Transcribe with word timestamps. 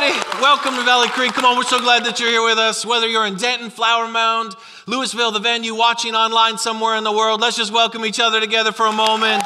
everybody. 0.00 0.40
Welcome 0.40 0.74
to 0.74 0.82
Valley 0.82 1.08
Creek. 1.08 1.32
Come 1.32 1.44
on, 1.44 1.56
we're 1.56 1.64
so 1.64 1.80
glad 1.80 2.04
that 2.04 2.20
you're 2.20 2.30
here 2.30 2.42
with 2.42 2.58
us. 2.58 2.84
Whether 2.86 3.08
you're 3.08 3.26
in 3.26 3.36
Denton, 3.36 3.70
Flower 3.70 4.06
Mound, 4.06 4.54
Lewisville, 4.86 5.32
the 5.32 5.40
venue, 5.40 5.74
watching 5.74 6.14
online 6.14 6.58
somewhere 6.58 6.96
in 6.96 7.04
the 7.04 7.12
world, 7.12 7.40
let's 7.40 7.56
just 7.56 7.72
welcome 7.72 8.04
each 8.04 8.20
other 8.20 8.40
together 8.40 8.72
for 8.72 8.86
a 8.86 8.92
moment. 8.92 9.42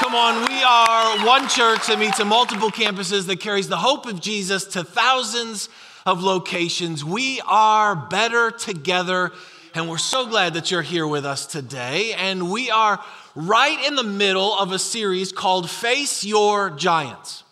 Come 0.00 0.14
on, 0.14 0.46
we 0.48 0.62
are 0.62 1.26
one 1.26 1.48
church 1.48 1.86
that 1.86 1.98
meets 1.98 2.20
in 2.20 2.28
multiple 2.28 2.70
campuses 2.70 3.26
that 3.26 3.40
carries 3.40 3.68
the 3.68 3.78
hope 3.78 4.06
of 4.06 4.20
Jesus 4.20 4.64
to 4.66 4.84
thousands 4.84 5.68
of 6.04 6.22
locations. 6.22 7.04
We 7.04 7.40
are 7.46 7.96
better 7.96 8.50
together, 8.50 9.32
and 9.74 9.88
we're 9.88 9.98
so 9.98 10.26
glad 10.26 10.54
that 10.54 10.70
you're 10.70 10.82
here 10.82 11.06
with 11.06 11.24
us 11.24 11.46
today. 11.46 12.12
And 12.14 12.50
we 12.50 12.70
are 12.70 13.02
right 13.34 13.86
in 13.86 13.94
the 13.94 14.04
middle 14.04 14.58
of 14.58 14.72
a 14.72 14.78
series 14.78 15.32
called 15.32 15.70
Face 15.70 16.24
Your 16.24 16.70
Giants. 16.70 17.44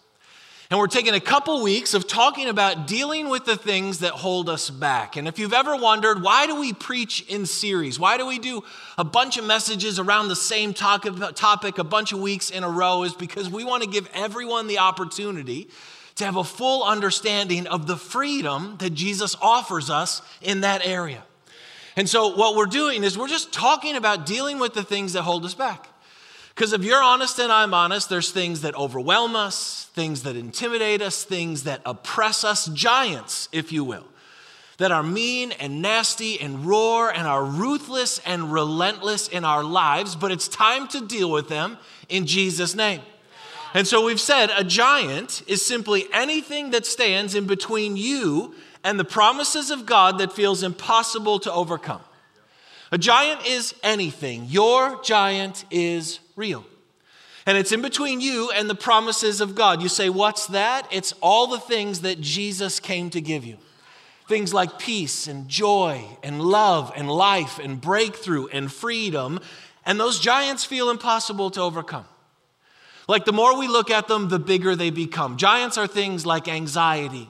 And 0.71 0.79
we're 0.79 0.87
taking 0.87 1.15
a 1.15 1.21
couple 1.21 1.65
weeks 1.65 1.95
of 1.95 2.07
talking 2.07 2.49
about 2.49 2.87
dealing 2.87 3.29
with 3.29 3.45
the 3.45 3.57
things 3.57 3.99
that 3.99 4.13
hold 4.13 4.49
us 4.49 4.71
back. 4.71 5.17
And 5.17 5.27
if 5.27 5.37
you've 5.37 5.53
ever 5.53 5.75
wondered, 5.75 6.23
why 6.23 6.47
do 6.47 6.61
we 6.61 6.73
preach 6.73 7.23
in 7.23 7.45
series? 7.45 7.99
Why 7.99 8.17
do 8.17 8.25
we 8.25 8.39
do 8.39 8.63
a 8.97 9.03
bunch 9.03 9.37
of 9.37 9.45
messages 9.45 9.99
around 9.99 10.29
the 10.29 10.37
same 10.37 10.73
topic 10.73 11.79
a 11.79 11.85
bunch 11.85 12.13
of 12.13 12.21
weeks 12.21 12.51
in 12.51 12.63
a 12.63 12.71
row? 12.71 13.03
Is 13.03 13.15
because 13.15 13.51
we 13.51 13.65
want 13.65 13.83
to 13.83 13.89
give 13.89 14.09
everyone 14.15 14.69
the 14.69 14.79
opportunity 14.79 15.69
to 16.15 16.25
have 16.25 16.37
a 16.37 16.45
full 16.45 16.85
understanding 16.85 17.67
of 17.67 17.89
the 17.89 17.97
freedom 17.97 18.77
that 18.79 18.91
Jesus 18.91 19.35
offers 19.43 19.91
us 19.91 20.23
in 20.41 20.61
that 20.61 20.87
area. 20.87 21.25
And 21.97 22.09
so, 22.09 22.37
what 22.37 22.55
we're 22.55 22.67
doing 22.67 23.03
is 23.03 23.19
we're 23.19 23.27
just 23.27 23.53
talking 23.53 23.97
about 23.97 24.25
dealing 24.25 24.61
with 24.61 24.75
the 24.75 24.85
things 24.85 25.15
that 25.15 25.23
hold 25.23 25.45
us 25.45 25.55
back. 25.55 25.90
Because 26.55 26.73
if 26.73 26.85
you're 26.85 27.03
honest 27.03 27.39
and 27.39 27.51
I'm 27.51 27.73
honest, 27.73 28.09
there's 28.09 28.31
things 28.31 28.63
that 28.63 28.75
overwhelm 28.75 29.37
us, 29.37 29.89
things 29.95 30.25
that 30.25 30.37
intimidate 30.37 31.01
us, 31.01 31.25
things 31.25 31.65
that 31.65 31.81
oppress 31.87 32.45
us, 32.45 32.67
giants, 32.67 33.49
if 33.53 33.73
you 33.73 33.85
will, 33.85 34.07
that 34.79 34.93
are 34.93 35.03
mean 35.03 35.53
and 35.53 35.81
nasty 35.81 36.41
and 36.41 36.67
roar 36.67 37.11
and 37.13 37.27
are 37.27 37.45
ruthless 37.45 38.21
and 38.27 38.53
relentless 38.53 39.29
in 39.29 39.45
our 39.45 39.63
lives, 39.63 40.17
but 40.17 40.31
it's 40.31 40.49
time 40.49 40.89
to 40.89 41.07
deal 41.07 41.31
with 41.31 41.49
them 41.49 41.79
in 42.09 42.27
Jesus' 42.27 42.75
name. 42.75 43.01
And 43.73 43.87
so 43.87 44.05
we've 44.05 44.21
said 44.21 44.51
a 44.57 44.65
giant 44.65 45.43
is 45.47 45.65
simply 45.65 46.07
anything 46.13 46.71
that 46.71 46.87
stands 46.87 47.35
in 47.35 47.47
between 47.47 47.97
you 47.97 48.55
and 48.83 48.99
the 48.99 49.05
promises 49.05 49.71
of 49.71 49.87
God 49.87 50.19
that 50.19 50.33
feels 50.33 50.63
impossible 50.63 51.39
to 51.41 51.53
overcome. 51.53 52.01
A 52.91 52.99
giant 52.99 53.47
is 53.47 53.75
anything. 53.85 54.47
Your 54.47 55.01
giant 55.03 55.65
is 55.71 56.19
real. 56.41 56.65
And 57.47 57.57
it's 57.57 57.71
in 57.71 57.83
between 57.83 58.21
you 58.21 58.51
and 58.51 58.69
the 58.69 58.75
promises 58.75 59.41
of 59.41 59.55
God. 59.55 59.83
You 59.83 59.89
say, 59.89 60.09
What's 60.09 60.47
that? 60.49 60.89
It's 60.91 61.13
all 61.21 61.47
the 61.47 61.61
things 61.61 62.01
that 62.01 62.21
Jesus 62.21 62.81
came 62.81 63.11
to 63.11 63.21
give 63.21 63.45
you. 63.45 63.59
Things 64.27 64.55
like 64.55 64.79
peace 64.79 65.27
and 65.27 65.49
joy 65.49 66.05
and 66.23 66.41
love 66.41 66.93
and 66.97 67.11
life 67.11 67.59
and 67.59 67.81
breakthrough 67.81 68.47
and 68.49 68.73
freedom. 68.73 69.39
And 69.85 69.99
those 69.99 70.19
giants 70.19 70.65
feel 70.65 70.91
impossible 70.91 71.51
to 71.53 71.61
overcome. 71.61 72.07
Like 73.09 73.25
the 73.25 73.33
more 73.33 73.59
we 73.59 73.69
look 73.69 73.91
at 73.91 74.09
them, 74.09 74.29
the 74.29 74.39
bigger 74.39 74.77
they 74.77 74.91
become. 74.91 75.37
Giants 75.37 75.77
are 75.77 75.89
things 75.89 76.25
like 76.25 76.47
anxiety, 76.47 77.29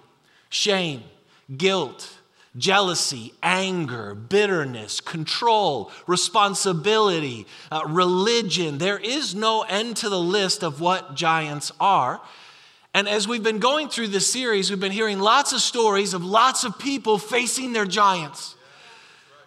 shame, 0.50 1.02
guilt, 1.56 2.19
jealousy, 2.56 3.32
anger, 3.42 4.14
bitterness, 4.14 5.00
control, 5.00 5.90
responsibility, 6.06 7.46
uh, 7.70 7.82
religion. 7.86 8.78
There 8.78 8.98
is 8.98 9.34
no 9.34 9.62
end 9.62 9.96
to 9.98 10.08
the 10.08 10.20
list 10.20 10.62
of 10.62 10.80
what 10.80 11.14
giants 11.14 11.70
are. 11.80 12.20
And 12.92 13.08
as 13.08 13.28
we've 13.28 13.42
been 13.42 13.60
going 13.60 13.88
through 13.88 14.08
this 14.08 14.32
series, 14.32 14.68
we've 14.68 14.80
been 14.80 14.90
hearing 14.90 15.20
lots 15.20 15.52
of 15.52 15.60
stories 15.60 16.12
of 16.12 16.24
lots 16.24 16.64
of 16.64 16.78
people 16.78 17.18
facing 17.18 17.72
their 17.72 17.86
giants. 17.86 18.56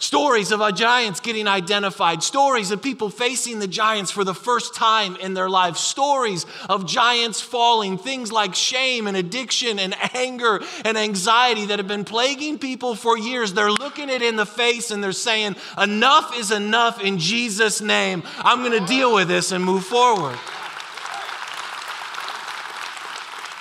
Stories 0.03 0.51
of 0.51 0.61
our 0.61 0.73
giants 0.73 1.21
getting 1.21 1.47
identified, 1.47 2.21
stories 2.21 2.71
of 2.71 2.81
people 2.81 3.09
facing 3.09 3.59
the 3.59 3.69
giants 3.69 4.11
for 4.11 4.25
the 4.25 4.33
first 4.33 4.75
time 4.75 5.15
in 5.15 5.33
their 5.33 5.49
lives, 5.49 5.79
stories 5.79 6.45
of 6.67 6.85
giants 6.85 7.39
falling, 7.39 7.97
things 7.97 8.29
like 8.29 8.53
shame 8.53 9.07
and 9.07 9.15
addiction 9.15 9.79
and 9.79 9.95
anger 10.13 10.59
and 10.83 10.97
anxiety 10.97 11.67
that 11.67 11.79
have 11.79 11.87
been 11.87 12.03
plaguing 12.03 12.59
people 12.59 12.95
for 12.95 13.17
years. 13.17 13.53
They're 13.53 13.71
looking 13.71 14.09
it 14.09 14.21
in 14.21 14.35
the 14.35 14.45
face 14.45 14.91
and 14.91 15.01
they're 15.01 15.13
saying, 15.13 15.55
Enough 15.81 16.37
is 16.37 16.51
enough 16.51 17.01
in 17.01 17.17
Jesus' 17.17 17.79
name. 17.79 18.23
I'm 18.39 18.59
going 18.59 18.77
to 18.77 18.85
deal 18.85 19.13
with 19.13 19.29
this 19.29 19.53
and 19.53 19.63
move 19.63 19.85
forward. 19.85 20.37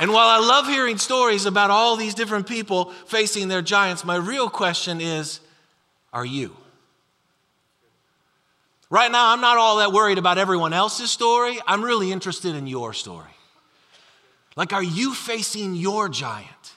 And 0.00 0.12
while 0.12 0.26
I 0.26 0.44
love 0.44 0.66
hearing 0.66 0.98
stories 0.98 1.46
about 1.46 1.70
all 1.70 1.94
these 1.94 2.14
different 2.14 2.48
people 2.48 2.86
facing 3.06 3.46
their 3.46 3.62
giants, 3.62 4.04
my 4.04 4.16
real 4.16 4.50
question 4.50 5.00
is 5.00 5.38
are 6.12 6.24
you? 6.24 6.56
Right 8.90 9.10
now, 9.10 9.32
I'm 9.32 9.40
not 9.40 9.56
all 9.56 9.78
that 9.78 9.92
worried 9.92 10.18
about 10.18 10.36
everyone 10.36 10.74
else's 10.74 11.10
story. 11.10 11.58
I'm 11.66 11.82
really 11.82 12.12
interested 12.12 12.54
in 12.54 12.66
your 12.66 12.92
story. 12.92 13.30
Like, 14.54 14.74
are 14.74 14.82
you 14.82 15.14
facing 15.14 15.74
your 15.74 16.10
giant? 16.10 16.74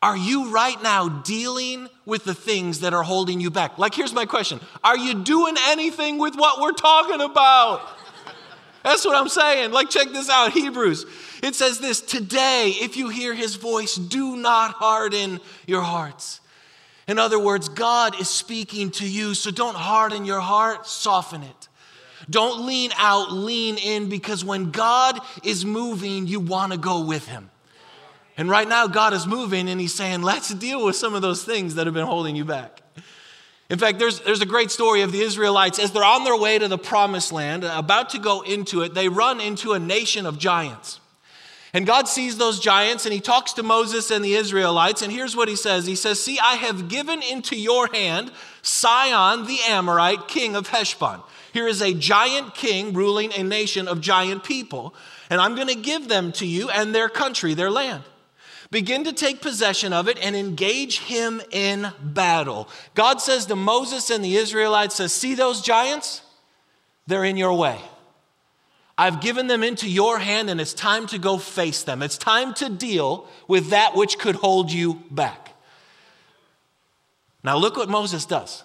Are 0.00 0.16
you 0.16 0.50
right 0.50 0.80
now 0.82 1.08
dealing 1.08 1.88
with 2.06 2.24
the 2.24 2.34
things 2.34 2.80
that 2.80 2.94
are 2.94 3.02
holding 3.02 3.40
you 3.40 3.50
back? 3.50 3.78
Like, 3.78 3.94
here's 3.94 4.14
my 4.14 4.24
question 4.24 4.60
Are 4.82 4.96
you 4.96 5.22
doing 5.22 5.56
anything 5.66 6.18
with 6.18 6.34
what 6.34 6.62
we're 6.62 6.72
talking 6.72 7.20
about? 7.20 7.82
That's 8.82 9.04
what 9.04 9.16
I'm 9.16 9.28
saying. 9.28 9.72
Like, 9.72 9.90
check 9.90 10.08
this 10.12 10.30
out 10.30 10.52
Hebrews. 10.52 11.04
It 11.42 11.54
says 11.54 11.78
this 11.78 12.00
Today, 12.00 12.72
if 12.80 12.96
you 12.96 13.10
hear 13.10 13.34
his 13.34 13.56
voice, 13.56 13.96
do 13.96 14.36
not 14.36 14.72
harden 14.72 15.40
your 15.66 15.82
hearts 15.82 16.40
in 17.08 17.18
other 17.18 17.38
words, 17.38 17.68
God 17.70 18.20
is 18.20 18.28
speaking 18.28 18.90
to 18.92 19.08
you, 19.08 19.34
so 19.34 19.50
don't 19.50 19.74
harden 19.74 20.26
your 20.26 20.40
heart, 20.40 20.86
soften 20.86 21.42
it. 21.42 21.68
Don't 22.30 22.66
lean 22.66 22.90
out, 22.98 23.32
lean 23.32 23.78
in, 23.78 24.10
because 24.10 24.44
when 24.44 24.70
God 24.70 25.18
is 25.42 25.64
moving, 25.64 26.26
you 26.26 26.38
want 26.38 26.72
to 26.72 26.78
go 26.78 27.04
with 27.04 27.26
Him. 27.26 27.50
And 28.36 28.50
right 28.50 28.68
now, 28.68 28.86
God 28.86 29.14
is 29.14 29.26
moving, 29.26 29.68
and 29.68 29.80
He's 29.80 29.94
saying, 29.94 30.20
let's 30.22 30.52
deal 30.52 30.84
with 30.84 30.96
some 30.96 31.14
of 31.14 31.22
those 31.22 31.42
things 31.42 31.76
that 31.76 31.86
have 31.86 31.94
been 31.94 32.06
holding 32.06 32.36
you 32.36 32.44
back. 32.44 32.82
In 33.70 33.78
fact, 33.78 33.98
there's, 33.98 34.20
there's 34.20 34.40
a 34.40 34.46
great 34.46 34.70
story 34.70 35.02
of 35.02 35.10
the 35.10 35.20
Israelites. 35.20 35.78
As 35.78 35.92
they're 35.92 36.04
on 36.04 36.24
their 36.24 36.36
way 36.36 36.58
to 36.58 36.68
the 36.68 36.78
promised 36.78 37.32
land, 37.32 37.64
about 37.64 38.10
to 38.10 38.18
go 38.18 38.42
into 38.42 38.82
it, 38.82 38.94
they 38.94 39.08
run 39.08 39.40
into 39.40 39.72
a 39.72 39.78
nation 39.78 40.26
of 40.26 40.38
giants. 40.38 41.00
And 41.72 41.86
God 41.86 42.08
sees 42.08 42.38
those 42.38 42.60
giants 42.60 43.04
and 43.04 43.12
he 43.12 43.20
talks 43.20 43.52
to 43.54 43.62
Moses 43.62 44.10
and 44.10 44.24
the 44.24 44.34
Israelites. 44.34 45.02
And 45.02 45.12
here's 45.12 45.36
what 45.36 45.48
he 45.48 45.56
says 45.56 45.86
He 45.86 45.96
says, 45.96 46.22
See, 46.22 46.38
I 46.38 46.54
have 46.54 46.88
given 46.88 47.22
into 47.22 47.56
your 47.56 47.88
hand 47.92 48.32
Sihon 48.62 49.46
the 49.46 49.58
Amorite, 49.68 50.28
king 50.28 50.56
of 50.56 50.68
Heshbon. 50.68 51.20
Here 51.52 51.66
is 51.66 51.82
a 51.82 51.94
giant 51.94 52.54
king 52.54 52.92
ruling 52.92 53.32
a 53.34 53.42
nation 53.42 53.88
of 53.88 54.00
giant 54.00 54.44
people. 54.44 54.94
And 55.30 55.40
I'm 55.40 55.54
going 55.54 55.68
to 55.68 55.74
give 55.74 56.08
them 56.08 56.32
to 56.32 56.46
you 56.46 56.70
and 56.70 56.94
their 56.94 57.08
country, 57.08 57.54
their 57.54 57.70
land. 57.70 58.04
Begin 58.70 59.04
to 59.04 59.12
take 59.12 59.40
possession 59.40 59.92
of 59.92 60.08
it 60.08 60.18
and 60.22 60.36
engage 60.36 61.00
him 61.00 61.40
in 61.50 61.90
battle. 62.02 62.68
God 62.94 63.20
says 63.20 63.46
to 63.46 63.56
Moses 63.56 64.10
and 64.10 64.22
the 64.22 64.36
Israelites, 64.36 64.96
says, 64.96 65.12
See 65.12 65.34
those 65.34 65.62
giants? 65.62 66.22
They're 67.06 67.24
in 67.24 67.38
your 67.38 67.54
way. 67.54 67.80
I've 68.98 69.20
given 69.20 69.46
them 69.46 69.62
into 69.62 69.88
your 69.88 70.18
hand, 70.18 70.50
and 70.50 70.60
it's 70.60 70.74
time 70.74 71.06
to 71.06 71.18
go 71.18 71.38
face 71.38 71.84
them. 71.84 72.02
It's 72.02 72.18
time 72.18 72.52
to 72.54 72.68
deal 72.68 73.28
with 73.46 73.70
that 73.70 73.94
which 73.94 74.18
could 74.18 74.34
hold 74.34 74.72
you 74.72 75.02
back. 75.08 75.54
Now, 77.44 77.56
look 77.56 77.76
what 77.76 77.88
Moses 77.88 78.26
does. 78.26 78.64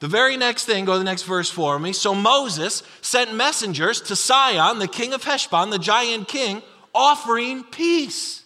The 0.00 0.08
very 0.08 0.36
next 0.36 0.66
thing, 0.66 0.84
go 0.84 0.92
to 0.92 0.98
the 0.98 1.04
next 1.04 1.22
verse 1.22 1.48
for 1.48 1.78
me. 1.78 1.94
So 1.94 2.14
Moses 2.14 2.82
sent 3.00 3.34
messengers 3.34 4.00
to 4.02 4.16
Sihon, 4.16 4.78
the 4.78 4.88
king 4.88 5.14
of 5.14 5.24
Heshbon, 5.24 5.70
the 5.70 5.78
giant 5.78 6.28
king, 6.28 6.60
offering 6.94 7.64
peace 7.64 8.42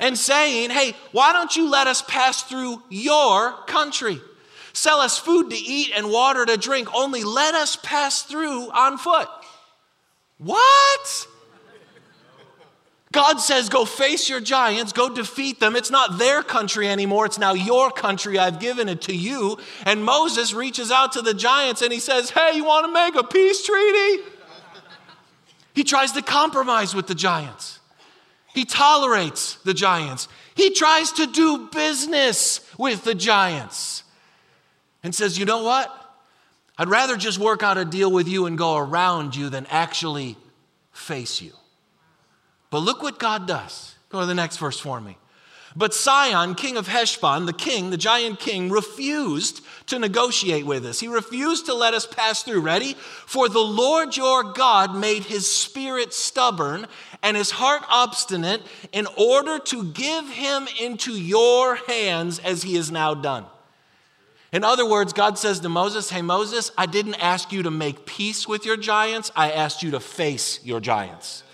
and 0.00 0.18
saying, 0.18 0.70
Hey, 0.70 0.96
why 1.12 1.32
don't 1.32 1.54
you 1.54 1.70
let 1.70 1.86
us 1.86 2.02
pass 2.02 2.42
through 2.42 2.82
your 2.88 3.52
country? 3.66 4.20
Sell 4.72 5.00
us 5.00 5.18
food 5.18 5.50
to 5.50 5.56
eat 5.56 5.92
and 5.94 6.10
water 6.10 6.46
to 6.46 6.56
drink, 6.56 6.88
only 6.94 7.22
let 7.22 7.54
us 7.54 7.76
pass 7.76 8.22
through 8.22 8.70
on 8.70 8.98
foot. 8.98 9.28
What? 10.42 11.26
God 13.12 13.40
says, 13.40 13.68
Go 13.68 13.84
face 13.84 14.28
your 14.28 14.40
giants, 14.40 14.92
go 14.92 15.12
defeat 15.14 15.60
them. 15.60 15.76
It's 15.76 15.90
not 15.90 16.18
their 16.18 16.42
country 16.42 16.88
anymore, 16.88 17.26
it's 17.26 17.38
now 17.38 17.52
your 17.52 17.90
country. 17.90 18.38
I've 18.38 18.58
given 18.58 18.88
it 18.88 19.02
to 19.02 19.14
you. 19.14 19.58
And 19.84 20.02
Moses 20.02 20.54
reaches 20.54 20.90
out 20.90 21.12
to 21.12 21.22
the 21.22 21.34
giants 21.34 21.82
and 21.82 21.92
he 21.92 22.00
says, 22.00 22.30
Hey, 22.30 22.52
you 22.54 22.64
want 22.64 22.86
to 22.86 22.92
make 22.92 23.14
a 23.16 23.24
peace 23.24 23.64
treaty? 23.64 24.22
He 25.74 25.84
tries 25.84 26.12
to 26.12 26.22
compromise 26.22 26.94
with 26.94 27.06
the 27.06 27.14
giants, 27.14 27.78
he 28.54 28.64
tolerates 28.64 29.56
the 29.64 29.74
giants, 29.74 30.26
he 30.54 30.70
tries 30.70 31.12
to 31.12 31.26
do 31.26 31.68
business 31.72 32.60
with 32.78 33.04
the 33.04 33.14
giants 33.14 34.04
and 35.02 35.14
says, 35.14 35.38
You 35.38 35.44
know 35.44 35.62
what? 35.64 35.99
I'd 36.80 36.88
rather 36.88 37.18
just 37.18 37.38
work 37.38 37.62
out 37.62 37.76
a 37.76 37.84
deal 37.84 38.10
with 38.10 38.26
you 38.26 38.46
and 38.46 38.56
go 38.56 38.78
around 38.78 39.36
you 39.36 39.50
than 39.50 39.66
actually 39.66 40.38
face 40.92 41.42
you. 41.42 41.52
But 42.70 42.78
look 42.78 43.02
what 43.02 43.18
God 43.18 43.46
does. 43.46 43.96
Go 44.08 44.20
to 44.20 44.24
the 44.24 44.32
next 44.32 44.56
verse 44.56 44.80
for 44.80 44.98
me. 44.98 45.18
But 45.76 45.92
Sihon, 45.92 46.54
king 46.54 46.78
of 46.78 46.88
Heshbon, 46.88 47.44
the 47.44 47.52
king, 47.52 47.90
the 47.90 47.98
giant 47.98 48.40
king, 48.40 48.70
refused 48.70 49.60
to 49.88 49.98
negotiate 49.98 50.64
with 50.64 50.86
us. 50.86 51.00
He 51.00 51.06
refused 51.06 51.66
to 51.66 51.74
let 51.74 51.92
us 51.92 52.06
pass 52.06 52.42
through. 52.42 52.62
Ready? 52.62 52.94
For 52.94 53.50
the 53.50 53.58
Lord 53.58 54.16
your 54.16 54.42
God 54.42 54.96
made 54.96 55.24
his 55.24 55.54
spirit 55.54 56.14
stubborn 56.14 56.86
and 57.22 57.36
his 57.36 57.50
heart 57.50 57.82
obstinate 57.90 58.62
in 58.90 59.06
order 59.18 59.58
to 59.58 59.84
give 59.84 60.30
him 60.30 60.66
into 60.80 61.12
your 61.12 61.74
hands 61.74 62.38
as 62.38 62.62
he 62.62 62.76
has 62.76 62.90
now 62.90 63.12
done. 63.12 63.44
In 64.52 64.64
other 64.64 64.88
words, 64.88 65.12
God 65.12 65.38
says 65.38 65.60
to 65.60 65.68
Moses, 65.68 66.10
Hey, 66.10 66.22
Moses, 66.22 66.72
I 66.76 66.86
didn't 66.86 67.22
ask 67.22 67.52
you 67.52 67.62
to 67.62 67.70
make 67.70 68.04
peace 68.04 68.48
with 68.48 68.66
your 68.66 68.76
giants, 68.76 69.30
I 69.36 69.52
asked 69.52 69.82
you 69.82 69.92
to 69.92 70.00
face 70.00 70.64
your 70.64 70.80
giants. 70.80 71.44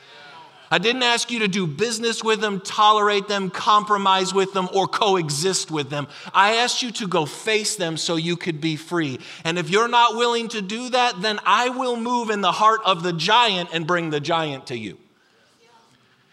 I 0.69 0.79
didn't 0.79 1.05
ask 1.05 1.31
you 1.31 1.41
to 1.41 1.49
do 1.49 1.67
business 1.67 2.25
with 2.25 2.41
them, 2.41 2.61
tolerate 2.61 3.29
them, 3.29 3.51
compromise 3.51 4.35
with 4.35 4.53
them, 4.53 4.69
or 4.75 4.89
coexist 4.89 5.71
with 5.71 5.91
them. 5.91 6.09
I 6.35 6.57
asked 6.57 6.83
you 6.83 6.91
to 6.93 7.07
go 7.07 7.25
face 7.25 7.77
them 7.77 7.97
so 7.97 8.17
you 8.17 8.37
could 8.37 8.61
be 8.61 8.75
free. 8.75 9.21
And 9.45 9.59
if 9.59 9.71
you're 9.71 9.87
not 9.87 10.17
willing 10.17 10.49
to 10.49 10.63
do 10.63 10.89
that, 10.89 11.23
then 11.23 11.39
I 11.47 11.69
will 11.69 11.97
move 11.97 12.31
in 12.31 12.41
the 12.41 12.51
heart 12.51 12.81
of 12.85 13.05
the 13.05 13.13
giant 13.13 13.71
and 13.73 13.87
bring 13.87 14.11
the 14.11 14.19
giant 14.19 14.67
to 14.69 14.77
you. 14.77 14.99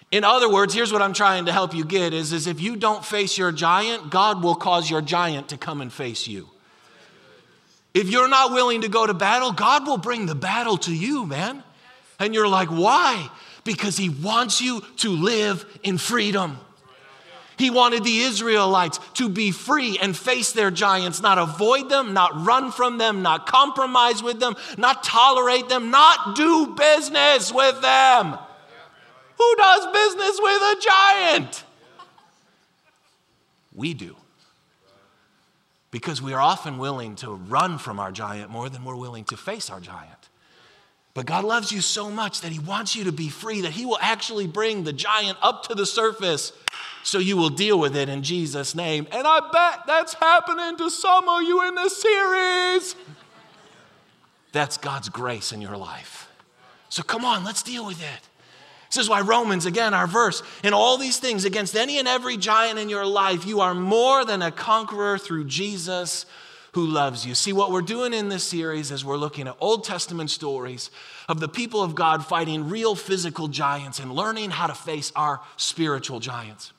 In 0.10 0.24
other 0.24 0.50
words, 0.50 0.74
here's 0.74 0.92
what 0.92 1.02
I'm 1.02 1.14
trying 1.14 1.46
to 1.46 1.52
help 1.52 1.76
you 1.76 1.86
get 1.86 2.14
is, 2.14 2.34
is 2.34 2.48
if 2.48 2.60
you 2.60 2.76
don't 2.76 3.06
face 3.06 3.38
your 3.38 3.52
giant, 3.52 4.10
God 4.10 4.44
will 4.44 4.56
cause 4.56 4.90
your 4.90 5.02
giant 5.02 5.50
to 5.50 5.58
come 5.58 5.80
and 5.80 5.94
face 5.94 6.28
you. 6.28 6.50
If 7.94 8.10
you're 8.10 8.28
not 8.28 8.52
willing 8.52 8.82
to 8.82 8.90
go 8.90 9.06
to 9.06 9.14
battle, 9.14 9.52
God 9.52 9.86
will 9.86 9.98
bring 9.98 10.26
the 10.26 10.36
battle 10.36 10.78
to 10.80 10.94
you, 10.94 11.26
man. 11.26 11.64
And 12.20 12.34
you're 12.34 12.48
like, 12.48 12.70
why? 12.70 13.30
because 13.64 13.98
he 13.98 14.10
wants 14.10 14.62
you 14.62 14.82
to 14.98 15.10
live 15.10 15.66
in 15.84 15.98
freedom. 15.98 16.58
He 17.58 17.70
wanted 17.70 18.04
the 18.04 18.20
Israelites 18.20 19.00
to 19.16 19.30
be 19.30 19.52
free 19.52 19.98
and 20.02 20.18
face 20.18 20.54
their 20.54 20.72
giants, 20.72 21.22
not 21.22 21.38
avoid 21.38 21.88
them, 21.88 22.14
not 22.14 22.46
run 22.46 22.72
from 22.72 22.98
them, 22.98 23.22
not 23.22 23.46
compromise 23.46 24.24
with 24.24 24.40
them, 24.40 24.56
not 24.78 25.04
tolerate 25.04 25.70
them, 25.70 25.92
not 25.92 26.36
do 26.36 26.76
business 26.76 27.54
with 27.54 27.80
them. 27.82 28.38
Who 29.38 29.56
does 29.56 29.88
business 29.94 30.40
with 30.42 30.62
a 30.62 30.82
giant? 30.82 31.64
We 33.74 33.94
do. 33.94 34.16
Because 35.94 36.24
we 36.24 36.34
are 36.34 36.42
often 36.42 36.80
willing 36.80 37.16
to 37.18 37.36
run 37.36 37.78
from 37.78 38.00
our 38.00 38.12
giant 38.12 38.50
more 38.50 38.68
than 38.68 38.84
we're 38.84 38.96
willing 38.96 39.26
to 39.26 39.38
face 39.38 39.70
our 39.70 39.80
giant. 39.80 40.30
But 41.14 41.28
God 41.28 41.44
loves 41.44 41.72
you 41.72 41.82
so 41.82 42.10
much 42.10 42.42
that 42.42 42.52
He 42.52 42.58
wants 42.58 42.96
you 42.96 43.04
to 43.04 43.12
be 43.12 43.30
free, 43.30 43.62
that 43.62 43.74
He 43.74 43.86
will 43.86 44.00
actually 44.02 44.48
bring 44.48 44.86
the 44.86 44.92
giant 44.92 45.38
up 45.40 45.68
to 45.68 45.76
the 45.76 45.86
surface 45.86 46.52
so 47.04 47.20
you 47.20 47.38
will 47.38 47.52
deal 47.52 47.78
with 47.78 47.96
it 47.96 48.10
in 48.10 48.24
Jesus' 48.24 48.74
name. 48.74 49.06
And 49.12 49.28
I 49.28 49.40
bet 49.52 49.86
that's 49.86 50.16
happening 50.16 50.78
to 50.80 50.90
some 50.90 51.30
of 51.30 51.44
you 51.44 51.68
in 51.68 51.76
this 51.76 52.02
series. 52.02 52.96
That's 54.52 54.78
God's 54.78 55.10
grace 55.10 55.52
in 55.52 55.62
your 55.62 55.78
life. 55.78 56.28
So 56.90 57.04
come 57.04 57.24
on, 57.24 57.44
let's 57.44 57.62
deal 57.62 57.86
with 57.86 58.02
it. 58.02 58.30
This 58.94 59.06
is 59.06 59.10
why 59.10 59.22
Romans, 59.22 59.66
again, 59.66 59.96
our 59.96 60.06
verse, 60.06 60.44
in 60.64 60.72
all 60.72 61.00
these 61.00 61.18
things, 61.18 61.46
against 61.46 61.76
any 61.76 61.98
and 61.98 62.08
every 62.08 62.38
giant 62.38 62.78
in 62.78 62.90
your 62.90 63.08
life, 63.08 63.44
you 63.44 63.62
are 63.62 63.74
more 63.74 64.24
than 64.24 64.44
a 64.44 64.52
conqueror 64.52 65.18
through 65.18 65.46
Jesus 65.46 66.28
who 66.74 66.86
loves 66.86 67.26
you. 67.26 67.34
See, 67.34 67.54
what 67.54 67.72
we're 67.72 67.82
doing 67.82 68.14
in 68.14 68.30
this 68.30 68.44
series 68.44 68.92
is 68.92 69.04
we're 69.04 69.18
looking 69.18 69.48
at 69.48 69.56
Old 69.60 69.84
Testament 69.84 70.30
stories 70.30 70.92
of 71.28 71.40
the 71.40 71.48
people 71.48 71.82
of 71.82 71.96
God 71.96 72.24
fighting 72.24 72.70
real 72.70 72.94
physical 72.94 73.48
giants 73.48 73.98
and 73.98 74.12
learning 74.12 74.52
how 74.52 74.68
to 74.68 74.76
face 74.76 75.12
our 75.16 75.42
spiritual 75.58 76.20
giants. 76.20 76.72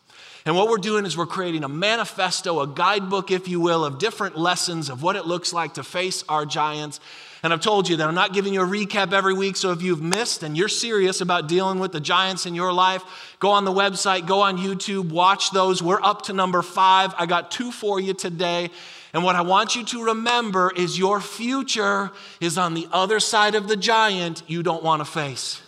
And 0.47 0.55
what 0.55 0.69
we're 0.69 0.77
doing 0.77 1.07
is 1.07 1.17
we're 1.17 1.27
creating 1.27 1.65
a 1.65 1.69
manifesto, 1.69 2.61
a 2.61 2.67
guidebook, 2.69 3.33
if 3.33 3.49
you 3.49 3.59
will, 3.59 3.85
of 3.85 3.99
different 3.99 4.37
lessons 4.37 4.89
of 4.89 5.03
what 5.03 5.17
it 5.17 5.27
looks 5.27 5.53
like 5.53 5.75
to 5.75 5.83
face 5.83 6.23
our 6.29 6.47
giants. 6.47 7.01
And 7.45 7.53
I've 7.53 7.61
told 7.61 7.91
you 7.91 7.99
that 7.99 8.09
I'm 8.09 8.15
not 8.15 8.33
giving 8.33 8.55
you 8.55 8.63
a 8.63 8.67
recap 8.67 9.13
every 9.13 9.35
week. 9.35 9.57
So 9.57 9.71
if 9.71 9.83
you've 9.83 10.01
missed 10.01 10.43
and 10.43 10.57
you're 10.57 10.67
serious 10.67 11.21
about 11.21 11.47
dealing 11.47 11.79
with 11.79 11.93
the 11.93 12.01
giants 12.01 12.47
in 12.47 12.55
your 12.55 12.73
life, 12.73 13.05
go 13.39 13.51
on 13.51 13.67
the 13.67 13.71
website, 13.71 14.27
go 14.27 14.41
on 14.41 14.57
YouTube, 14.57 15.11
watch 15.11 15.51
those. 15.51 15.83
We're 15.83 16.01
up 16.03 16.23
to 16.23 16.33
number 16.33 16.63
five. 16.63 17.13
I 17.19 17.27
got 17.27 17.51
two 17.51 17.71
for 17.71 18.01
you 18.01 18.15
today. 18.15 18.71
And 19.13 19.23
what 19.23 19.37
I 19.37 19.43
want 19.43 19.77
you 19.77 19.85
to 19.85 20.05
remember 20.07 20.73
is 20.75 20.99
your 20.99 21.21
future 21.21 22.13
is 22.41 22.57
on 22.57 22.73
the 22.73 22.89
other 22.91 23.21
side 23.21 23.55
of 23.55 23.69
the 23.69 23.77
giant 23.77 24.43
you 24.47 24.63
don't 24.63 24.83
want 24.83 25.01
to 25.01 25.05
face. 25.05 25.61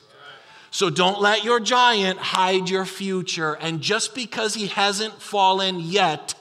So 0.71 0.89
don't 0.89 1.21
let 1.21 1.45
your 1.45 1.61
giant 1.61 2.19
hide 2.19 2.71
your 2.71 2.87
future. 2.87 3.53
And 3.53 3.83
just 3.83 4.15
because 4.15 4.55
he 4.55 4.69
hasn't 4.69 5.21
fallen 5.21 5.81
yet 5.81 6.37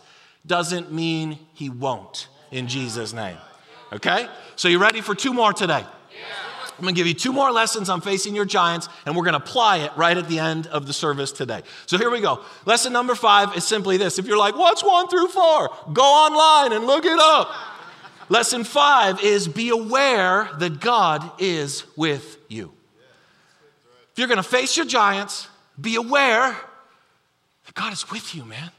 doesn't 0.47 0.93
mean 0.93 1.39
he 1.53 1.69
won't 1.69 2.29
in 2.51 2.69
Jesus' 2.69 3.11
name. 3.11 3.35
Okay? 3.95 4.27
So 4.55 4.67
you 4.67 4.77
ready 4.77 5.01
for 5.01 5.15
two 5.15 5.33
more 5.33 5.53
today? 5.53 5.79
Yeah. 5.79 6.17
I'm 6.77 6.83
to 6.93 6.99
give 6.99 7.07
you 7.07 7.13
two 7.13 7.31
more 7.31 7.51
lessons 7.51 7.89
on 7.89 8.01
facing 8.01 8.35
your 8.35 8.45
giants, 8.45 8.89
and 9.05 9.15
we're 9.15 9.23
to 9.33 9.43
apply 9.43 9.77
it 9.77 9.91
right 9.95 10.17
at 10.17 10.27
the 10.27 10.39
end 10.39 10.67
of 10.67 10.85
the 10.85 10.93
service 10.93 11.31
today. 11.31 11.63
So 11.85 11.97
here 11.97 12.11
we 12.11 12.19
go. 12.19 12.43
Lesson 12.65 12.91
number 12.91 13.15
five 13.15 13.55
is 13.55 13.65
simply 13.65 13.95
this. 13.95 14.19
If 14.19 14.27
you're 14.27 14.37
like, 14.37 14.55
what's 14.55 14.83
one 14.83 15.07
through 15.07 15.29
four? 15.29 15.69
Go 15.93 16.03
online 16.03 16.73
and 16.73 16.85
look 16.85 17.05
it 17.05 17.17
up. 17.17 17.49
Lesson 18.27 18.63
five 18.63 19.23
is 19.23 19.47
be 19.47 19.69
aware 19.69 20.49
that 20.59 20.81
God 20.81 21.31
is 21.39 21.85
with 21.95 22.37
you. 22.49 22.73
If 24.11 24.19
you're 24.19 24.27
to 24.37 24.43
face 24.43 24.75
your 24.75 24.85
giants, 24.85 25.47
be 25.79 25.95
aware 25.95 26.57
that 27.65 27.75
God 27.75 27.93
is 27.93 28.09
with 28.11 28.35
you, 28.35 28.43
man. 28.43 28.71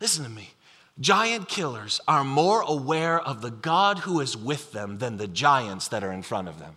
Listen 0.00 0.24
to 0.24 0.30
me. 0.30 0.50
Giant 1.00 1.48
killers 1.48 2.00
are 2.06 2.24
more 2.24 2.60
aware 2.60 3.18
of 3.18 3.40
the 3.40 3.50
God 3.50 4.00
who 4.00 4.20
is 4.20 4.36
with 4.36 4.72
them 4.72 4.98
than 4.98 5.16
the 5.16 5.26
giants 5.26 5.88
that 5.88 6.04
are 6.04 6.12
in 6.12 6.22
front 6.22 6.48
of 6.48 6.58
them. 6.58 6.76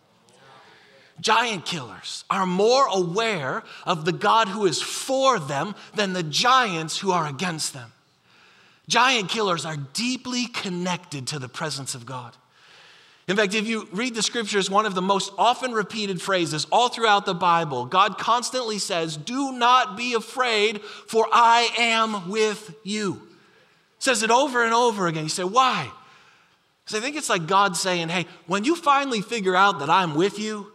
Giant 1.19 1.65
killers 1.65 2.23
are 2.29 2.45
more 2.45 2.87
aware 2.87 3.63
of 3.85 4.05
the 4.05 4.13
God 4.13 4.47
who 4.47 4.65
is 4.65 4.81
for 4.81 5.39
them 5.39 5.75
than 5.95 6.13
the 6.13 6.23
giants 6.23 6.97
who 6.97 7.11
are 7.11 7.27
against 7.27 7.73
them. 7.73 7.91
Giant 8.87 9.29
killers 9.29 9.65
are 9.65 9.77
deeply 9.93 10.47
connected 10.47 11.27
to 11.27 11.39
the 11.39 11.49
presence 11.49 11.93
of 11.93 12.05
God. 12.05 12.35
In 13.27 13.37
fact, 13.37 13.53
if 13.53 13.65
you 13.65 13.87
read 13.93 14.15
the 14.15 14.21
scriptures, 14.21 14.69
one 14.69 14.85
of 14.85 14.95
the 14.95 15.01
most 15.01 15.31
often 15.37 15.71
repeated 15.71 16.21
phrases 16.21 16.65
all 16.71 16.89
throughout 16.89 17.25
the 17.25 17.33
Bible, 17.33 17.85
God 17.85 18.17
constantly 18.17 18.79
says, 18.79 19.15
Do 19.15 19.53
not 19.53 19.95
be 19.95 20.13
afraid, 20.13 20.81
for 20.81 21.27
I 21.31 21.69
am 21.77 22.29
with 22.29 22.75
you. 22.83 23.21
Says 24.03 24.21
it 24.21 24.31
over 24.31 24.65
and 24.65 24.73
over 24.73 25.07
again. 25.07 25.23
You 25.23 25.29
say, 25.29 25.45
Why? 25.45 25.89
Because 26.83 26.99
I 26.99 27.01
think 27.01 27.15
it's 27.15 27.29
like 27.29 27.47
God 27.47 27.77
saying, 27.77 28.09
Hey, 28.09 28.25
when 28.47 28.65
you 28.65 28.75
finally 28.75 29.21
figure 29.21 29.55
out 29.55 29.79
that 29.79 29.89
I'm 29.89 30.13
with 30.15 30.39
you, 30.39 30.73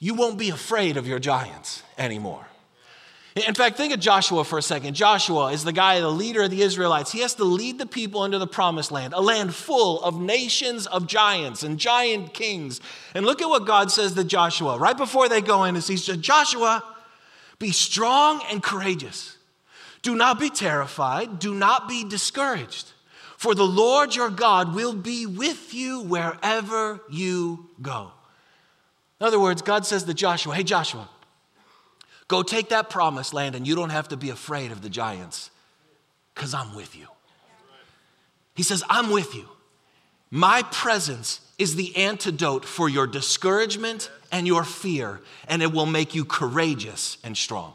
you 0.00 0.14
won't 0.14 0.40
be 0.40 0.50
afraid 0.50 0.96
of 0.96 1.06
your 1.06 1.20
giants 1.20 1.84
anymore. 1.96 2.44
In 3.36 3.54
fact, 3.54 3.76
think 3.76 3.94
of 3.94 4.00
Joshua 4.00 4.42
for 4.42 4.58
a 4.58 4.62
second. 4.62 4.94
Joshua 4.94 5.52
is 5.52 5.62
the 5.62 5.72
guy, 5.72 6.00
the 6.00 6.08
leader 6.08 6.42
of 6.42 6.50
the 6.50 6.62
Israelites. 6.62 7.12
He 7.12 7.20
has 7.20 7.36
to 7.36 7.44
lead 7.44 7.78
the 7.78 7.86
people 7.86 8.24
into 8.24 8.40
the 8.40 8.46
promised 8.48 8.90
land, 8.90 9.14
a 9.14 9.20
land 9.20 9.54
full 9.54 10.02
of 10.02 10.20
nations 10.20 10.88
of 10.88 11.06
giants 11.06 11.62
and 11.62 11.78
giant 11.78 12.34
kings. 12.34 12.80
And 13.14 13.24
look 13.24 13.40
at 13.40 13.48
what 13.48 13.68
God 13.68 13.92
says 13.92 14.14
to 14.14 14.24
Joshua 14.24 14.78
right 14.78 14.96
before 14.96 15.28
they 15.28 15.40
go 15.40 15.62
in. 15.62 15.76
He 15.76 15.80
says, 15.80 16.16
Joshua, 16.16 16.82
be 17.60 17.70
strong 17.70 18.42
and 18.50 18.60
courageous. 18.60 19.33
Do 20.04 20.14
not 20.14 20.38
be 20.38 20.50
terrified. 20.50 21.38
Do 21.38 21.54
not 21.54 21.88
be 21.88 22.04
discouraged. 22.04 22.92
For 23.38 23.54
the 23.54 23.66
Lord 23.66 24.14
your 24.14 24.28
God 24.28 24.74
will 24.74 24.92
be 24.92 25.24
with 25.24 25.72
you 25.72 26.02
wherever 26.02 27.00
you 27.10 27.70
go. 27.80 28.12
In 29.18 29.26
other 29.26 29.40
words, 29.40 29.62
God 29.62 29.86
says 29.86 30.04
to 30.04 30.12
Joshua, 30.12 30.54
Hey, 30.54 30.62
Joshua, 30.62 31.08
go 32.28 32.42
take 32.42 32.68
that 32.68 32.90
promised 32.90 33.32
land 33.32 33.54
and 33.54 33.66
you 33.66 33.74
don't 33.74 33.90
have 33.90 34.08
to 34.08 34.16
be 34.18 34.28
afraid 34.28 34.72
of 34.72 34.82
the 34.82 34.90
giants 34.90 35.50
because 36.34 36.52
I'm 36.52 36.74
with 36.76 36.94
you. 36.94 37.06
He 38.54 38.62
says, 38.62 38.84
I'm 38.90 39.10
with 39.10 39.34
you. 39.34 39.48
My 40.30 40.64
presence 40.70 41.40
is 41.56 41.76
the 41.76 41.96
antidote 41.96 42.66
for 42.66 42.90
your 42.90 43.06
discouragement 43.06 44.10
and 44.30 44.46
your 44.46 44.64
fear, 44.64 45.22
and 45.48 45.62
it 45.62 45.72
will 45.72 45.86
make 45.86 46.14
you 46.14 46.26
courageous 46.26 47.16
and 47.24 47.36
strong. 47.38 47.72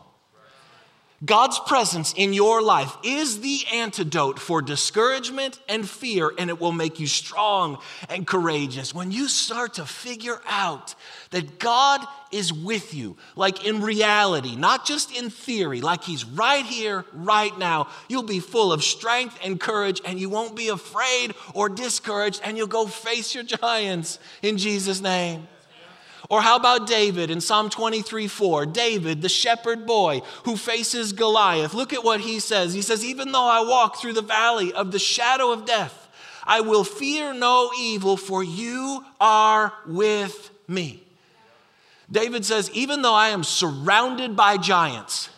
God's 1.26 1.60
presence 1.60 2.14
in 2.16 2.32
your 2.32 2.62
life 2.62 2.96
is 3.04 3.42
the 3.42 3.60
antidote 3.74 4.40
for 4.40 4.62
discouragement 4.62 5.60
and 5.68 5.88
fear, 5.88 6.32
and 6.38 6.50
it 6.50 6.62
will 6.62 6.72
make 6.72 6.98
you 6.98 7.08
strong 7.08 7.80
and 8.08 8.26
courageous. 8.26 8.96
When 8.96 9.12
you 9.12 9.28
start 9.28 9.74
to 9.74 9.86
figure 9.86 10.40
out 10.48 10.96
that 11.32 11.60
God 11.60 12.06
is 12.32 12.54
with 12.54 12.94
you, 12.94 13.18
like 13.36 13.66
in 13.66 13.82
reality, 13.82 14.56
not 14.56 14.86
just 14.86 15.14
in 15.14 15.30
theory, 15.30 15.82
like 15.82 16.06
He's 16.06 16.24
right 16.24 16.66
here, 16.66 17.04
right 17.12 17.58
now, 17.58 17.90
you'll 18.08 18.24
be 18.24 18.40
full 18.40 18.72
of 18.72 18.82
strength 18.82 19.38
and 19.44 19.60
courage, 19.60 20.02
and 20.06 20.18
you 20.18 20.30
won't 20.30 20.56
be 20.56 20.70
afraid 20.70 21.34
or 21.54 21.68
discouraged, 21.68 22.40
and 22.46 22.58
you'll 22.58 22.68
go 22.68 22.88
face 22.88 23.36
your 23.36 23.44
giants 23.44 24.20
in 24.42 24.58
Jesus' 24.58 25.02
name. 25.02 25.50
Or 26.30 26.42
how 26.42 26.56
about 26.56 26.86
David 26.86 27.32
in 27.32 27.42
Psalm 27.42 27.72
23 27.72 28.28
4? 28.28 28.68
David, 28.68 29.22
the 29.24 29.30
shepherd 29.30 29.88
boy 29.88 30.22
who 30.46 30.56
faces 30.56 31.12
Goliath. 31.12 31.74
Look 31.74 31.92
at 31.92 32.04
what 32.04 32.22
he 32.22 32.40
says. 32.40 32.74
He 32.74 32.84
says, 32.84 33.04
Even 33.04 33.32
though 33.32 33.48
I 33.48 33.62
walk 33.62 33.98
through 33.98 34.14
the 34.14 34.22
valley 34.22 34.72
of 34.72 34.92
the 34.92 35.00
shadow 35.00 35.52
of 35.52 35.66
death, 35.66 36.08
I 36.46 36.62
will 36.62 36.84
fear 36.84 37.34
no 37.34 37.72
evil, 37.80 38.16
for 38.16 38.44
you 38.44 39.04
are 39.20 39.74
with 39.88 40.52
me. 40.68 41.04
David 42.12 42.46
says, 42.46 42.70
Even 42.72 43.02
though 43.02 43.14
I 43.14 43.30
am 43.30 43.44
surrounded 43.44 44.36
by 44.36 44.58
giants, 44.58 45.30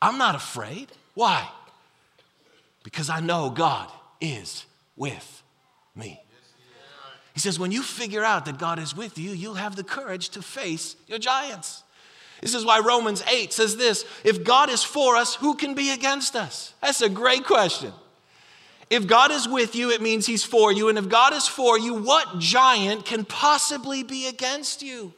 I'm 0.00 0.16
not 0.16 0.36
afraid. 0.36 0.92
Why? 1.14 1.48
Because 2.84 3.10
I 3.10 3.18
know 3.18 3.50
God 3.50 3.90
is 4.20 4.64
with 4.96 5.42
me. 5.96 6.20
He 7.38 7.40
says, 7.40 7.56
when 7.56 7.70
you 7.70 7.84
figure 7.84 8.24
out 8.24 8.46
that 8.46 8.58
God 8.58 8.80
is 8.80 8.96
with 8.96 9.16
you, 9.16 9.30
you'll 9.30 9.54
have 9.54 9.76
the 9.76 9.84
courage 9.84 10.30
to 10.30 10.42
face 10.42 10.96
your 11.06 11.20
giants. 11.20 11.84
This 12.40 12.52
is 12.52 12.64
why 12.64 12.80
Romans 12.80 13.22
8 13.30 13.52
says 13.52 13.76
this 13.76 14.04
if 14.24 14.42
God 14.42 14.68
is 14.70 14.82
for 14.82 15.14
us, 15.14 15.36
who 15.36 15.54
can 15.54 15.74
be 15.74 15.92
against 15.92 16.34
us? 16.34 16.74
That's 16.82 17.00
a 17.00 17.08
great 17.08 17.44
question. 17.44 17.92
If 18.90 19.06
God 19.06 19.30
is 19.30 19.46
with 19.46 19.76
you, 19.76 19.92
it 19.92 20.02
means 20.02 20.26
He's 20.26 20.42
for 20.42 20.72
you. 20.72 20.88
And 20.88 20.98
if 20.98 21.08
God 21.08 21.32
is 21.32 21.46
for 21.46 21.78
you, 21.78 21.94
what 21.94 22.40
giant 22.40 23.04
can 23.04 23.24
possibly 23.24 24.02
be 24.02 24.26
against 24.26 24.82
you? 24.82 25.14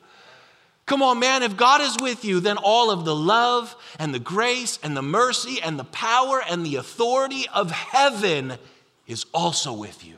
Come 0.85 1.03
on, 1.03 1.21
man, 1.21 1.43
if 1.43 1.57
God 1.57 1.81
is 1.81 1.97
with 2.03 2.23
you, 2.23 2.41
then 2.41 2.59
all 2.59 2.91
of 2.91 3.07
the 3.07 3.17
love 3.17 3.75
and 3.99 4.13
the 4.13 4.19
grace 4.19 4.79
and 4.83 4.95
the 4.95 5.01
mercy 5.01 5.59
and 5.63 5.79
the 5.79 5.85
power 5.85 6.43
and 6.47 6.67
the 6.67 6.77
authority 6.77 7.47
of 7.55 7.71
heaven 7.71 8.59
is 9.07 9.25
also 9.33 9.73
with 9.73 10.05
you. 10.05 10.17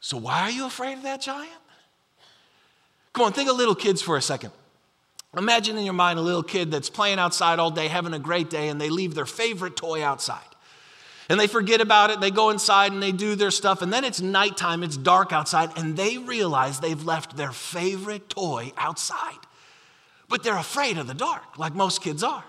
So, 0.00 0.16
why 0.16 0.40
are 0.42 0.50
you 0.50 0.66
afraid 0.66 0.94
of 0.94 1.02
that 1.02 1.20
giant? 1.20 1.52
Come 3.12 3.26
on, 3.26 3.32
think 3.32 3.50
of 3.50 3.56
little 3.56 3.74
kids 3.74 4.00
for 4.00 4.16
a 4.16 4.22
second. 4.22 4.52
Imagine 5.36 5.78
in 5.78 5.84
your 5.84 5.94
mind 5.94 6.18
a 6.18 6.22
little 6.22 6.42
kid 6.42 6.70
that's 6.70 6.90
playing 6.90 7.18
outside 7.18 7.58
all 7.58 7.70
day, 7.70 7.86
having 7.86 8.14
a 8.14 8.18
great 8.18 8.50
day, 8.50 8.68
and 8.68 8.80
they 8.80 8.90
leave 8.90 9.14
their 9.14 9.26
favorite 9.26 9.76
toy 9.76 10.02
outside. 10.02 10.40
And 11.28 11.38
they 11.38 11.46
forget 11.46 11.80
about 11.80 12.10
it, 12.10 12.20
they 12.20 12.32
go 12.32 12.50
inside 12.50 12.90
and 12.90 13.00
they 13.00 13.12
do 13.12 13.36
their 13.36 13.52
stuff, 13.52 13.82
and 13.82 13.92
then 13.92 14.02
it's 14.02 14.20
nighttime, 14.20 14.82
it's 14.82 14.96
dark 14.96 15.32
outside, 15.32 15.70
and 15.76 15.96
they 15.96 16.18
realize 16.18 16.80
they've 16.80 17.04
left 17.04 17.36
their 17.36 17.52
favorite 17.52 18.28
toy 18.28 18.72
outside. 18.76 19.38
But 20.28 20.42
they're 20.42 20.56
afraid 20.56 20.98
of 20.98 21.06
the 21.06 21.14
dark, 21.14 21.58
like 21.58 21.74
most 21.74 22.02
kids 22.02 22.24
are. 22.24 22.44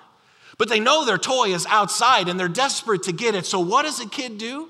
But 0.58 0.70
they 0.70 0.80
know 0.80 1.06
their 1.06 1.20
toy 1.20 1.54
is 1.54 1.68
outside 1.68 2.28
and 2.28 2.40
they're 2.40 2.48
desperate 2.48 3.04
to 3.04 3.12
get 3.12 3.36
it. 3.36 3.46
So, 3.46 3.60
what 3.60 3.84
does 3.84 4.00
a 4.00 4.08
kid 4.08 4.38
do? 4.38 4.70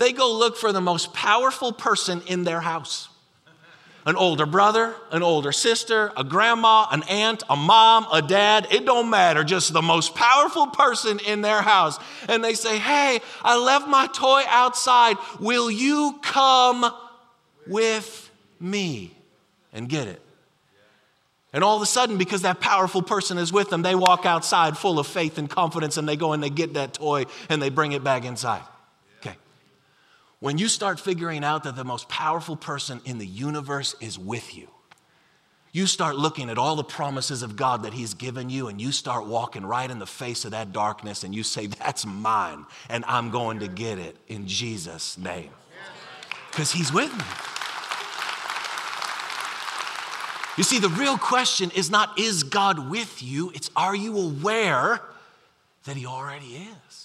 They 0.00 0.12
go 0.12 0.32
look 0.32 0.56
for 0.56 0.72
the 0.72 0.80
most 0.80 1.12
powerful 1.12 1.72
person 1.72 2.22
in 2.26 2.44
their 2.44 2.60
house 2.60 3.08
an 4.06 4.16
older 4.16 4.46
brother, 4.46 4.94
an 5.12 5.22
older 5.22 5.52
sister, 5.52 6.10
a 6.16 6.24
grandma, 6.24 6.86
an 6.90 7.02
aunt, 7.02 7.42
a 7.50 7.54
mom, 7.54 8.06
a 8.10 8.22
dad, 8.22 8.66
it 8.70 8.86
don't 8.86 9.10
matter, 9.10 9.44
just 9.44 9.74
the 9.74 9.82
most 9.82 10.14
powerful 10.14 10.68
person 10.68 11.18
in 11.26 11.42
their 11.42 11.60
house. 11.60 11.98
And 12.26 12.42
they 12.42 12.54
say, 12.54 12.78
Hey, 12.78 13.20
I 13.42 13.58
left 13.58 13.86
my 13.88 14.06
toy 14.06 14.42
outside. 14.48 15.18
Will 15.38 15.70
you 15.70 16.18
come 16.22 16.90
with 17.66 18.30
me 18.58 19.12
and 19.70 19.86
get 19.86 20.08
it? 20.08 20.22
And 21.52 21.62
all 21.62 21.76
of 21.76 21.82
a 21.82 21.86
sudden, 21.86 22.16
because 22.16 22.40
that 22.40 22.58
powerful 22.58 23.02
person 23.02 23.36
is 23.36 23.52
with 23.52 23.68
them, 23.68 23.82
they 23.82 23.94
walk 23.94 24.24
outside 24.24 24.78
full 24.78 24.98
of 24.98 25.06
faith 25.06 25.36
and 25.36 25.48
confidence 25.50 25.98
and 25.98 26.08
they 26.08 26.16
go 26.16 26.32
and 26.32 26.42
they 26.42 26.48
get 26.48 26.72
that 26.72 26.94
toy 26.94 27.26
and 27.50 27.60
they 27.60 27.68
bring 27.68 27.92
it 27.92 28.02
back 28.02 28.24
inside. 28.24 28.62
When 30.40 30.56
you 30.56 30.68
start 30.68 30.98
figuring 30.98 31.44
out 31.44 31.64
that 31.64 31.76
the 31.76 31.84
most 31.84 32.08
powerful 32.08 32.56
person 32.56 33.02
in 33.04 33.18
the 33.18 33.26
universe 33.26 33.94
is 34.00 34.18
with 34.18 34.56
you, 34.56 34.68
you 35.72 35.86
start 35.86 36.16
looking 36.16 36.50
at 36.50 36.58
all 36.58 36.74
the 36.74 36.82
promises 36.82 37.42
of 37.42 37.56
God 37.56 37.84
that 37.84 37.92
He's 37.92 38.14
given 38.14 38.50
you, 38.50 38.68
and 38.68 38.80
you 38.80 38.90
start 38.90 39.26
walking 39.26 39.64
right 39.64 39.88
in 39.88 39.98
the 39.98 40.06
face 40.06 40.44
of 40.44 40.50
that 40.50 40.72
darkness, 40.72 41.22
and 41.22 41.34
you 41.34 41.42
say, 41.42 41.66
That's 41.66 42.04
mine, 42.04 42.64
and 42.88 43.04
I'm 43.06 43.30
going 43.30 43.60
to 43.60 43.68
get 43.68 43.98
it 43.98 44.16
in 44.26 44.48
Jesus' 44.48 45.16
name. 45.16 45.50
Because 46.50 46.72
He's 46.72 46.92
with 46.92 47.12
me. 47.16 47.24
You 50.56 50.64
see, 50.64 50.78
the 50.80 50.88
real 50.88 51.16
question 51.16 51.70
is 51.76 51.90
not, 51.90 52.18
Is 52.18 52.42
God 52.42 52.90
with 52.90 53.22
you? 53.22 53.52
It's, 53.54 53.70
Are 53.76 53.94
you 53.94 54.18
aware 54.18 55.00
that 55.84 55.96
He 55.96 56.04
already 56.04 56.66
is? 56.88 56.99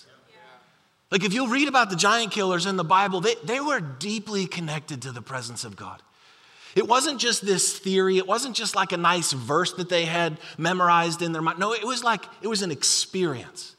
Like, 1.11 1.23
if 1.23 1.33
you'll 1.33 1.47
read 1.47 1.67
about 1.67 1.89
the 1.89 1.95
giant 1.95 2.31
killers 2.31 2.65
in 2.65 2.77
the 2.77 2.83
Bible, 2.83 3.21
they, 3.21 3.35
they 3.43 3.59
were 3.59 3.79
deeply 3.79 4.47
connected 4.47 5.03
to 5.03 5.11
the 5.11 5.21
presence 5.21 5.63
of 5.63 5.75
God. 5.75 6.01
It 6.75 6.87
wasn't 6.87 7.21
just 7.21 7.45
this 7.45 7.77
theory, 7.77 8.17
it 8.17 8.27
wasn't 8.27 8.55
just 8.55 8.75
like 8.75 8.91
a 8.91 8.97
nice 8.97 9.31
verse 9.31 9.73
that 9.73 9.87
they 9.87 10.05
had 10.05 10.37
memorized 10.57 11.21
in 11.21 11.31
their 11.31 11.41
mind. 11.41 11.57
No, 11.57 11.73
it 11.73 11.85
was 11.85 12.03
like, 12.03 12.25
it 12.41 12.47
was 12.47 12.63
an 12.63 12.71
experience. 12.71 13.75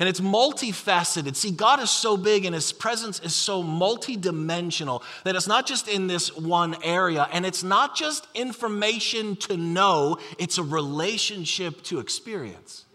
And 0.00 0.08
it's 0.08 0.20
multifaceted. 0.20 1.36
See, 1.36 1.50
God 1.50 1.80
is 1.80 1.90
so 1.90 2.16
big 2.16 2.46
and 2.46 2.54
His 2.54 2.72
presence 2.72 3.20
is 3.20 3.34
so 3.34 3.62
multidimensional 3.62 5.02
that 5.24 5.36
it's 5.36 5.46
not 5.46 5.66
just 5.66 5.86
in 5.86 6.06
this 6.06 6.34
one 6.34 6.74
area 6.82 7.28
and 7.32 7.44
it's 7.44 7.62
not 7.62 7.94
just 7.94 8.26
information 8.34 9.36
to 9.36 9.58
know, 9.58 10.18
it's 10.38 10.56
a 10.56 10.62
relationship 10.62 11.82
to 11.84 12.00
experience. 12.00 12.86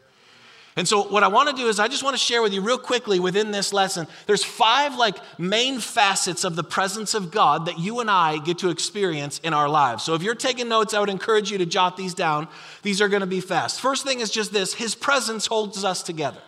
And 0.78 0.86
so 0.86 1.04
what 1.04 1.24
I 1.24 1.30
want 1.30 1.50
to 1.50 1.56
do 1.56 1.70
is 1.70 1.80
I 1.80 1.88
just 1.88 2.04
want 2.04 2.16
to 2.18 2.22
share 2.22 2.42
with 2.42 2.54
you 2.54 2.60
real 2.60 2.78
quickly 2.78 3.18
within 3.18 3.52
this 3.52 3.72
lesson. 3.72 4.08
There's 4.28 4.44
five 4.44 4.96
like 4.98 5.18
main 5.40 5.80
facets 5.80 6.44
of 6.44 6.58
the 6.58 6.66
presence 6.66 7.14
of 7.14 7.32
God 7.32 7.68
that 7.68 7.80
you 7.80 8.02
and 8.02 8.12
I 8.12 8.40
get 8.40 8.58
to 8.60 8.70
experience 8.70 9.40
in 9.40 9.54
our 9.54 9.70
lives. 9.70 10.04
So 10.04 10.16
if 10.16 10.22
you're 10.22 10.36
taking 10.36 10.68
notes, 10.68 10.94
I 10.94 11.00
would 11.00 11.10
encourage 11.10 11.50
you 11.50 11.58
to 11.60 11.66
jot 11.66 11.96
these 11.96 12.14
down. 12.14 12.50
These 12.84 13.02
are 13.02 13.08
going 13.08 13.22
to 13.22 13.28
be 13.28 13.40
fast. 13.40 13.80
First 13.80 14.06
thing 14.06 14.20
is 14.20 14.30
just 14.30 14.52
this, 14.52 14.74
his 14.74 14.96
presence 14.96 15.46
holds 15.46 15.86
us 15.86 16.04
together. 16.04 16.42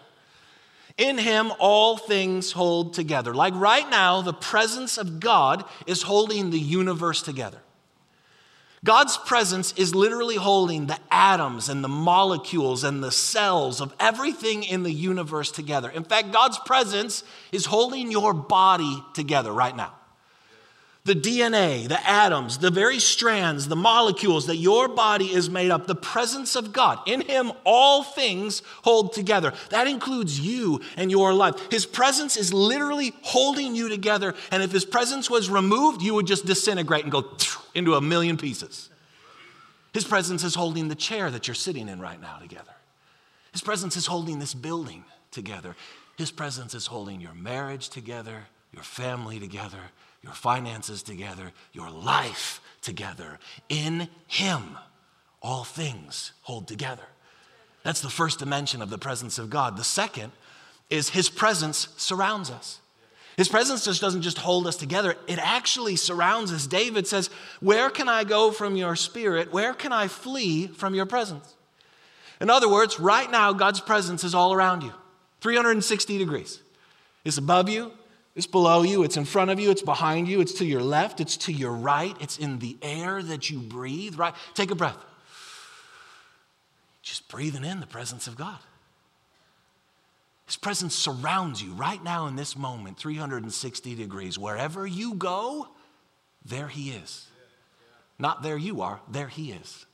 In 0.98 1.18
him, 1.18 1.54
all 1.60 1.96
things 1.96 2.52
hold 2.52 2.96
together. 2.96 3.34
Like 3.34 3.54
right 3.56 3.90
now, 3.90 4.22
the 4.22 4.34
presence 4.34 4.98
of 4.98 5.22
God 5.22 5.64
is 5.86 6.02
holding 6.02 6.50
the 6.50 6.60
universe 6.60 7.22
together. 7.22 7.60
God's 8.88 9.18
presence 9.18 9.74
is 9.74 9.94
literally 9.94 10.38
holding 10.38 10.88
the 10.88 10.98
atoms 11.12 11.68
and 11.68 11.84
the 11.84 11.90
molecules 11.90 12.86
and 12.86 13.04
the 13.04 13.12
cells 13.12 13.82
of 13.82 13.94
everything 14.00 14.64
in 14.64 14.84
the 14.84 14.94
universe 14.94 15.52
together. 15.52 15.90
In 15.90 16.06
fact, 16.06 16.32
God's 16.32 16.58
presence 16.60 17.26
is 17.52 17.66
holding 17.66 18.12
your 18.12 18.34
body 18.34 19.04
together 19.14 19.52
right 19.52 19.76
now 19.76 19.94
the 21.08 21.16
DNA, 21.16 21.88
the 21.88 22.08
atoms, 22.08 22.58
the 22.58 22.70
very 22.70 23.00
strands, 23.00 23.68
the 23.70 23.76
molecules 23.76 24.46
that 24.48 24.58
your 24.58 24.90
body 24.90 25.34
is 25.34 25.50
made 25.50 25.72
up, 25.72 25.88
the 25.88 25.96
presence 25.96 26.56
of 26.56 26.74
God. 26.74 27.00
In 27.08 27.22
Him, 27.22 27.54
all 27.66 28.04
things 28.04 28.62
hold 28.84 29.14
together. 29.14 29.54
That 29.70 29.88
includes 29.88 30.40
you 30.40 30.82
and 30.98 31.10
your 31.10 31.34
life. 31.34 31.56
His 31.72 31.86
presence 31.86 32.36
is 32.36 32.54
literally 32.54 33.14
holding 33.22 33.74
you 33.74 33.88
together. 33.88 34.36
And 34.52 34.62
if 34.62 34.72
His 34.72 34.84
presence 34.84 35.30
was 35.30 35.50
removed, 35.50 36.02
you 36.02 36.14
would 36.14 36.28
just 36.28 36.46
disintegrate 36.46 37.04
and 37.04 37.12
go 37.12 37.26
into 37.74 37.96
a 37.96 38.02
million 38.02 38.38
pieces. 38.38 38.90
His 39.94 40.04
presence 40.04 40.44
is 40.44 40.56
holding 40.56 40.90
the 40.90 40.96
chair 40.96 41.32
that 41.32 41.48
you're 41.48 41.56
sitting 41.56 41.88
in 41.88 42.02
right 42.02 42.22
now 42.22 42.38
together. 42.38 42.76
His 43.54 43.62
presence 43.62 43.96
is 43.96 44.06
holding 44.06 44.40
this 44.40 44.54
building 44.54 45.06
together. 45.32 45.76
His 46.18 46.32
presence 46.32 46.74
is 46.74 46.88
holding 46.88 47.22
your 47.22 47.34
marriage 47.34 47.88
together, 47.90 48.48
your 48.74 48.84
family 48.84 49.40
together, 49.40 49.92
your 50.28 50.36
finances 50.36 51.02
together, 51.02 51.54
your 51.72 51.90
life 51.90 52.60
together. 52.82 53.40
In 53.70 54.10
Him, 54.28 54.78
all 55.42 55.64
things 55.64 56.34
hold 56.42 56.68
together. 56.68 57.04
That's 57.84 58.02
the 58.02 58.10
first 58.10 58.40
dimension 58.40 58.82
of 58.82 58.90
the 58.90 58.98
presence 58.98 59.40
of 59.40 59.50
God. 59.50 59.78
The 59.78 59.86
second 59.86 60.34
is 60.90 61.10
His 61.10 61.30
presence 61.30 61.88
surrounds 61.96 62.52
us. 62.52 62.82
His 63.38 63.48
presence 63.48 63.86
just 63.86 64.02
doesn't 64.02 64.24
just 64.24 64.40
hold 64.40 64.68
us 64.68 64.76
together, 64.76 65.16
it 65.28 65.40
actually 65.40 65.96
surrounds 65.96 66.52
us. 66.52 66.68
David 66.68 67.08
says, 67.08 67.30
Where 67.62 67.90
can 67.90 68.10
I 68.10 68.26
go 68.26 68.52
from 68.52 68.76
your 68.76 68.98
spirit? 68.98 69.54
Where 69.54 69.74
can 69.74 69.94
I 69.94 70.10
flee 70.10 70.68
from 70.68 70.94
your 70.94 71.06
presence? 71.06 71.56
In 72.42 72.50
other 72.50 72.70
words, 72.70 73.00
right 73.00 73.32
now, 73.32 73.54
God's 73.54 73.80
presence 73.80 74.26
is 74.26 74.36
all 74.36 74.54
around 74.54 74.84
you, 74.84 74.92
360 75.40 76.18
degrees. 76.18 76.62
It's 77.24 77.38
above 77.38 77.70
you, 77.70 77.94
it's 78.38 78.46
below 78.46 78.84
you, 78.84 79.02
it's 79.02 79.18
in 79.18 79.26
front 79.26 79.50
of 79.50 79.60
you, 79.60 79.72
it's 79.72 79.82
behind 79.82 80.28
you, 80.28 80.42
it's 80.42 80.54
to 80.54 80.66
your 80.66 80.84
left, 80.84 81.20
it's 81.20 81.38
to 81.38 81.52
your 81.52 81.74
right, 81.74 82.16
it's 82.22 82.38
in 82.38 82.60
the 82.60 82.78
air 82.84 83.24
that 83.24 83.50
you 83.50 83.58
breathe, 83.58 84.16
right? 84.16 84.36
Take 84.54 84.70
a 84.70 84.76
breath. 84.76 84.98
Just 87.02 87.28
breathing 87.30 87.66
in 87.66 87.80
the 87.80 87.88
presence 87.88 88.28
of 88.28 88.38
God. 88.38 88.60
His 90.46 90.56
presence 90.56 90.94
surrounds 90.94 91.64
you 91.64 91.74
right 91.74 92.02
now 92.04 92.28
in 92.28 92.36
this 92.36 92.56
moment, 92.56 93.00
360 93.00 93.96
degrees. 93.96 94.38
Wherever 94.38 94.86
you 94.86 95.16
go, 95.16 95.70
there 96.46 96.68
He 96.68 96.92
is. 96.92 97.26
Not 98.20 98.44
there 98.44 98.58
you 98.58 98.82
are, 98.82 99.02
there 99.10 99.30
He 99.30 99.52
is. 99.52 99.88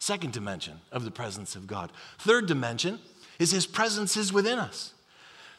Second 0.00 0.32
dimension 0.32 0.80
of 0.90 1.04
the 1.04 1.12
presence 1.12 1.54
of 1.54 1.68
God. 1.68 1.92
Third 2.18 2.46
dimension 2.46 2.98
is 3.38 3.52
His 3.52 3.66
presence 3.66 4.16
is 4.16 4.32
within 4.32 4.58
us. 4.58 4.94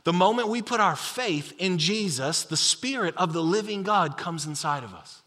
The 0.04 0.14
moment 0.14 0.48
we 0.48 0.62
put 0.62 0.80
our 0.80 0.96
faith 0.96 1.54
in 1.58 1.78
Jesus, 1.78 2.44
the 2.44 2.58
Spirit 2.58 3.16
of 3.18 3.34
the 3.34 3.44
living 3.44 3.84
God 3.84 4.18
comes 4.18 4.46
inside 4.46 4.84
of 4.84 4.94
us. 4.94 5.22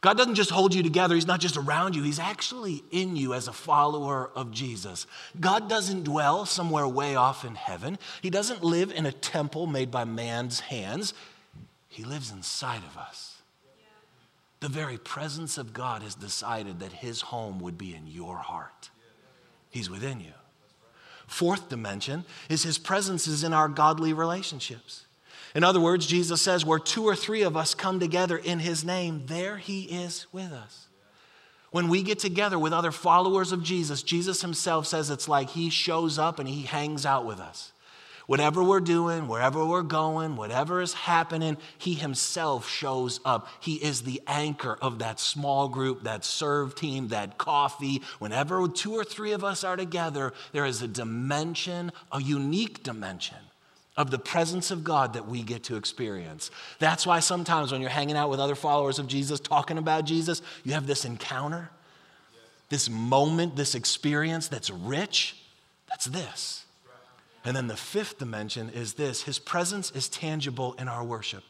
God 0.00 0.16
doesn't 0.16 0.36
just 0.36 0.50
hold 0.50 0.74
you 0.74 0.82
together, 0.82 1.14
He's 1.14 1.26
not 1.26 1.40
just 1.40 1.58
around 1.58 1.94
you, 1.94 2.02
He's 2.02 2.18
actually 2.18 2.82
in 2.90 3.16
you 3.16 3.34
as 3.34 3.48
a 3.48 3.52
follower 3.52 4.30
of 4.34 4.50
Jesus. 4.50 5.06
God 5.38 5.68
doesn't 5.68 6.04
dwell 6.04 6.46
somewhere 6.46 6.88
way 6.88 7.16
off 7.16 7.44
in 7.44 7.54
heaven, 7.54 7.98
He 8.22 8.30
doesn't 8.30 8.64
live 8.64 8.90
in 8.90 9.04
a 9.04 9.12
temple 9.12 9.66
made 9.66 9.90
by 9.90 10.04
man's 10.04 10.60
hands, 10.60 11.12
He 11.88 12.04
lives 12.04 12.30
inside 12.30 12.82
of 12.90 12.96
us. 12.96 13.36
The 14.60 14.68
very 14.68 14.98
presence 14.98 15.58
of 15.58 15.72
God 15.74 16.02
has 16.02 16.14
decided 16.14 16.80
that 16.80 16.92
His 16.92 17.20
home 17.20 17.60
would 17.60 17.76
be 17.76 17.94
in 17.94 18.06
your 18.06 18.38
heart, 18.38 18.88
He's 19.68 19.90
within 19.90 20.20
you. 20.20 20.32
Fourth 21.30 21.68
dimension 21.68 22.24
is 22.48 22.64
His 22.64 22.76
presence 22.76 23.28
is 23.28 23.44
in 23.44 23.52
our 23.52 23.68
godly 23.68 24.12
relationships. 24.12 25.06
In 25.54 25.62
other 25.62 25.80
words, 25.80 26.06
Jesus 26.06 26.42
says, 26.42 26.64
where 26.64 26.80
two 26.80 27.04
or 27.04 27.14
three 27.14 27.42
of 27.42 27.56
us 27.56 27.74
come 27.74 28.00
together 28.00 28.36
in 28.36 28.58
his 28.58 28.84
name, 28.84 29.26
there 29.26 29.56
he 29.56 29.82
is 29.82 30.26
with 30.32 30.52
us. 30.52 30.86
When 31.70 31.88
we 31.88 32.02
get 32.02 32.18
together 32.18 32.58
with 32.58 32.72
other 32.72 32.92
followers 32.92 33.52
of 33.52 33.62
Jesus, 33.62 34.02
Jesus 34.02 34.42
himself 34.42 34.86
says 34.86 35.08
it's 35.08 35.28
like 35.28 35.50
he 35.50 35.70
shows 35.70 36.18
up 36.18 36.38
and 36.38 36.48
he 36.48 36.62
hangs 36.62 37.06
out 37.06 37.24
with 37.24 37.38
us. 37.38 37.72
Whatever 38.30 38.62
we're 38.62 38.78
doing, 38.78 39.26
wherever 39.26 39.66
we're 39.66 39.82
going, 39.82 40.36
whatever 40.36 40.80
is 40.80 40.94
happening, 40.94 41.56
he 41.78 41.94
himself 41.94 42.68
shows 42.68 43.18
up. 43.24 43.48
He 43.58 43.74
is 43.74 44.02
the 44.02 44.22
anchor 44.28 44.78
of 44.80 45.00
that 45.00 45.18
small 45.18 45.66
group, 45.66 46.04
that 46.04 46.24
serve 46.24 46.76
team, 46.76 47.08
that 47.08 47.38
coffee. 47.38 48.02
Whenever 48.20 48.68
two 48.68 48.92
or 48.92 49.02
three 49.02 49.32
of 49.32 49.42
us 49.42 49.64
are 49.64 49.74
together, 49.74 50.32
there 50.52 50.64
is 50.64 50.80
a 50.80 50.86
dimension, 50.86 51.90
a 52.12 52.22
unique 52.22 52.84
dimension 52.84 53.36
of 53.96 54.12
the 54.12 54.18
presence 54.20 54.70
of 54.70 54.84
God 54.84 55.14
that 55.14 55.26
we 55.26 55.42
get 55.42 55.64
to 55.64 55.74
experience. 55.74 56.52
That's 56.78 57.04
why 57.04 57.18
sometimes 57.18 57.72
when 57.72 57.80
you're 57.80 57.90
hanging 57.90 58.16
out 58.16 58.30
with 58.30 58.38
other 58.38 58.54
followers 58.54 59.00
of 59.00 59.08
Jesus, 59.08 59.40
talking 59.40 59.76
about 59.76 60.04
Jesus, 60.04 60.40
you 60.62 60.74
have 60.74 60.86
this 60.86 61.04
encounter, 61.04 61.68
this 62.68 62.88
moment, 62.88 63.56
this 63.56 63.74
experience 63.74 64.46
that's 64.46 64.70
rich. 64.70 65.34
That's 65.88 66.04
this. 66.04 66.64
And 67.44 67.56
then 67.56 67.68
the 67.68 67.76
fifth 67.76 68.18
dimension 68.18 68.70
is 68.70 68.94
this 68.94 69.22
His 69.22 69.38
presence 69.38 69.90
is 69.92 70.08
tangible 70.08 70.74
in 70.74 70.88
our 70.88 71.04
worship. 71.04 71.44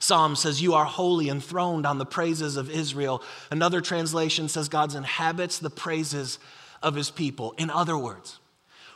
Psalm 0.00 0.34
says, 0.34 0.62
You 0.62 0.74
are 0.74 0.86
holy, 0.86 1.28
enthroned 1.28 1.86
on 1.86 1.98
the 1.98 2.06
praises 2.06 2.56
of 2.56 2.70
Israel. 2.70 3.22
Another 3.50 3.80
translation 3.80 4.48
says, 4.48 4.68
God 4.68 4.94
inhabits 4.94 5.58
the 5.58 5.70
praises 5.70 6.38
of 6.82 6.94
his 6.94 7.10
people. 7.10 7.54
In 7.58 7.70
other 7.70 7.96
words, 7.96 8.38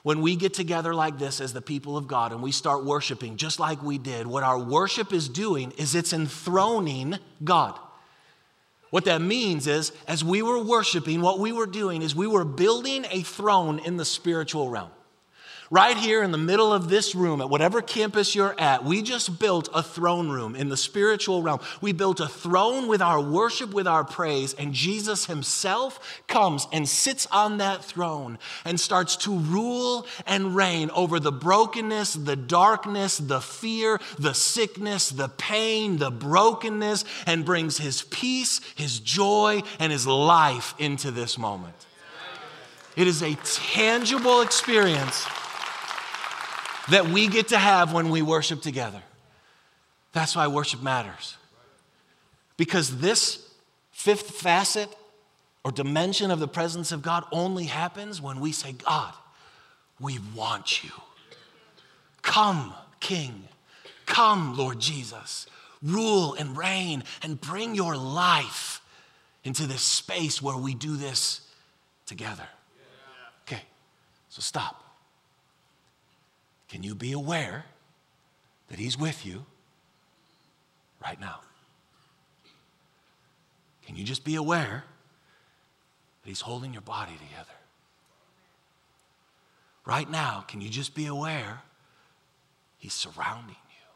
when 0.02 0.20
we 0.22 0.34
get 0.34 0.54
together 0.54 0.94
like 0.94 1.18
this 1.18 1.40
as 1.40 1.52
the 1.52 1.62
people 1.62 1.96
of 1.96 2.08
God 2.08 2.32
and 2.32 2.42
we 2.42 2.52
start 2.52 2.84
worshiping 2.84 3.36
just 3.36 3.60
like 3.60 3.82
we 3.82 3.98
did, 3.98 4.26
what 4.26 4.42
our 4.42 4.58
worship 4.58 5.12
is 5.12 5.28
doing 5.28 5.72
is 5.72 5.94
it's 5.94 6.12
enthroning 6.12 7.18
God. 7.42 7.78
What 8.90 9.06
that 9.06 9.20
means 9.20 9.66
is, 9.66 9.92
as 10.06 10.22
we 10.22 10.40
were 10.40 10.62
worshiping, 10.62 11.20
what 11.20 11.38
we 11.38 11.52
were 11.52 11.66
doing 11.66 12.00
is 12.00 12.14
we 12.14 12.26
were 12.26 12.44
building 12.44 13.04
a 13.10 13.22
throne 13.22 13.78
in 13.80 13.96
the 13.96 14.04
spiritual 14.04 14.70
realm. 14.70 14.90
Right 15.74 15.96
here 15.96 16.22
in 16.22 16.30
the 16.30 16.38
middle 16.38 16.72
of 16.72 16.88
this 16.88 17.16
room, 17.16 17.40
at 17.40 17.50
whatever 17.50 17.82
campus 17.82 18.32
you're 18.32 18.54
at, 18.60 18.84
we 18.84 19.02
just 19.02 19.40
built 19.40 19.68
a 19.74 19.82
throne 19.82 20.28
room 20.28 20.54
in 20.54 20.68
the 20.68 20.76
spiritual 20.76 21.42
realm. 21.42 21.58
We 21.80 21.90
built 21.90 22.20
a 22.20 22.28
throne 22.28 22.86
with 22.86 23.02
our 23.02 23.20
worship, 23.20 23.74
with 23.74 23.88
our 23.88 24.04
praise, 24.04 24.54
and 24.54 24.72
Jesus 24.72 25.26
himself 25.26 26.22
comes 26.28 26.68
and 26.72 26.88
sits 26.88 27.26
on 27.32 27.58
that 27.58 27.84
throne 27.84 28.38
and 28.64 28.78
starts 28.78 29.16
to 29.16 29.36
rule 29.36 30.06
and 30.28 30.54
reign 30.54 30.90
over 30.94 31.18
the 31.18 31.32
brokenness, 31.32 32.14
the 32.14 32.36
darkness, 32.36 33.18
the 33.18 33.40
fear, 33.40 33.98
the 34.16 34.32
sickness, 34.32 35.08
the 35.08 35.28
pain, 35.28 35.98
the 35.98 36.12
brokenness, 36.12 37.04
and 37.26 37.44
brings 37.44 37.78
his 37.78 38.02
peace, 38.02 38.60
his 38.76 39.00
joy, 39.00 39.60
and 39.80 39.90
his 39.90 40.06
life 40.06 40.72
into 40.78 41.10
this 41.10 41.36
moment. 41.36 41.74
It 42.94 43.08
is 43.08 43.22
a 43.22 43.34
tangible 43.42 44.40
experience 44.40 45.26
that 46.90 47.08
we 47.08 47.28
get 47.28 47.48
to 47.48 47.58
have 47.58 47.92
when 47.92 48.10
we 48.10 48.22
worship 48.22 48.60
together. 48.62 49.02
That's 50.12 50.36
why 50.36 50.46
worship 50.46 50.82
matters. 50.82 51.36
Because 52.56 52.98
this 52.98 53.48
fifth 53.90 54.30
facet 54.30 54.88
or 55.64 55.72
dimension 55.72 56.30
of 56.30 56.40
the 56.40 56.48
presence 56.48 56.92
of 56.92 57.02
God 57.02 57.24
only 57.32 57.64
happens 57.64 58.20
when 58.20 58.38
we 58.38 58.52
say, 58.52 58.72
God, 58.72 59.12
we 59.98 60.18
want 60.34 60.84
you. 60.84 60.90
Come, 62.22 62.74
King. 63.00 63.48
Come, 64.06 64.56
Lord 64.56 64.78
Jesus. 64.78 65.46
Rule 65.82 66.34
and 66.34 66.56
reign 66.56 67.04
and 67.22 67.40
bring 67.40 67.74
your 67.74 67.96
life 67.96 68.80
into 69.42 69.66
this 69.66 69.82
space 69.82 70.40
where 70.40 70.56
we 70.56 70.74
do 70.74 70.96
this 70.96 71.40
together. 72.06 72.46
Okay, 73.46 73.62
so 74.28 74.40
stop. 74.40 74.83
Can 76.68 76.82
you 76.82 76.94
be 76.94 77.12
aware 77.12 77.66
that 78.68 78.78
He's 78.78 78.98
with 78.98 79.24
you 79.24 79.44
right 81.02 81.20
now? 81.20 81.40
Can 83.86 83.96
you 83.96 84.04
just 84.04 84.24
be 84.24 84.34
aware 84.34 84.84
that 86.22 86.28
He's 86.28 86.40
holding 86.40 86.72
your 86.72 86.82
body 86.82 87.12
together? 87.12 87.50
Right 89.84 90.10
now, 90.10 90.44
can 90.48 90.60
you 90.60 90.70
just 90.70 90.94
be 90.94 91.06
aware 91.06 91.60
He's 92.78 92.94
surrounding 92.94 93.50
you? 93.50 93.86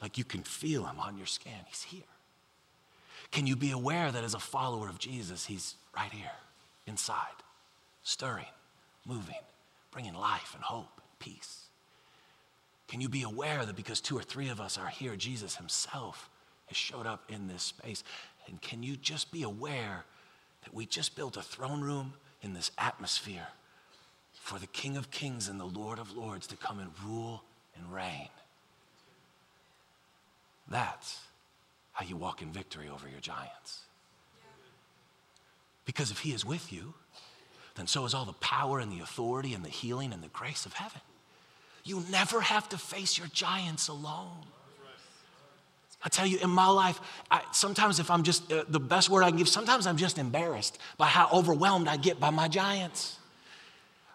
Like 0.00 0.16
you 0.16 0.24
can 0.24 0.42
feel 0.42 0.84
Him 0.86 1.00
on 1.00 1.16
your 1.18 1.26
skin. 1.26 1.52
He's 1.66 1.82
here. 1.82 2.02
Can 3.30 3.46
you 3.46 3.56
be 3.56 3.72
aware 3.72 4.10
that 4.10 4.24
as 4.24 4.34
a 4.34 4.38
follower 4.38 4.88
of 4.88 4.98
Jesus, 4.98 5.46
He's 5.46 5.74
right 5.94 6.12
here, 6.12 6.30
inside, 6.86 7.42
stirring, 8.04 8.46
moving? 9.04 9.34
Bringing 9.90 10.14
life 10.14 10.52
and 10.54 10.62
hope 10.62 10.90
and 10.96 11.18
peace. 11.18 11.66
Can 12.88 13.00
you 13.00 13.08
be 13.08 13.22
aware 13.22 13.64
that 13.66 13.76
because 13.76 14.00
two 14.00 14.16
or 14.16 14.22
three 14.22 14.48
of 14.48 14.60
us 14.60 14.78
are 14.78 14.88
here, 14.88 15.14
Jesus 15.14 15.56
himself 15.56 16.30
has 16.66 16.76
showed 16.76 17.06
up 17.06 17.24
in 17.28 17.46
this 17.46 17.62
space? 17.62 18.02
And 18.46 18.60
can 18.62 18.82
you 18.82 18.96
just 18.96 19.30
be 19.30 19.42
aware 19.42 20.04
that 20.64 20.74
we 20.74 20.86
just 20.86 21.14
built 21.14 21.36
a 21.36 21.42
throne 21.42 21.82
room 21.82 22.14
in 22.40 22.54
this 22.54 22.70
atmosphere 22.78 23.48
for 24.32 24.58
the 24.58 24.66
King 24.66 24.96
of 24.96 25.10
Kings 25.10 25.48
and 25.48 25.60
the 25.60 25.66
Lord 25.66 25.98
of 25.98 26.16
Lords 26.16 26.46
to 26.46 26.56
come 26.56 26.78
and 26.78 26.90
rule 27.04 27.42
and 27.76 27.92
reign? 27.92 28.28
That's 30.70 31.20
how 31.92 32.06
you 32.06 32.16
walk 32.16 32.42
in 32.42 32.52
victory 32.52 32.88
over 32.88 33.08
your 33.08 33.20
giants. 33.20 33.80
Because 35.84 36.10
if 36.10 36.20
he 36.20 36.32
is 36.32 36.44
with 36.44 36.72
you, 36.72 36.94
then 37.78 37.86
so 37.86 38.04
is 38.04 38.12
all 38.12 38.24
the 38.24 38.32
power 38.34 38.80
and 38.80 38.92
the 38.92 39.00
authority 39.00 39.54
and 39.54 39.64
the 39.64 39.70
healing 39.70 40.12
and 40.12 40.22
the 40.22 40.28
grace 40.28 40.66
of 40.66 40.74
heaven. 40.74 41.00
You 41.84 42.04
never 42.10 42.40
have 42.40 42.68
to 42.70 42.78
face 42.78 43.16
your 43.16 43.28
giants 43.28 43.88
alone. 43.88 44.44
I 46.02 46.08
tell 46.08 46.26
you, 46.26 46.38
in 46.38 46.50
my 46.50 46.68
life, 46.68 47.00
I, 47.30 47.42
sometimes 47.52 47.98
if 47.98 48.10
I'm 48.10 48.22
just, 48.22 48.52
uh, 48.52 48.64
the 48.68 48.78
best 48.78 49.10
word 49.10 49.22
I 49.24 49.30
can 49.30 49.38
give, 49.38 49.48
sometimes 49.48 49.86
I'm 49.86 49.96
just 49.96 50.18
embarrassed 50.18 50.78
by 50.96 51.06
how 51.06 51.28
overwhelmed 51.32 51.88
I 51.88 51.96
get 51.96 52.20
by 52.20 52.30
my 52.30 52.46
giants. 52.46 53.16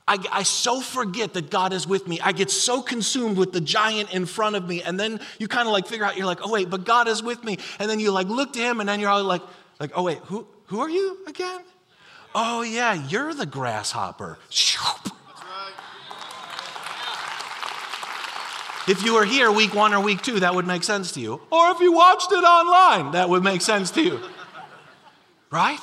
I, 0.08 0.18
I, 0.32 0.44
so 0.44 0.82
forget 0.82 1.34
that 1.34 1.50
God 1.50 1.74
is 1.74 1.88
with 1.88 2.08
me. 2.08 2.20
I 2.22 2.32
get 2.32 2.52
so 2.52 2.82
consumed 2.82 3.38
with 3.38 3.54
the 3.54 3.62
giant 3.62 4.14
in 4.14 4.26
front 4.26 4.56
of 4.56 4.68
me. 4.68 4.82
And 4.82 5.00
then 5.00 5.20
you 5.40 5.48
kind 5.48 5.68
of 5.68 5.74
like 5.74 5.88
figure 5.88 6.06
out, 6.06 6.18
you're 6.18 6.26
like, 6.26 6.40
oh, 6.42 6.52
wait, 6.52 6.70
but 6.70 6.86
God 6.86 7.08
is 7.08 7.24
with 7.24 7.44
me. 7.44 7.58
And 7.80 7.90
then 7.90 8.00
you 8.00 8.12
like 8.12 8.28
look 8.28 8.54
to 8.54 8.60
him 8.60 8.80
and 8.80 8.88
then 8.88 9.00
you're 9.00 9.10
all 9.10 9.24
like, 9.24 9.42
like, 9.80 9.92
oh, 9.96 10.04
wait, 10.04 10.20
who, 10.20 10.46
who 10.68 10.80
are 10.80 10.90
you 10.90 11.18
again? 11.28 11.62
Oh, 12.36 12.62
yeah, 12.62 12.94
you're 12.94 13.34
the 13.34 13.46
grasshopper. 13.46 14.40
If 18.86 19.04
you 19.04 19.14
were 19.14 19.24
here 19.24 19.50
week 19.50 19.74
one 19.74 19.94
or 19.94 20.02
week 20.02 20.22
two, 20.22 20.42
that 20.42 20.54
would 20.56 20.68
make 20.68 20.84
sense 20.84 21.14
to 21.14 21.22
you. 21.22 21.42
Or 21.52 21.72
if 21.72 21.80
you 21.80 21.94
watched 21.94 22.32
it 22.32 22.44
online, 22.44 23.14
that 23.14 23.30
would 23.30 23.44
make 23.44 23.62
sense 23.62 23.92
to 23.92 24.02
you. 24.02 24.20
Right? 25.52 25.80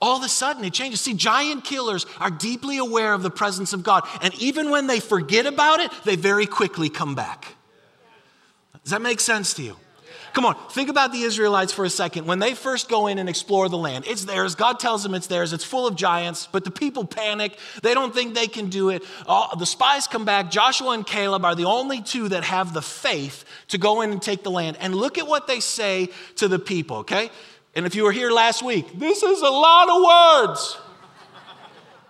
All 0.00 0.18
of 0.18 0.24
a 0.24 0.28
sudden, 0.28 0.64
it 0.64 0.74
changes. 0.74 1.00
See, 1.00 1.14
giant 1.14 1.64
killers 1.64 2.06
are 2.18 2.30
deeply 2.30 2.76
aware 2.78 3.14
of 3.14 3.22
the 3.22 3.30
presence 3.30 3.72
of 3.72 3.82
God. 3.82 4.06
And 4.20 4.34
even 4.42 4.70
when 4.70 4.88
they 4.88 5.00
forget 5.00 5.46
about 5.46 5.80
it, 5.80 5.90
they 6.04 6.16
very 6.16 6.44
quickly 6.44 6.88
come 6.90 7.14
back. 7.14 7.54
Does 8.82 8.90
that 8.90 9.00
make 9.00 9.20
sense 9.20 9.54
to 9.54 9.62
you? 9.62 9.76
Come 10.32 10.46
on, 10.46 10.56
think 10.70 10.88
about 10.88 11.12
the 11.12 11.22
Israelites 11.22 11.72
for 11.72 11.84
a 11.84 11.90
second. 11.90 12.26
When 12.26 12.38
they 12.38 12.54
first 12.54 12.88
go 12.88 13.06
in 13.06 13.18
and 13.18 13.28
explore 13.28 13.68
the 13.68 13.76
land, 13.76 14.06
it's 14.06 14.24
theirs. 14.24 14.54
God 14.54 14.80
tells 14.80 15.02
them 15.02 15.14
it's 15.14 15.26
theirs. 15.26 15.52
It's 15.52 15.64
full 15.64 15.86
of 15.86 15.94
giants, 15.94 16.48
but 16.50 16.64
the 16.64 16.70
people 16.70 17.04
panic. 17.04 17.58
They 17.82 17.92
don't 17.92 18.14
think 18.14 18.34
they 18.34 18.46
can 18.46 18.70
do 18.70 18.88
it. 18.88 19.02
All, 19.26 19.54
the 19.56 19.66
spies 19.66 20.06
come 20.06 20.24
back. 20.24 20.50
Joshua 20.50 20.92
and 20.92 21.06
Caleb 21.06 21.44
are 21.44 21.54
the 21.54 21.66
only 21.66 22.00
two 22.00 22.30
that 22.30 22.44
have 22.44 22.72
the 22.72 22.80
faith 22.80 23.44
to 23.68 23.78
go 23.78 24.00
in 24.00 24.10
and 24.10 24.22
take 24.22 24.42
the 24.42 24.50
land. 24.50 24.78
And 24.80 24.94
look 24.94 25.18
at 25.18 25.26
what 25.26 25.46
they 25.46 25.60
say 25.60 26.08
to 26.36 26.48
the 26.48 26.58
people, 26.58 26.98
okay? 26.98 27.30
And 27.74 27.84
if 27.84 27.94
you 27.94 28.04
were 28.04 28.12
here 28.12 28.30
last 28.30 28.62
week, 28.62 28.98
this 28.98 29.22
is 29.22 29.42
a 29.42 29.50
lot 29.50 29.90
of 29.90 30.48
words, 30.48 30.78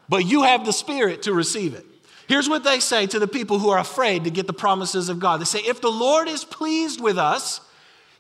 but 0.09 0.25
you 0.25 0.45
have 0.45 0.65
the 0.65 0.73
spirit 0.73 1.23
to 1.23 1.33
receive 1.33 1.75
it. 1.75 1.87
Here's 2.29 2.49
what 2.49 2.63
they 2.63 2.79
say 2.79 3.07
to 3.09 3.19
the 3.19 3.27
people 3.27 3.59
who 3.59 3.71
are 3.71 3.79
afraid 3.79 4.25
to 4.25 4.31
get 4.31 4.47
the 4.47 4.53
promises 4.53 5.09
of 5.09 5.19
God. 5.19 5.41
They 5.41 5.45
say, 5.45 5.59
If 5.59 5.81
the 5.81 5.91
Lord 5.91 6.29
is 6.29 6.45
pleased 6.45 7.01
with 7.01 7.19
us, 7.19 7.61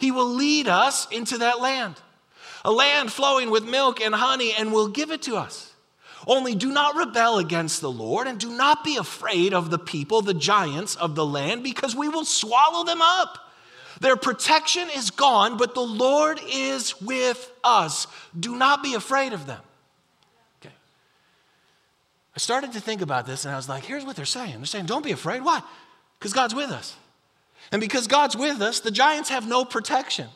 He 0.02 0.10
will 0.10 0.34
lead 0.34 0.66
us 0.66 1.06
into 1.12 1.38
that 1.38 1.60
land, 1.60 1.94
a 2.64 2.72
land 2.72 3.12
flowing 3.12 3.50
with 3.50 3.62
milk 3.64 4.00
and 4.00 4.12
honey, 4.12 4.52
and 4.52 4.72
will 4.72 4.88
give 4.88 5.12
it 5.12 5.22
to 5.22 5.36
us. 5.36 5.72
Only 6.26 6.56
do 6.56 6.72
not 6.72 6.96
rebel 6.96 7.38
against 7.38 7.80
the 7.80 7.90
Lord, 7.90 8.26
and 8.26 8.36
do 8.36 8.50
not 8.50 8.82
be 8.82 8.96
afraid 8.96 9.54
of 9.54 9.70
the 9.70 9.78
people, 9.78 10.20
the 10.20 10.34
giants 10.34 10.96
of 10.96 11.14
the 11.14 11.24
land, 11.24 11.62
because 11.62 11.94
we 11.94 12.08
will 12.08 12.24
swallow 12.24 12.84
them 12.84 13.00
up. 13.00 13.38
Their 14.00 14.16
protection 14.16 14.88
is 14.92 15.12
gone, 15.12 15.56
but 15.56 15.76
the 15.76 15.80
Lord 15.80 16.40
is 16.52 17.00
with 17.00 17.48
us. 17.62 18.08
Do 18.36 18.56
not 18.56 18.82
be 18.82 18.94
afraid 18.94 19.32
of 19.32 19.46
them. 19.46 19.60
Okay. 20.60 20.74
I 22.34 22.38
started 22.40 22.72
to 22.72 22.80
think 22.80 23.02
about 23.02 23.24
this, 23.24 23.44
and 23.44 23.54
I 23.54 23.56
was 23.56 23.68
like, 23.68 23.84
here's 23.84 24.04
what 24.04 24.16
they're 24.16 24.24
saying. 24.24 24.56
They're 24.56 24.66
saying, 24.66 24.86
don't 24.86 25.04
be 25.04 25.12
afraid. 25.12 25.44
Why? 25.44 25.62
Because 26.18 26.32
God's 26.32 26.56
with 26.56 26.70
us. 26.70 26.96
And 27.72 27.80
because 27.80 28.06
God's 28.06 28.36
with 28.36 28.60
us, 28.60 28.80
the 28.80 28.90
giants 28.90 29.30
have 29.30 29.48
no 29.48 29.64
protection. 29.64 30.28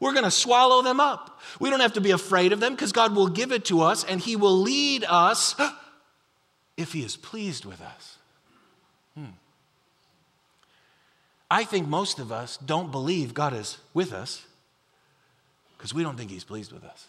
We're 0.00 0.12
going 0.12 0.24
to 0.24 0.30
swallow 0.30 0.82
them 0.82 0.98
up. 0.98 1.40
We 1.60 1.70
don't 1.70 1.80
have 1.80 1.94
to 1.94 2.00
be 2.00 2.10
afraid 2.10 2.52
of 2.52 2.58
them 2.60 2.74
because 2.74 2.92
God 2.92 3.14
will 3.14 3.28
give 3.28 3.52
it 3.52 3.64
to 3.66 3.80
us 3.80 4.04
and 4.04 4.20
He 4.20 4.34
will 4.34 4.58
lead 4.58 5.04
us 5.08 5.54
if 6.76 6.92
He 6.92 7.02
is 7.02 7.16
pleased 7.16 7.64
with 7.64 7.80
us. 7.80 8.18
Hmm. 9.16 9.36
I 11.48 11.62
think 11.62 11.86
most 11.86 12.18
of 12.18 12.32
us 12.32 12.56
don't 12.56 12.90
believe 12.90 13.32
God 13.32 13.54
is 13.54 13.78
with 13.94 14.12
us 14.12 14.44
because 15.78 15.94
we 15.94 16.02
don't 16.02 16.16
think 16.16 16.32
He's 16.32 16.44
pleased 16.44 16.72
with 16.72 16.84
us. 16.84 17.06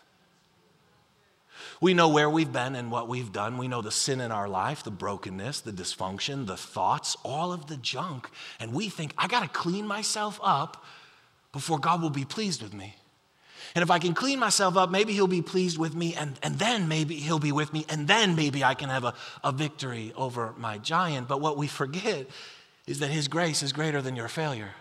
We 1.82 1.94
know 1.94 2.10
where 2.10 2.30
we've 2.30 2.52
been 2.52 2.76
and 2.76 2.92
what 2.92 3.08
we've 3.08 3.32
done. 3.32 3.58
We 3.58 3.68
know 3.68 3.82
the 3.82 3.92
sin 3.92 4.22
in 4.22 4.32
our 4.32 4.48
life, 4.48 4.84
the 4.84 4.92
brokenness, 4.92 5.62
the 5.62 5.72
dysfunction, 5.72 6.48
the 6.48 6.58
thoughts, 6.58 7.18
all 7.24 7.52
of 7.52 7.68
the 7.68 7.78
junk. 7.78 8.30
And 8.60 8.74
we 8.74 8.90
think, 8.90 9.14
I 9.18 9.28
got 9.28 9.42
to 9.42 9.50
clean 9.50 9.86
myself 9.86 10.40
up 10.44 10.84
before 11.52 11.80
God 11.80 12.02
will 12.02 12.10
be 12.10 12.26
pleased 12.26 12.62
with 12.62 12.74
me. 12.74 12.96
And 13.74 13.84
if 13.84 13.92
I 13.92 14.00
can 14.00 14.14
clean 14.14 14.40
myself 14.40 14.78
up, 14.78 14.90
maybe 14.90 15.14
He'll 15.14 15.28
be 15.28 15.42
pleased 15.42 15.78
with 15.78 15.96
me, 15.96 16.16
and, 16.16 16.40
and 16.42 16.58
then 16.58 16.88
maybe 16.88 17.16
He'll 17.16 17.40
be 17.40 17.52
with 17.52 17.74
me, 17.74 17.86
and 17.90 18.08
then 18.08 18.36
maybe 18.36 18.64
I 18.64 18.74
can 18.74 18.90
have 18.90 19.04
a, 19.04 19.14
a 19.44 19.52
victory 19.52 20.14
over 20.16 20.54
my 20.58 20.78
giant. 20.78 21.28
But 21.28 21.42
what 21.42 21.58
we 21.58 21.68
forget 21.68 22.28
is 22.88 23.00
that 23.00 23.10
His 23.10 23.28
grace 23.28 23.64
is 23.64 23.74
greater 23.74 24.02
than 24.02 24.16
your 24.16 24.30
failure. 24.30 24.76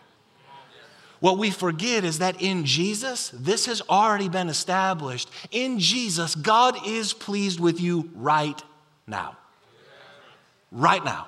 What 1.25 1.39
we 1.39 1.51
forget 1.51 2.05
is 2.05 2.19
that 2.19 2.43
in 2.43 2.67
Jesus, 2.67 3.31
this 3.33 3.65
has 3.65 3.81
already 3.89 4.29
been 4.29 4.51
established. 4.51 5.31
In 5.51 5.79
Jesus, 5.79 6.35
God 6.35 6.77
is 6.87 7.15
pleased 7.15 7.59
with 7.59 7.81
you 7.81 8.11
right 8.15 8.63
now. 9.07 9.39
Right 10.71 11.03
now. 11.03 11.27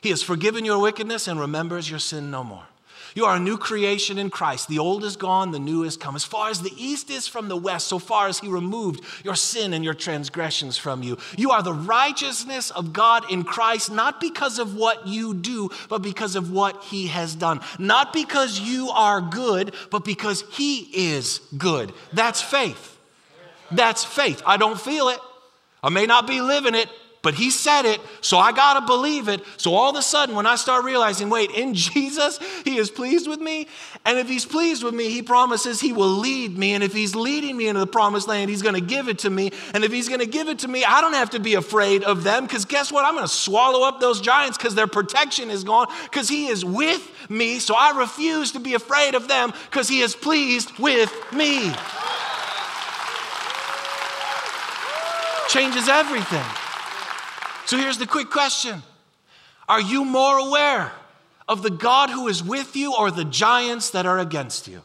He 0.00 0.08
has 0.08 0.24
forgiven 0.24 0.64
your 0.64 0.80
wickedness 0.80 1.28
and 1.28 1.38
remembers 1.38 1.88
your 1.88 2.00
sin 2.00 2.32
no 2.32 2.42
more. 2.42 2.64
You 3.14 3.24
are 3.24 3.36
a 3.36 3.40
new 3.40 3.58
creation 3.58 4.18
in 4.18 4.30
Christ. 4.30 4.68
The 4.68 4.78
old 4.78 5.04
is 5.04 5.16
gone, 5.16 5.50
the 5.50 5.58
new 5.58 5.82
is 5.84 5.96
come. 5.96 6.16
As 6.16 6.24
far 6.24 6.50
as 6.50 6.62
the 6.62 6.72
east 6.76 7.10
is 7.10 7.26
from 7.26 7.48
the 7.48 7.56
west, 7.56 7.88
so 7.88 7.98
far 7.98 8.28
as 8.28 8.38
He 8.38 8.48
removed 8.48 9.04
your 9.24 9.34
sin 9.34 9.72
and 9.72 9.84
your 9.84 9.94
transgressions 9.94 10.76
from 10.76 11.02
you. 11.02 11.18
You 11.36 11.50
are 11.50 11.62
the 11.62 11.72
righteousness 11.72 12.70
of 12.70 12.92
God 12.92 13.30
in 13.30 13.44
Christ, 13.44 13.90
not 13.90 14.20
because 14.20 14.58
of 14.58 14.76
what 14.76 15.06
you 15.06 15.34
do, 15.34 15.70
but 15.88 16.02
because 16.02 16.36
of 16.36 16.52
what 16.52 16.84
He 16.84 17.08
has 17.08 17.34
done. 17.34 17.60
Not 17.78 18.12
because 18.12 18.60
you 18.60 18.90
are 18.90 19.20
good, 19.20 19.74
but 19.90 20.04
because 20.04 20.44
He 20.52 20.88
is 20.92 21.40
good. 21.56 21.92
That's 22.12 22.40
faith. 22.40 22.98
That's 23.70 24.04
faith. 24.04 24.42
I 24.46 24.56
don't 24.56 24.80
feel 24.80 25.08
it. 25.08 25.18
I 25.82 25.88
may 25.88 26.06
not 26.06 26.26
be 26.26 26.40
living 26.40 26.74
it, 26.74 26.88
but 27.22 27.34
he 27.34 27.50
said 27.50 27.84
it, 27.84 28.00
so 28.22 28.38
I 28.38 28.52
got 28.52 28.80
to 28.80 28.86
believe 28.86 29.28
it. 29.28 29.42
So 29.58 29.74
all 29.74 29.90
of 29.90 29.96
a 29.96 30.02
sudden, 30.02 30.34
when 30.34 30.46
I 30.46 30.56
start 30.56 30.84
realizing, 30.84 31.28
wait, 31.28 31.50
in 31.50 31.74
Jesus, 31.90 32.38
he 32.64 32.78
is 32.78 32.90
pleased 32.90 33.28
with 33.28 33.40
me. 33.40 33.66
And 34.06 34.18
if 34.18 34.26
he's 34.26 34.46
pleased 34.46 34.82
with 34.82 34.94
me, 34.94 35.10
he 35.10 35.20
promises 35.20 35.80
he 35.80 35.92
will 35.92 36.08
lead 36.08 36.56
me. 36.56 36.72
And 36.72 36.82
if 36.82 36.94
he's 36.94 37.14
leading 37.14 37.58
me 37.58 37.68
into 37.68 37.80
the 37.80 37.86
promised 37.86 38.26
land, 38.26 38.48
he's 38.48 38.62
going 38.62 38.74
to 38.74 38.80
give 38.80 39.08
it 39.08 39.18
to 39.20 39.30
me. 39.30 39.52
And 39.74 39.84
if 39.84 39.92
he's 39.92 40.08
going 40.08 40.20
to 40.20 40.26
give 40.26 40.48
it 40.48 40.60
to 40.60 40.68
me, 40.68 40.82
I 40.82 41.02
don't 41.02 41.12
have 41.12 41.30
to 41.30 41.40
be 41.40 41.54
afraid 41.54 42.04
of 42.04 42.24
them 42.24 42.44
because 42.44 42.64
guess 42.64 42.90
what? 42.90 43.04
I'm 43.04 43.14
going 43.14 43.26
to 43.26 43.32
swallow 43.32 43.86
up 43.86 44.00
those 44.00 44.22
giants 44.22 44.56
because 44.56 44.74
their 44.74 44.86
protection 44.86 45.50
is 45.50 45.62
gone 45.62 45.88
because 46.04 46.28
he 46.28 46.46
is 46.46 46.64
with 46.64 47.06
me. 47.28 47.58
So 47.58 47.74
I 47.76 47.98
refuse 47.98 48.52
to 48.52 48.60
be 48.60 48.72
afraid 48.72 49.14
of 49.14 49.28
them 49.28 49.52
because 49.70 49.88
he 49.88 50.00
is 50.00 50.16
pleased 50.16 50.78
with 50.78 51.12
me. 51.34 51.70
Changes 55.48 55.88
everything. 55.88 56.69
So 57.66 57.76
here's 57.76 57.98
the 57.98 58.06
quick 58.06 58.30
question 58.30 58.82
Are 59.68 59.80
you 59.80 60.04
more 60.04 60.38
aware 60.38 60.92
of 61.48 61.62
the 61.62 61.70
God 61.70 62.10
who 62.10 62.28
is 62.28 62.42
with 62.42 62.76
you 62.76 62.94
or 62.94 63.10
the 63.10 63.24
giants 63.24 63.90
that 63.90 64.06
are 64.06 64.18
against 64.18 64.68
you? 64.68 64.82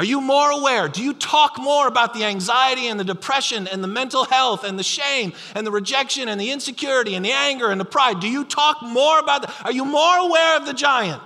Are 0.00 0.04
you 0.04 0.22
more 0.22 0.50
aware? 0.50 0.88
Do 0.88 1.02
you 1.02 1.12
talk 1.12 1.58
more 1.58 1.86
about 1.86 2.14
the 2.14 2.24
anxiety 2.24 2.86
and 2.86 2.98
the 2.98 3.04
depression 3.04 3.68
and 3.68 3.84
the 3.84 3.88
mental 3.88 4.24
health 4.24 4.64
and 4.64 4.78
the 4.78 4.82
shame 4.82 5.34
and 5.54 5.66
the 5.66 5.70
rejection 5.70 6.26
and 6.26 6.40
the 6.40 6.52
insecurity 6.52 7.14
and 7.16 7.24
the 7.24 7.32
anger 7.32 7.70
and 7.70 7.78
the 7.78 7.84
pride? 7.84 8.18
Do 8.18 8.26
you 8.26 8.44
talk 8.44 8.82
more 8.82 9.18
about 9.18 9.42
that? 9.42 9.54
Are 9.62 9.72
you 9.72 9.84
more 9.84 10.16
aware 10.16 10.56
of 10.56 10.64
the 10.64 10.72
giant 10.72 11.22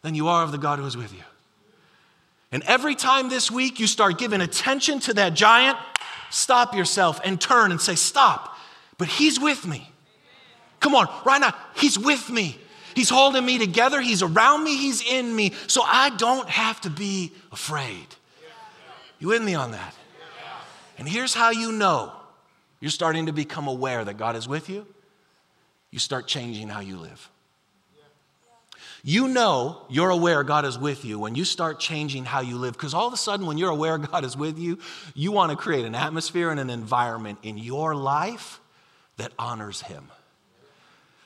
than 0.00 0.14
you 0.14 0.26
are 0.28 0.42
of 0.42 0.52
the 0.52 0.58
God 0.58 0.78
who 0.78 0.86
is 0.86 0.96
with 0.96 1.12
you? 1.12 1.20
And 2.50 2.62
every 2.62 2.94
time 2.94 3.28
this 3.28 3.50
week 3.50 3.78
you 3.78 3.86
start 3.86 4.16
giving 4.16 4.40
attention 4.40 4.98
to 5.00 5.12
that 5.14 5.34
giant, 5.34 5.76
stop 6.36 6.74
yourself 6.74 7.20
and 7.24 7.40
turn 7.40 7.70
and 7.70 7.80
say, 7.80 7.94
Stop. 7.94 8.56
But 8.98 9.08
He's 9.08 9.40
with 9.40 9.66
me. 9.66 9.90
Come 10.80 10.94
on, 10.94 11.08
right 11.24 11.40
now, 11.40 11.54
He's 11.74 11.98
with 11.98 12.30
me. 12.30 12.58
He's 12.94 13.10
holding 13.10 13.44
me 13.44 13.58
together. 13.58 14.00
He's 14.00 14.22
around 14.22 14.64
me. 14.64 14.76
He's 14.76 15.02
in 15.06 15.36
me. 15.36 15.52
So 15.66 15.82
I 15.82 16.10
don't 16.16 16.48
have 16.48 16.80
to 16.82 16.90
be 16.90 17.30
afraid. 17.52 18.06
You 19.18 19.28
with 19.28 19.42
me 19.42 19.54
on 19.54 19.72
that? 19.72 19.94
And 20.98 21.06
here's 21.06 21.34
how 21.34 21.50
you 21.50 21.72
know 21.72 22.12
you're 22.80 22.90
starting 22.90 23.26
to 23.26 23.32
become 23.32 23.68
aware 23.68 24.04
that 24.04 24.16
God 24.16 24.34
is 24.34 24.48
with 24.48 24.70
you. 24.70 24.86
You 25.90 25.98
start 25.98 26.26
changing 26.26 26.68
how 26.68 26.80
you 26.80 26.96
live. 26.96 27.30
You 29.08 29.28
know 29.28 29.82
you're 29.88 30.10
aware 30.10 30.42
God 30.42 30.64
is 30.64 30.76
with 30.76 31.04
you 31.04 31.20
when 31.20 31.36
you 31.36 31.44
start 31.44 31.78
changing 31.78 32.24
how 32.24 32.40
you 32.40 32.56
live. 32.56 32.72
Because 32.72 32.92
all 32.92 33.06
of 33.06 33.12
a 33.12 33.16
sudden, 33.16 33.46
when 33.46 33.56
you're 33.56 33.70
aware 33.70 33.98
God 33.98 34.24
is 34.24 34.36
with 34.36 34.58
you, 34.58 34.80
you 35.14 35.30
want 35.30 35.52
to 35.52 35.56
create 35.56 35.84
an 35.84 35.94
atmosphere 35.94 36.50
and 36.50 36.58
an 36.58 36.70
environment 36.70 37.38
in 37.44 37.56
your 37.56 37.94
life 37.94 38.60
that 39.16 39.30
honors 39.38 39.80
Him. 39.80 40.10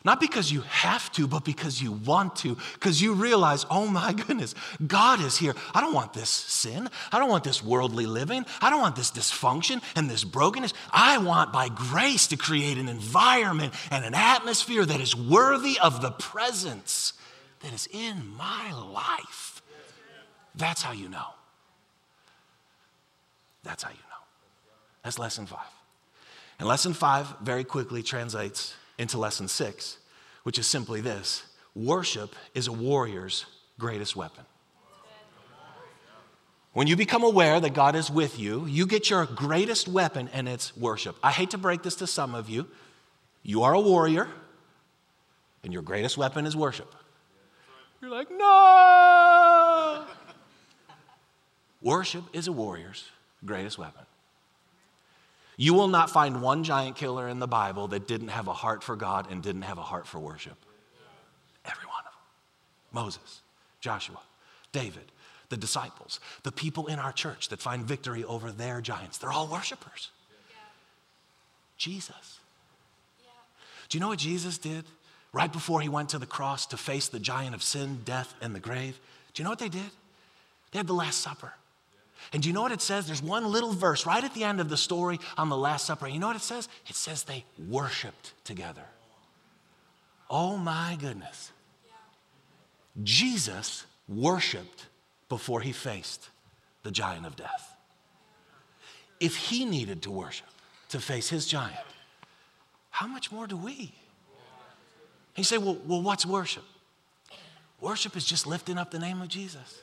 Not 0.04 0.20
because 0.20 0.52
you 0.52 0.60
have 0.60 1.10
to, 1.12 1.26
but 1.26 1.42
because 1.42 1.80
you 1.80 1.92
want 1.92 2.36
to. 2.36 2.58
Because 2.74 3.00
you 3.00 3.14
realize, 3.14 3.64
oh 3.70 3.86
my 3.86 4.12
goodness, 4.12 4.54
God 4.86 5.22
is 5.22 5.38
here. 5.38 5.54
I 5.72 5.80
don't 5.80 5.94
want 5.94 6.12
this 6.12 6.28
sin. 6.28 6.90
I 7.10 7.18
don't 7.18 7.30
want 7.30 7.44
this 7.44 7.64
worldly 7.64 8.04
living. 8.04 8.44
I 8.60 8.68
don't 8.68 8.82
want 8.82 8.94
this 8.94 9.10
dysfunction 9.10 9.82
and 9.96 10.10
this 10.10 10.22
brokenness. 10.22 10.74
I 10.92 11.16
want, 11.16 11.50
by 11.50 11.70
grace, 11.70 12.26
to 12.26 12.36
create 12.36 12.76
an 12.76 12.90
environment 12.90 13.72
and 13.90 14.04
an 14.04 14.12
atmosphere 14.12 14.84
that 14.84 15.00
is 15.00 15.16
worthy 15.16 15.78
of 15.80 16.02
the 16.02 16.10
presence 16.10 17.14
that 17.60 17.72
is 17.72 17.88
in 17.92 18.34
my 18.36 18.72
life. 18.72 19.62
That's 20.54 20.82
how 20.82 20.92
you 20.92 21.08
know. 21.08 21.26
That's 23.62 23.82
how 23.82 23.90
you 23.90 23.96
know. 23.96 24.24
That's 25.04 25.18
lesson 25.18 25.46
five. 25.46 25.60
And 26.58 26.68
lesson 26.68 26.92
five 26.92 27.26
very 27.42 27.64
quickly 27.64 28.02
translates 28.02 28.74
into 28.98 29.18
lesson 29.18 29.48
six, 29.48 29.98
which 30.42 30.58
is 30.58 30.66
simply 30.66 31.00
this 31.00 31.44
worship 31.74 32.34
is 32.54 32.66
a 32.66 32.72
warrior's 32.72 33.46
greatest 33.78 34.16
weapon. 34.16 34.44
When 36.72 36.86
you 36.86 36.96
become 36.96 37.24
aware 37.24 37.58
that 37.58 37.74
God 37.74 37.96
is 37.96 38.10
with 38.10 38.38
you, 38.38 38.64
you 38.66 38.86
get 38.86 39.10
your 39.10 39.26
greatest 39.26 39.88
weapon, 39.88 40.30
and 40.32 40.48
it's 40.48 40.76
worship. 40.76 41.16
I 41.22 41.32
hate 41.32 41.50
to 41.50 41.58
break 41.58 41.82
this 41.82 41.96
to 41.96 42.06
some 42.06 42.34
of 42.34 42.48
you. 42.48 42.68
You 43.42 43.64
are 43.64 43.74
a 43.74 43.80
warrior, 43.80 44.28
and 45.64 45.72
your 45.72 45.82
greatest 45.82 46.16
weapon 46.16 46.46
is 46.46 46.54
worship. 46.54 46.94
You're 48.00 48.10
like, 48.10 48.30
no. 48.30 50.04
Worship 51.82 52.24
is 52.32 52.48
a 52.48 52.52
warrior's 52.52 53.08
greatest 53.44 53.78
weapon. 53.78 54.04
You 55.56 55.74
will 55.74 55.88
not 55.88 56.08
find 56.08 56.40
one 56.40 56.64
giant 56.64 56.96
killer 56.96 57.28
in 57.28 57.38
the 57.38 57.46
Bible 57.46 57.88
that 57.88 58.08
didn't 58.08 58.28
have 58.28 58.48
a 58.48 58.52
heart 58.52 58.82
for 58.82 58.96
God 58.96 59.30
and 59.30 59.42
didn't 59.42 59.62
have 59.62 59.76
a 59.76 59.82
heart 59.82 60.06
for 60.06 60.18
worship. 60.18 60.56
Every 61.66 61.84
one 61.84 61.98
of 61.98 62.12
them. 62.12 63.04
Moses, 63.04 63.42
Joshua, 63.80 64.20
David, 64.72 65.12
the 65.50 65.58
disciples, 65.58 66.20
the 66.44 66.52
people 66.52 66.86
in 66.86 66.98
our 66.98 67.12
church 67.12 67.50
that 67.50 67.60
find 67.60 67.84
victory 67.84 68.24
over 68.24 68.50
their 68.50 68.80
giants. 68.80 69.18
They're 69.18 69.32
all 69.32 69.48
worshipers. 69.48 70.10
Jesus. 71.76 72.40
Do 73.90 73.98
you 73.98 74.00
know 74.00 74.08
what 74.08 74.18
Jesus 74.18 74.56
did? 74.56 74.84
Right 75.32 75.52
before 75.52 75.80
he 75.80 75.88
went 75.88 76.10
to 76.10 76.18
the 76.18 76.26
cross 76.26 76.66
to 76.66 76.76
face 76.76 77.08
the 77.08 77.20
giant 77.20 77.54
of 77.54 77.62
sin, 77.62 78.00
death, 78.04 78.34
and 78.40 78.54
the 78.54 78.60
grave, 78.60 78.98
do 79.32 79.42
you 79.42 79.44
know 79.44 79.50
what 79.50 79.58
they 79.58 79.68
did? 79.68 79.90
They 80.72 80.78
had 80.78 80.86
the 80.86 80.92
Last 80.92 81.20
Supper. 81.20 81.52
And 82.32 82.42
do 82.42 82.48
you 82.48 82.52
know 82.52 82.62
what 82.62 82.72
it 82.72 82.82
says? 82.82 83.06
There's 83.06 83.22
one 83.22 83.50
little 83.50 83.72
verse 83.72 84.06
right 84.06 84.22
at 84.22 84.34
the 84.34 84.44
end 84.44 84.60
of 84.60 84.68
the 84.68 84.76
story 84.76 85.18
on 85.36 85.48
the 85.48 85.56
Last 85.56 85.86
Supper. 85.86 86.06
You 86.06 86.18
know 86.18 86.26
what 86.26 86.36
it 86.36 86.42
says? 86.42 86.68
It 86.86 86.94
says 86.94 87.24
they 87.24 87.44
worshiped 87.68 88.32
together. 88.44 88.84
Oh 90.28 90.56
my 90.56 90.96
goodness. 91.00 91.50
Jesus 93.02 93.86
worshiped 94.08 94.86
before 95.28 95.60
he 95.60 95.72
faced 95.72 96.28
the 96.82 96.90
giant 96.90 97.26
of 97.26 97.36
death. 97.36 97.74
If 99.18 99.36
he 99.36 99.64
needed 99.64 100.02
to 100.02 100.10
worship 100.10 100.46
to 100.90 101.00
face 101.00 101.28
his 101.28 101.46
giant, 101.46 101.76
how 102.90 103.06
much 103.06 103.32
more 103.32 103.46
do 103.46 103.56
we? 103.56 103.94
You 105.36 105.44
say, 105.44 105.58
well, 105.58 105.78
well, 105.86 106.02
what's 106.02 106.26
worship? 106.26 106.64
Worship 107.80 108.16
is 108.16 108.24
just 108.24 108.46
lifting 108.46 108.78
up 108.78 108.90
the 108.90 108.98
name 108.98 109.22
of 109.22 109.28
Jesus. 109.28 109.80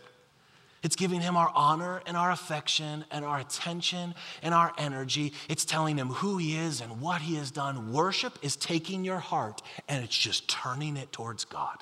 It's 0.83 0.95
giving 0.95 1.19
him 1.21 1.35
our 1.35 1.51
honor 1.55 2.01
and 2.05 2.15
our 2.15 2.31
affection 2.31 3.03
and 3.11 3.25
our 3.25 3.39
attention 3.39 4.13
and 4.43 4.53
our 4.53 4.71
energy. 4.77 5.33
It's 5.49 5.65
telling 5.65 5.97
him 5.97 6.09
who 6.09 6.37
he 6.37 6.55
is 6.55 6.81
and 6.81 7.01
what 7.01 7.21
he 7.21 7.35
has 7.35 7.49
done. 7.49 7.91
Worship 7.91 8.37
is 8.43 8.55
taking 8.55 9.03
your 9.03 9.17
heart 9.17 9.61
and 9.87 10.03
it's 10.03 10.15
just 10.15 10.47
turning 10.47 10.95
it 10.95 11.11
towards 11.11 11.45
God. 11.45 11.77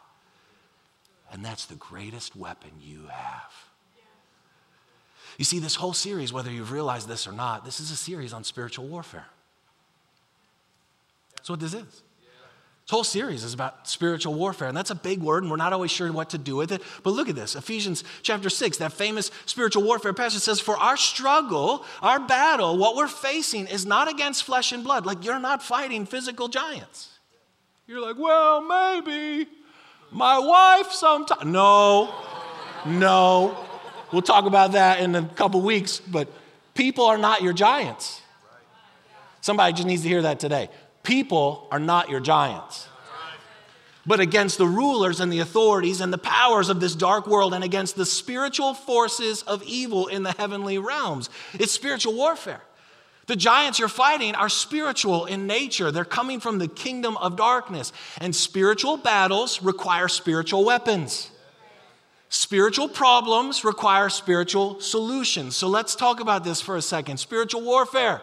And 1.31 1.43
that's 1.43 1.65
the 1.65 1.75
greatest 1.75 2.35
weapon 2.35 2.71
you 2.79 3.07
have. 3.11 3.51
You 5.37 5.43
see, 5.43 5.59
this 5.59 5.75
whole 5.75 5.93
series, 5.93 6.31
whether 6.31 6.49
you've 6.49 6.71
realized 6.71 7.09
this 7.09 7.27
or 7.27 7.33
not, 7.33 7.65
this 7.65 7.81
is 7.81 7.91
a 7.91 7.95
series 7.95 8.31
on 8.31 8.45
spiritual 8.45 8.87
warfare. 8.87 9.25
That's 11.35 11.49
what 11.49 11.59
this 11.59 11.73
is. 11.73 12.03
This 12.85 12.91
whole 12.91 13.03
series 13.03 13.43
is 13.43 13.55
about 13.55 13.87
spiritual 13.87 14.35
warfare, 14.35 14.67
and 14.67 14.77
that's 14.77 14.91
a 14.91 14.95
big 14.95 15.19
word, 15.19 15.41
and 15.41 15.49
we're 15.49 15.57
not 15.57 15.73
always 15.73 15.89
sure 15.89 16.11
what 16.11 16.29
to 16.29 16.37
do 16.37 16.55
with 16.55 16.71
it. 16.71 16.83
But 17.01 17.13
look 17.13 17.27
at 17.27 17.35
this 17.35 17.55
Ephesians 17.55 18.03
chapter 18.21 18.47
6, 18.47 18.77
that 18.77 18.93
famous 18.93 19.31
spiritual 19.47 19.81
warfare 19.81 20.13
passage 20.13 20.43
says, 20.43 20.59
For 20.59 20.77
our 20.77 20.95
struggle, 20.95 21.83
our 22.03 22.19
battle, 22.19 22.77
what 22.77 22.95
we're 22.95 23.07
facing 23.07 23.65
is 23.65 23.87
not 23.87 24.07
against 24.07 24.43
flesh 24.43 24.71
and 24.71 24.83
blood. 24.83 25.03
Like 25.03 25.25
you're 25.25 25.39
not 25.39 25.63
fighting 25.63 26.05
physical 26.05 26.47
giants. 26.47 27.09
You're 27.87 28.01
like, 28.01 28.19
Well, 28.19 28.61
maybe 28.61 29.49
my 30.11 30.37
wife 30.37 30.91
sometimes. 30.91 31.43
No, 31.43 32.13
no. 32.85 33.57
We'll 34.13 34.21
talk 34.21 34.45
about 34.45 34.73
that 34.73 34.99
in 34.99 35.15
a 35.15 35.23
couple 35.23 35.59
weeks, 35.61 35.99
but 35.99 36.27
people 36.75 37.05
are 37.05 37.17
not 37.17 37.41
your 37.41 37.53
giants. 37.53 38.21
Somebody 39.41 39.73
just 39.73 39.87
needs 39.87 40.03
to 40.03 40.07
hear 40.07 40.21
that 40.21 40.39
today. 40.39 40.69
People 41.05 41.67
are 41.71 41.79
not 41.79 42.09
your 42.09 42.19
giants. 42.19 42.87
But 44.07 44.19
against 44.19 44.57
the 44.57 44.67
rulers 44.67 45.19
and 45.19 45.31
the 45.31 45.39
authorities 45.39 46.01
and 46.01 46.13
the 46.13 46.17
powers 46.17 46.69
of 46.69 46.79
this 46.79 46.93
dark 46.93 47.25
world 47.25 47.53
and 47.53 47.63
against 47.63 47.95
the 47.95 48.05
spiritual 48.05 48.73
forces 48.73 49.41
of 49.43 49.63
evil 49.63 50.07
in 50.07 50.23
the 50.23 50.31
heavenly 50.33 50.77
realms. 50.77 51.29
It's 51.53 51.71
spiritual 51.71 52.13
warfare. 52.13 52.61
The 53.27 53.35
giants 53.35 53.79
you're 53.79 53.87
fighting 53.87 54.35
are 54.35 54.49
spiritual 54.49 55.25
in 55.25 55.47
nature. 55.47 55.91
They're 55.91 56.05
coming 56.05 56.39
from 56.39 56.59
the 56.59 56.67
kingdom 56.67 57.17
of 57.17 57.35
darkness. 57.35 57.91
And 58.19 58.35
spiritual 58.35 58.97
battles 58.97 59.63
require 59.63 60.07
spiritual 60.07 60.63
weapons. 60.63 61.31
Spiritual 62.29 62.89
problems 62.89 63.63
require 63.63 64.09
spiritual 64.09 64.79
solutions. 64.81 65.55
So 65.55 65.67
let's 65.67 65.95
talk 65.95 66.19
about 66.19 66.43
this 66.43 66.61
for 66.61 66.75
a 66.77 66.81
second. 66.81 67.17
Spiritual 67.17 67.61
warfare. 67.61 68.21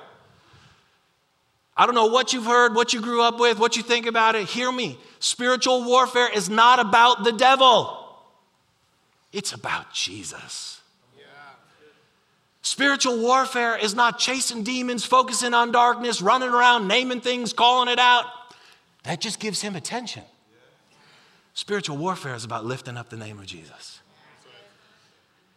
I 1.77 1.87
don't 1.87 1.95
know 1.95 2.07
what 2.07 2.33
you've 2.33 2.45
heard, 2.45 2.75
what 2.75 2.93
you 2.93 3.01
grew 3.01 3.23
up 3.23 3.41
with, 3.41 3.59
what 3.59 3.77
you 3.77 3.83
think 3.83 4.07
about 4.07 4.35
it. 4.35 4.47
Hear 4.47 4.71
me. 4.71 4.99
Spiritual 5.21 5.85
warfare 5.85 6.29
is 6.33 6.51
not 6.51 6.79
about 6.79 7.25
the 7.25 7.33
devil, 7.33 7.99
it's 9.33 9.53
about 9.53 9.93
Jesus. 9.93 10.81
Spiritual 12.65 13.19
warfare 13.19 13.77
is 13.77 13.95
not 13.95 14.21
chasing 14.21 14.63
demons, 14.63 15.05
focusing 15.05 15.53
on 15.53 15.73
darkness, 15.73 16.23
running 16.23 16.49
around, 16.49 16.87
naming 16.87 17.21
things, 17.21 17.53
calling 17.53 17.89
it 17.89 17.99
out. 17.99 18.25
That 19.03 19.21
just 19.21 19.41
gives 19.41 19.61
him 19.61 19.75
attention. 19.75 20.23
Spiritual 21.55 21.97
warfare 21.97 22.37
is 22.37 22.45
about 22.45 22.65
lifting 22.65 22.97
up 22.97 23.11
the 23.11 23.17
name 23.17 23.41
of 23.41 23.47
Jesus. 23.47 24.02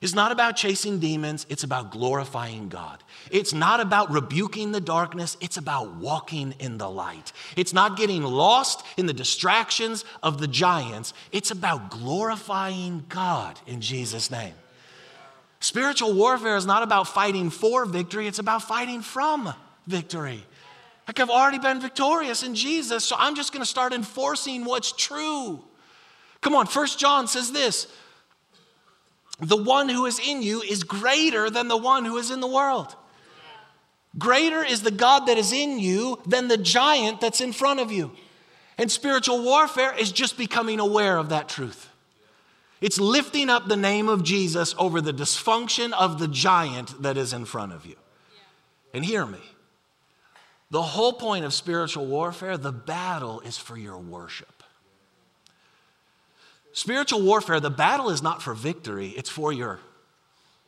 It's 0.05 0.13
not 0.13 0.31
about 0.31 0.55
chasing 0.55 0.99
demons, 0.99 1.47
it's 1.49 1.63
about 1.63 1.89
glorifying 1.89 2.69
God. 2.69 3.03
It's 3.31 3.55
not 3.55 3.79
about 3.79 4.11
rebuking 4.11 4.71
the 4.71 4.79
darkness, 4.79 5.35
it's 5.41 5.57
about 5.57 5.95
walking 5.95 6.53
in 6.59 6.77
the 6.77 6.87
light. 6.87 7.33
It's 7.57 7.73
not 7.73 7.97
getting 7.97 8.21
lost 8.21 8.85
in 8.97 9.07
the 9.07 9.13
distractions 9.13 10.05
of 10.21 10.39
the 10.39 10.47
giants, 10.47 11.15
it's 11.31 11.49
about 11.49 11.89
glorifying 11.89 13.05
God 13.09 13.59
in 13.65 13.81
Jesus' 13.81 14.29
name. 14.29 14.53
Spiritual 15.59 16.13
warfare 16.13 16.55
is 16.55 16.67
not 16.67 16.83
about 16.83 17.07
fighting 17.07 17.49
for 17.49 17.87
victory, 17.87 18.27
it's 18.27 18.37
about 18.37 18.61
fighting 18.61 19.01
from 19.01 19.55
victory. 19.87 20.45
Like 21.07 21.19
I've 21.19 21.31
already 21.31 21.57
been 21.57 21.81
victorious 21.81 22.43
in 22.43 22.53
Jesus, 22.53 23.03
so 23.05 23.15
I'm 23.17 23.35
just 23.35 23.53
to 23.63 23.65
start 23.65 23.91
enforcing 23.91 24.65
what's 24.65 24.91
true. 24.91 25.63
Come 26.41 26.53
on, 26.53 26.67
First 26.67 26.99
John 26.99 27.27
says 27.27 27.51
this 27.51 27.87
the 29.39 29.61
one 29.61 29.89
who 29.89 30.05
is 30.05 30.19
in 30.19 30.41
you 30.41 30.61
is 30.61 30.83
greater 30.83 31.49
than 31.49 31.67
the 31.67 31.77
one 31.77 32.05
who 32.05 32.17
is 32.17 32.31
in 32.31 32.39
the 32.39 32.47
world. 32.47 32.95
Greater 34.17 34.63
is 34.63 34.81
the 34.81 34.91
God 34.91 35.25
that 35.25 35.37
is 35.37 35.51
in 35.51 35.77
you 35.77 36.21
than 36.25 36.47
the 36.47 36.57
giant 36.57 37.19
that's 37.19 37.41
in 37.41 37.51
front 37.51 37.79
of 37.81 37.91
you. 37.91 38.11
And 38.77 38.91
spiritual 38.91 39.43
warfare 39.43 39.93
is 39.97 40.11
just 40.11 40.37
becoming 40.37 40.79
aware 40.79 41.17
of 41.17 41.29
that 41.29 41.49
truth. 41.49 41.89
It's 42.81 42.99
lifting 42.99 43.49
up 43.49 43.67
the 43.67 43.77
name 43.77 44.09
of 44.09 44.23
Jesus 44.23 44.75
over 44.77 45.01
the 45.01 45.13
dysfunction 45.13 45.91
of 45.93 46.19
the 46.19 46.27
giant 46.27 47.01
that 47.01 47.17
is 47.17 47.33
in 47.33 47.45
front 47.45 47.73
of 47.73 47.85
you. 47.85 47.95
And 48.93 49.03
hear 49.03 49.25
me 49.25 49.39
the 50.71 50.81
whole 50.81 51.13
point 51.13 51.45
of 51.45 51.53
spiritual 51.53 52.05
warfare, 52.05 52.57
the 52.57 52.71
battle 52.71 53.39
is 53.41 53.57
for 53.57 53.77
your 53.77 53.97
worship. 53.97 54.54
Spiritual 56.75 57.21
warfare, 57.21 57.61
the 57.61 57.69
battle 57.69 58.09
is 58.09 58.21
not 58.21 58.43
for 58.43 58.53
victory, 58.53 59.07
it's 59.15 59.29
for 59.29 59.53
your 59.53 59.79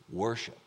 worship. 0.09 0.57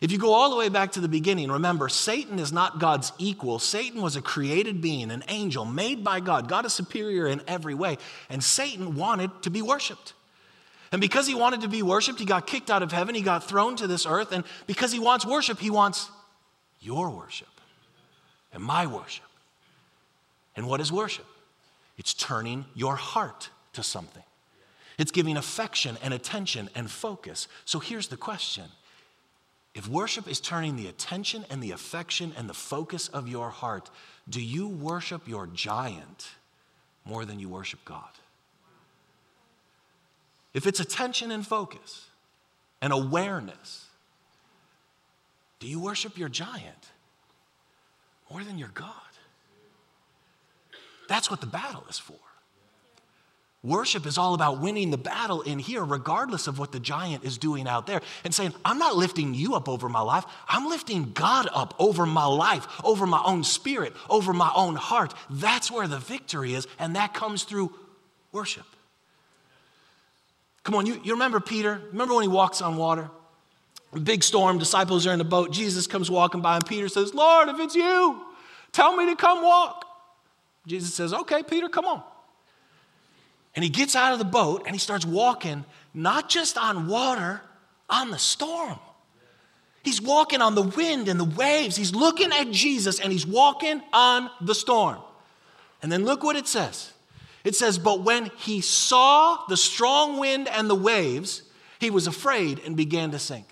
If 0.00 0.10
you 0.10 0.18
go 0.18 0.32
all 0.32 0.50
the 0.50 0.56
way 0.56 0.68
back 0.68 0.90
to 0.92 1.00
the 1.00 1.06
beginning, 1.06 1.48
remember, 1.48 1.88
Satan 1.88 2.40
is 2.40 2.52
not 2.52 2.80
God's 2.80 3.12
equal. 3.18 3.60
Satan 3.60 4.02
was 4.02 4.16
a 4.16 4.20
created 4.20 4.80
being, 4.80 5.12
an 5.12 5.22
angel 5.28 5.64
made 5.64 6.02
by 6.02 6.18
God. 6.18 6.48
God 6.48 6.66
is 6.66 6.72
superior 6.72 7.28
in 7.28 7.40
every 7.46 7.72
way. 7.72 7.98
And 8.28 8.42
Satan 8.42 8.96
wanted 8.96 9.30
to 9.42 9.50
be 9.50 9.62
worshiped. 9.62 10.14
And 10.90 11.00
because 11.00 11.28
he 11.28 11.36
wanted 11.36 11.60
to 11.60 11.68
be 11.68 11.84
worshiped, 11.84 12.18
he 12.18 12.24
got 12.24 12.48
kicked 12.48 12.68
out 12.68 12.82
of 12.82 12.90
heaven, 12.90 13.14
he 13.14 13.22
got 13.22 13.44
thrown 13.44 13.76
to 13.76 13.86
this 13.86 14.06
earth. 14.06 14.32
And 14.32 14.42
because 14.66 14.90
he 14.90 14.98
wants 14.98 15.24
worship, 15.24 15.60
he 15.60 15.70
wants 15.70 16.10
your 16.80 17.10
worship 17.10 17.60
and 18.52 18.60
my 18.60 18.88
worship. 18.88 19.24
And 20.56 20.66
what 20.66 20.80
is 20.80 20.90
worship? 20.90 21.26
It's 21.96 22.12
turning 22.12 22.64
your 22.74 22.96
heart 22.96 23.50
to 23.80 23.88
something. 23.88 24.22
It's 24.98 25.10
giving 25.10 25.36
affection 25.36 25.96
and 26.02 26.12
attention 26.12 26.68
and 26.74 26.90
focus. 26.90 27.48
So 27.64 27.78
here's 27.78 28.08
the 28.08 28.16
question 28.16 28.64
If 29.74 29.88
worship 29.88 30.28
is 30.28 30.40
turning 30.40 30.76
the 30.76 30.86
attention 30.86 31.44
and 31.50 31.62
the 31.62 31.70
affection 31.72 32.32
and 32.36 32.48
the 32.48 32.54
focus 32.54 33.08
of 33.08 33.28
your 33.28 33.50
heart, 33.50 33.90
do 34.28 34.40
you 34.42 34.68
worship 34.68 35.26
your 35.26 35.46
giant 35.46 36.28
more 37.04 37.24
than 37.24 37.40
you 37.40 37.48
worship 37.48 37.84
God? 37.84 38.10
If 40.52 40.66
it's 40.66 40.80
attention 40.80 41.30
and 41.30 41.46
focus 41.46 42.08
and 42.82 42.92
awareness, 42.92 43.86
do 45.60 45.68
you 45.68 45.80
worship 45.80 46.18
your 46.18 46.28
giant 46.28 46.90
more 48.30 48.44
than 48.44 48.58
your 48.58 48.70
God? 48.74 48.94
That's 51.08 51.30
what 51.30 51.40
the 51.40 51.46
battle 51.46 51.84
is 51.88 51.98
for. 51.98 52.29
Worship 53.62 54.06
is 54.06 54.16
all 54.16 54.32
about 54.32 54.58
winning 54.60 54.90
the 54.90 54.96
battle 54.96 55.42
in 55.42 55.58
here, 55.58 55.84
regardless 55.84 56.46
of 56.46 56.58
what 56.58 56.72
the 56.72 56.80
giant 56.80 57.24
is 57.24 57.36
doing 57.36 57.68
out 57.68 57.86
there, 57.86 58.00
and 58.24 58.34
saying, 58.34 58.54
I'm 58.64 58.78
not 58.78 58.96
lifting 58.96 59.34
you 59.34 59.54
up 59.54 59.68
over 59.68 59.86
my 59.86 60.00
life. 60.00 60.24
I'm 60.48 60.66
lifting 60.66 61.12
God 61.12 61.46
up 61.52 61.74
over 61.78 62.06
my 62.06 62.24
life, 62.24 62.66
over 62.82 63.06
my 63.06 63.20
own 63.22 63.44
spirit, 63.44 63.92
over 64.08 64.32
my 64.32 64.50
own 64.54 64.76
heart. 64.76 65.12
That's 65.28 65.70
where 65.70 65.86
the 65.86 65.98
victory 65.98 66.54
is, 66.54 66.66
and 66.78 66.96
that 66.96 67.12
comes 67.12 67.42
through 67.42 67.74
worship. 68.32 68.64
Come 70.62 70.74
on, 70.74 70.86
you, 70.86 70.98
you 71.04 71.12
remember 71.12 71.38
Peter? 71.38 71.82
Remember 71.92 72.14
when 72.14 72.22
he 72.22 72.28
walks 72.28 72.62
on 72.62 72.78
water? 72.78 73.10
Big 74.02 74.22
storm, 74.22 74.58
disciples 74.58 75.06
are 75.06 75.12
in 75.12 75.18
the 75.18 75.24
boat. 75.24 75.52
Jesus 75.52 75.86
comes 75.86 76.10
walking 76.10 76.40
by, 76.40 76.56
and 76.56 76.64
Peter 76.64 76.88
says, 76.88 77.12
Lord, 77.12 77.50
if 77.50 77.60
it's 77.60 77.74
you, 77.74 78.22
tell 78.72 78.96
me 78.96 79.04
to 79.06 79.16
come 79.16 79.42
walk. 79.42 79.84
Jesus 80.66 80.94
says, 80.94 81.12
Okay, 81.12 81.42
Peter, 81.42 81.68
come 81.68 81.84
on. 81.84 82.02
And 83.54 83.64
he 83.64 83.70
gets 83.70 83.96
out 83.96 84.12
of 84.12 84.18
the 84.18 84.24
boat 84.24 84.62
and 84.66 84.74
he 84.74 84.78
starts 84.78 85.04
walking, 85.04 85.64
not 85.92 86.28
just 86.28 86.56
on 86.56 86.86
water, 86.86 87.42
on 87.88 88.10
the 88.10 88.18
storm. 88.18 88.78
He's 89.82 90.00
walking 90.00 90.42
on 90.42 90.54
the 90.54 90.62
wind 90.62 91.08
and 91.08 91.18
the 91.18 91.24
waves. 91.24 91.76
He's 91.76 91.94
looking 91.94 92.32
at 92.32 92.50
Jesus 92.50 93.00
and 93.00 93.10
he's 93.10 93.26
walking 93.26 93.82
on 93.92 94.30
the 94.40 94.54
storm. 94.54 94.98
And 95.82 95.90
then 95.90 96.04
look 96.04 96.22
what 96.22 96.36
it 96.36 96.46
says 96.46 96.92
it 97.44 97.56
says, 97.56 97.78
But 97.78 98.02
when 98.02 98.30
he 98.36 98.60
saw 98.60 99.44
the 99.48 99.56
strong 99.56 100.18
wind 100.18 100.48
and 100.48 100.68
the 100.68 100.74
waves, 100.74 101.42
he 101.78 101.90
was 101.90 102.06
afraid 102.06 102.60
and 102.64 102.76
began 102.76 103.10
to 103.12 103.18
sink. 103.18 103.46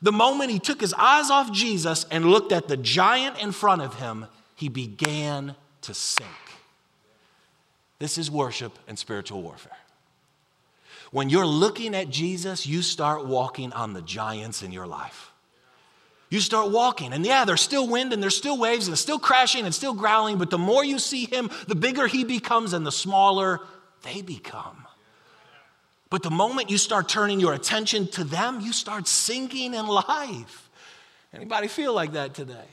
The 0.00 0.12
moment 0.12 0.50
he 0.50 0.58
took 0.58 0.80
his 0.80 0.94
eyes 0.94 1.30
off 1.30 1.50
Jesus 1.50 2.04
and 2.10 2.26
looked 2.26 2.52
at 2.52 2.68
the 2.68 2.76
giant 2.76 3.38
in 3.38 3.52
front 3.52 3.82
of 3.82 3.94
him, 3.94 4.26
he 4.54 4.68
began 4.68 5.56
to 5.82 5.94
sink. 5.94 6.28
This 8.04 8.18
is 8.18 8.30
worship 8.30 8.78
and 8.86 8.98
spiritual 8.98 9.40
warfare. 9.40 9.78
When 11.10 11.30
you're 11.30 11.46
looking 11.46 11.94
at 11.94 12.10
Jesus, 12.10 12.66
you 12.66 12.82
start 12.82 13.24
walking 13.24 13.72
on 13.72 13.94
the 13.94 14.02
giants 14.02 14.62
in 14.62 14.72
your 14.72 14.86
life. 14.86 15.32
You 16.28 16.40
start 16.40 16.70
walking, 16.70 17.14
and 17.14 17.24
yeah, 17.24 17.46
there's 17.46 17.62
still 17.62 17.88
wind 17.88 18.12
and 18.12 18.22
there's 18.22 18.36
still 18.36 18.58
waves 18.58 18.88
and 18.88 18.92
it's 18.92 19.00
still 19.00 19.18
crashing 19.18 19.64
and 19.64 19.74
still 19.74 19.94
growling, 19.94 20.36
but 20.36 20.50
the 20.50 20.58
more 20.58 20.84
you 20.84 20.98
see 20.98 21.24
him, 21.24 21.48
the 21.66 21.74
bigger 21.74 22.06
he 22.06 22.24
becomes 22.24 22.74
and 22.74 22.84
the 22.84 22.92
smaller 22.92 23.60
they 24.02 24.20
become. 24.20 24.84
But 26.10 26.22
the 26.22 26.30
moment 26.30 26.68
you 26.68 26.76
start 26.76 27.08
turning 27.08 27.40
your 27.40 27.54
attention 27.54 28.08
to 28.08 28.24
them, 28.24 28.60
you 28.60 28.74
start 28.74 29.08
sinking 29.08 29.72
in 29.72 29.86
life. 29.86 30.68
Anybody 31.32 31.68
feel 31.68 31.94
like 31.94 32.12
that 32.12 32.34
today? 32.34 32.68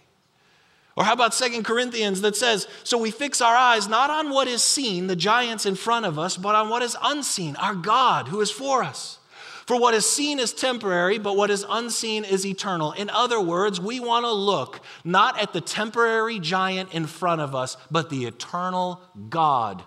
Or 1.02 1.04
how 1.04 1.14
about 1.14 1.34
Second 1.34 1.64
Corinthians 1.64 2.22
that 2.22 2.36
says, 2.36 2.68
So 2.84 2.96
we 2.96 3.10
fix 3.10 3.42
our 3.42 3.56
eyes 3.56 3.88
not 3.88 4.12
on 4.12 4.30
what 4.30 4.48
is 4.48 4.62
seen, 4.62 5.08
the 5.08 5.16
giants 5.16 5.66
in 5.66 5.74
front 5.74 6.06
of 6.06 6.20
us, 6.20 6.38
but 6.38 6.54
on 6.54 6.70
what 6.70 6.84
is 6.84 6.96
unseen, 7.02 7.56
our 7.56 7.74
God 7.74 8.28
who 8.28 8.40
is 8.40 8.52
for 8.52 8.84
us. 8.84 9.18
For 9.66 9.80
what 9.80 9.96
is 9.96 10.08
seen 10.08 10.38
is 10.40 10.54
temporary, 10.54 11.18
but 11.18 11.36
what 11.36 11.50
is 11.50 11.66
unseen 11.68 12.24
is 12.24 12.46
eternal. 12.46 12.92
In 12.92 13.10
other 13.10 13.42
words, 13.42 13.82
we 13.82 14.00
want 14.00 14.26
to 14.26 14.32
look 14.32 14.82
not 15.04 15.42
at 15.42 15.54
the 15.54 15.62
temporary 15.62 16.38
giant 16.38 16.94
in 16.94 17.08
front 17.08 17.42
of 17.42 17.56
us, 17.56 17.78
but 17.90 18.12
the 18.12 18.26
eternal 18.26 19.02
God 19.28 19.82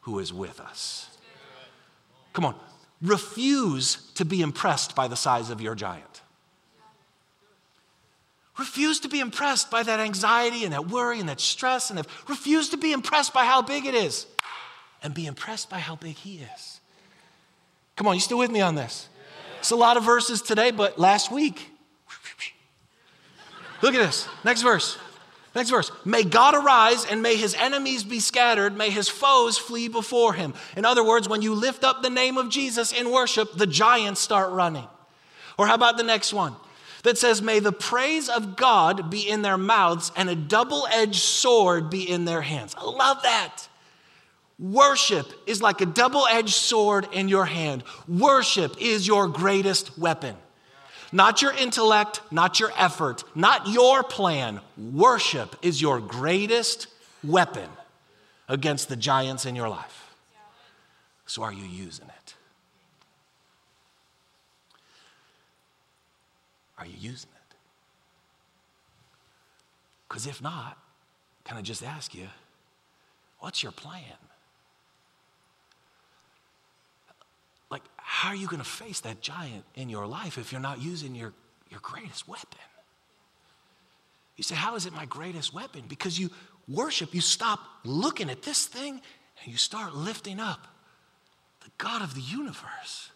who 0.00 0.18
is 0.18 0.32
with 0.32 0.60
us. 0.60 1.10
Come 2.32 2.46
on, 2.46 2.54
refuse 3.02 4.10
to 4.14 4.24
be 4.24 4.40
impressed 4.40 4.96
by 4.96 5.08
the 5.08 5.16
size 5.16 5.50
of 5.50 5.60
your 5.60 5.74
giant. 5.74 6.13
Refuse 8.58 9.00
to 9.00 9.08
be 9.08 9.20
impressed 9.20 9.70
by 9.70 9.82
that 9.82 9.98
anxiety 9.98 10.64
and 10.64 10.72
that 10.72 10.88
worry 10.88 11.18
and 11.18 11.28
that 11.28 11.40
stress, 11.40 11.90
and 11.90 12.00
refuse 12.28 12.68
to 12.68 12.76
be 12.76 12.92
impressed 12.92 13.34
by 13.34 13.44
how 13.44 13.62
big 13.62 13.84
it 13.84 13.94
is, 13.94 14.26
and 15.02 15.12
be 15.12 15.26
impressed 15.26 15.68
by 15.68 15.78
how 15.78 15.96
big 15.96 16.16
He 16.16 16.38
is. 16.56 16.80
Come 17.96 18.06
on, 18.06 18.14
you 18.14 18.20
still 18.20 18.38
with 18.38 18.50
me 18.50 18.60
on 18.60 18.74
this? 18.74 19.08
It's 19.58 19.70
a 19.70 19.76
lot 19.76 19.96
of 19.96 20.04
verses 20.04 20.42
today, 20.42 20.70
but 20.70 20.98
last 20.98 21.32
week, 21.32 21.70
look 23.82 23.94
at 23.94 23.98
this. 23.98 24.28
Next 24.44 24.62
verse. 24.62 24.98
Next 25.54 25.70
verse. 25.70 25.90
May 26.04 26.24
God 26.24 26.54
arise 26.54 27.06
and 27.06 27.22
may 27.22 27.36
his 27.36 27.54
enemies 27.54 28.02
be 28.02 28.18
scattered. 28.18 28.76
May 28.76 28.90
his 28.90 29.08
foes 29.08 29.56
flee 29.56 29.86
before 29.86 30.32
him. 30.32 30.52
In 30.76 30.84
other 30.84 31.04
words, 31.04 31.28
when 31.28 31.42
you 31.42 31.54
lift 31.54 31.84
up 31.84 32.02
the 32.02 32.10
name 32.10 32.36
of 32.36 32.48
Jesus 32.48 32.92
in 32.92 33.12
worship, 33.12 33.52
the 33.54 33.66
giants 33.66 34.20
start 34.20 34.50
running. 34.50 34.88
Or 35.56 35.68
how 35.68 35.74
about 35.74 35.96
the 35.96 36.02
next 36.02 36.32
one? 36.32 36.56
That 37.04 37.16
says, 37.16 37.40
May 37.40 37.60
the 37.60 37.72
praise 37.72 38.28
of 38.28 38.56
God 38.56 39.08
be 39.10 39.28
in 39.28 39.42
their 39.42 39.56
mouths 39.56 40.10
and 40.16 40.28
a 40.28 40.34
double 40.34 40.86
edged 40.90 41.22
sword 41.22 41.88
be 41.88 42.10
in 42.10 42.24
their 42.24 42.42
hands. 42.42 42.74
I 42.76 42.84
love 42.84 43.22
that. 43.22 43.68
Worship 44.58 45.26
is 45.46 45.62
like 45.62 45.80
a 45.80 45.86
double 45.86 46.26
edged 46.26 46.54
sword 46.54 47.06
in 47.12 47.28
your 47.28 47.44
hand. 47.44 47.84
Worship 48.08 48.74
is 48.80 49.06
your 49.06 49.28
greatest 49.28 49.96
weapon. 49.98 50.36
Not 51.12 51.42
your 51.42 51.52
intellect, 51.52 52.20
not 52.32 52.58
your 52.58 52.72
effort, 52.76 53.22
not 53.36 53.68
your 53.68 54.02
plan. 54.02 54.60
Worship 54.76 55.54
is 55.62 55.80
your 55.80 56.00
greatest 56.00 56.88
weapon 57.22 57.68
against 58.48 58.88
the 58.88 58.96
giants 58.96 59.46
in 59.46 59.54
your 59.54 59.68
life. 59.68 60.14
So, 61.26 61.42
are 61.42 61.52
you 61.52 61.64
using 61.64 62.06
it? 62.06 62.13
Are 66.84 66.86
you 66.86 66.96
using 67.00 67.30
it? 67.30 67.56
Because 70.06 70.26
if 70.26 70.42
not, 70.42 70.76
can 71.44 71.56
I 71.56 71.62
just 71.62 71.82
ask 71.82 72.14
you, 72.14 72.28
what's 73.38 73.62
your 73.62 73.72
plan? 73.72 74.02
Like, 77.70 77.82
how 77.96 78.28
are 78.28 78.34
you 78.34 78.46
going 78.46 78.62
to 78.62 78.68
face 78.68 79.00
that 79.00 79.22
giant 79.22 79.64
in 79.74 79.88
your 79.88 80.06
life 80.06 80.36
if 80.36 80.52
you're 80.52 80.60
not 80.60 80.82
using 80.82 81.14
your, 81.14 81.32
your 81.70 81.80
greatest 81.80 82.28
weapon? 82.28 82.60
You 84.36 84.44
say, 84.44 84.54
How 84.54 84.76
is 84.76 84.84
it 84.84 84.92
my 84.92 85.06
greatest 85.06 85.54
weapon? 85.54 85.84
Because 85.88 86.18
you 86.18 86.28
worship, 86.68 87.14
you 87.14 87.22
stop 87.22 87.60
looking 87.84 88.28
at 88.28 88.42
this 88.42 88.66
thing 88.66 89.00
and 89.42 89.52
you 89.52 89.56
start 89.56 89.94
lifting 89.94 90.38
up 90.38 90.66
the 91.62 91.70
God 91.78 92.02
of 92.02 92.14
the 92.14 92.20
universe. 92.20 93.10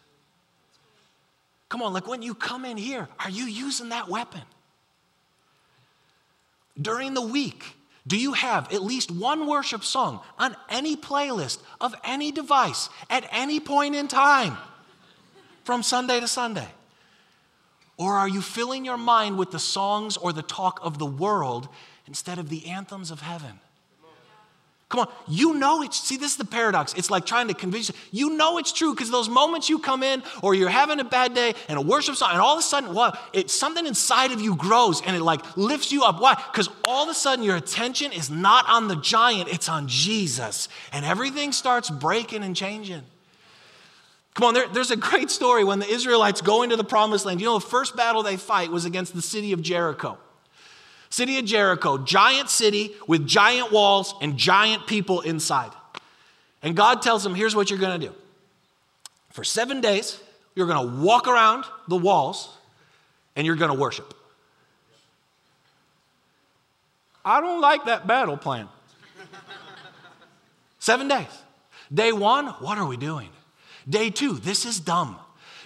Come 1.69 1.83
on, 1.83 1.93
like 1.93 2.07
when 2.07 2.23
you 2.23 2.33
come 2.33 2.65
in 2.65 2.77
here, 2.77 3.07
are 3.23 3.29
you 3.29 3.45
using 3.45 3.89
that 3.89 4.09
weapon? 4.09 4.41
During 6.81 7.13
the 7.13 7.21
week, 7.21 7.63
do 8.07 8.17
you 8.17 8.33
have 8.33 8.73
at 8.73 8.81
least 8.81 9.11
one 9.11 9.45
worship 9.45 9.83
song 9.83 10.21
on 10.39 10.55
any 10.67 10.95
playlist 10.95 11.59
of 11.79 11.93
any 12.03 12.31
device 12.31 12.89
at 13.09 13.27
any 13.31 13.59
point 13.59 13.95
in 13.95 14.07
time 14.07 14.57
from 15.63 15.83
Sunday 15.83 16.19
to 16.19 16.27
Sunday? 16.27 16.67
Or 17.97 18.15
are 18.15 18.29
you 18.29 18.41
filling 18.41 18.85
your 18.85 18.97
mind 18.97 19.37
with 19.37 19.51
the 19.51 19.59
songs 19.59 20.17
or 20.17 20.33
the 20.33 20.41
talk 20.41 20.79
of 20.81 20.97
the 20.97 21.05
world 21.05 21.67
instead 22.07 22.39
of 22.39 22.49
the 22.49 22.65
anthems 22.65 23.11
of 23.11 23.21
heaven? 23.21 23.59
Come 24.89 25.01
on, 25.01 25.07
you 25.27 25.53
know 25.53 25.83
it's, 25.83 25.99
see, 25.99 26.17
this 26.17 26.31
is 26.31 26.37
the 26.37 26.45
paradox. 26.45 26.95
It's 26.95 27.11
like 27.11 27.23
trying 27.23 27.47
to 27.49 27.53
convince 27.53 27.89
you. 27.89 27.95
You 28.11 28.35
know 28.35 28.57
it's 28.57 28.73
true 28.73 28.95
because 28.95 29.11
those 29.11 29.29
moments 29.29 29.69
you 29.69 29.77
come 29.77 30.01
in 30.01 30.23
or 30.41 30.55
you're 30.55 30.67
having 30.67 30.99
a 30.99 31.03
bad 31.03 31.35
day 31.35 31.53
and 31.67 31.77
a 31.77 31.81
worship 31.81 32.15
song, 32.15 32.31
and 32.31 32.41
all 32.41 32.53
of 32.53 32.59
a 32.59 32.63
sudden, 32.63 32.95
what? 32.95 33.19
It's 33.31 33.53
something 33.53 33.85
inside 33.85 34.31
of 34.31 34.41
you 34.41 34.55
grows 34.55 35.03
and 35.05 35.15
it 35.15 35.21
like 35.21 35.41
lifts 35.55 35.91
you 35.91 36.03
up. 36.05 36.19
Why? 36.19 36.33
Because 36.51 36.69
all 36.83 37.03
of 37.03 37.09
a 37.09 37.13
sudden 37.13 37.45
your 37.45 37.55
attention 37.55 38.11
is 38.11 38.31
not 38.31 38.67
on 38.67 38.87
the 38.87 38.95
giant, 38.95 39.53
it's 39.53 39.69
on 39.69 39.87
Jesus. 39.87 40.69
And 40.91 41.05
everything 41.05 41.51
starts 41.51 41.91
breaking 41.91 42.43
and 42.43 42.55
changing. 42.55 43.03
Come 44.33 44.47
on, 44.47 44.53
there, 44.55 44.67
there's 44.69 44.89
a 44.89 44.95
great 44.95 45.29
story 45.29 45.63
when 45.63 45.77
the 45.77 45.87
Israelites 45.87 46.41
go 46.41 46.63
into 46.63 46.77
the 46.77 46.83
promised 46.83 47.27
land. 47.27 47.41
You 47.41 47.47
know, 47.47 47.59
the 47.59 47.65
first 47.65 47.95
battle 47.95 48.23
they 48.23 48.37
fight 48.37 48.71
was 48.71 48.85
against 48.85 49.13
the 49.13 49.21
city 49.21 49.51
of 49.51 49.61
Jericho. 49.61 50.17
City 51.09 51.39
of 51.39 51.45
Jericho, 51.45 51.97
giant 51.97 52.49
city 52.49 52.93
with 53.07 53.25
giant 53.27 53.71
walls 53.71 54.13
and 54.21 54.37
giant 54.37 54.85
people 54.85 55.21
inside. 55.21 55.71
And 56.61 56.75
God 56.75 57.01
tells 57.01 57.23
them, 57.23 57.33
here's 57.35 57.55
what 57.55 57.69
you're 57.69 57.79
going 57.79 57.99
to 57.99 58.07
do. 58.07 58.13
For 59.31 59.43
seven 59.43 59.81
days, 59.81 60.19
you're 60.55 60.67
going 60.67 60.87
to 60.87 61.03
walk 61.03 61.27
around 61.27 61.65
the 61.87 61.95
walls 61.95 62.55
and 63.35 63.45
you're 63.45 63.55
going 63.55 63.71
to 63.71 63.77
worship. 63.77 64.13
I 67.23 67.41
don't 67.41 67.61
like 67.61 67.85
that 67.85 68.07
battle 68.07 68.37
plan. 68.37 68.67
Seven 70.79 71.07
days. 71.07 71.27
Day 71.93 72.11
one, 72.11 72.47
what 72.47 72.77
are 72.77 72.85
we 72.85 72.97
doing? 72.97 73.29
Day 73.87 74.09
two, 74.09 74.33
this 74.33 74.65
is 74.65 74.79
dumb. 74.79 75.17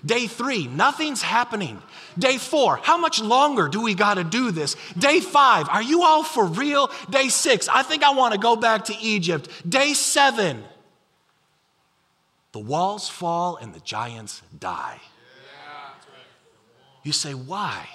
Day 0.06 0.28
three, 0.28 0.68
nothing's 0.68 1.22
happening. 1.22 1.82
Day 2.18 2.38
four, 2.38 2.78
how 2.78 2.98
much 2.98 3.22
longer 3.22 3.68
do 3.68 3.82
we 3.82 3.94
got 3.94 4.16
to 4.16 4.24
do 4.24 4.52
this? 4.52 4.76
Day 4.98 5.20
five, 5.20 5.68
are 5.70 5.82
you 5.82 6.04
all 6.04 6.24
for 6.24 6.46
real? 6.46 6.92
Day 7.10 7.30
six, 7.30 7.68
I 7.68 7.84
think 7.84 8.04
I 8.04 8.14
want 8.14 8.34
to 8.34 8.40
go 8.40 8.56
back 8.56 8.86
to 8.86 8.98
Egypt. 9.00 9.50
Day 9.68 9.94
seven, 9.94 10.64
the 12.52 12.60
walls 12.60 13.10
fall 13.10 13.58
and 13.58 13.74
the 13.74 13.80
giants 13.80 14.42
die. 14.58 15.00
You 17.04 17.12
say, 17.12 17.34
why? 17.34 17.88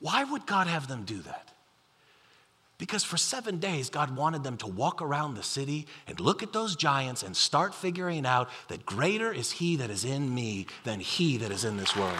Why 0.00 0.24
would 0.24 0.46
God 0.46 0.66
have 0.66 0.88
them 0.88 1.04
do 1.04 1.20
that? 1.22 1.48
Because 2.78 3.02
for 3.02 3.16
seven 3.16 3.58
days, 3.58 3.90
God 3.90 4.16
wanted 4.16 4.44
them 4.44 4.56
to 4.58 4.68
walk 4.68 5.02
around 5.02 5.34
the 5.34 5.42
city 5.42 5.86
and 6.06 6.20
look 6.20 6.44
at 6.44 6.52
those 6.52 6.76
giants 6.76 7.24
and 7.24 7.36
start 7.36 7.74
figuring 7.74 8.24
out 8.24 8.48
that 8.68 8.86
greater 8.86 9.32
is 9.32 9.50
He 9.50 9.74
that 9.76 9.90
is 9.90 10.04
in 10.04 10.32
me 10.32 10.66
than 10.84 11.00
He 11.00 11.38
that 11.38 11.50
is 11.50 11.64
in 11.64 11.76
this 11.76 11.96
world. 11.96 12.18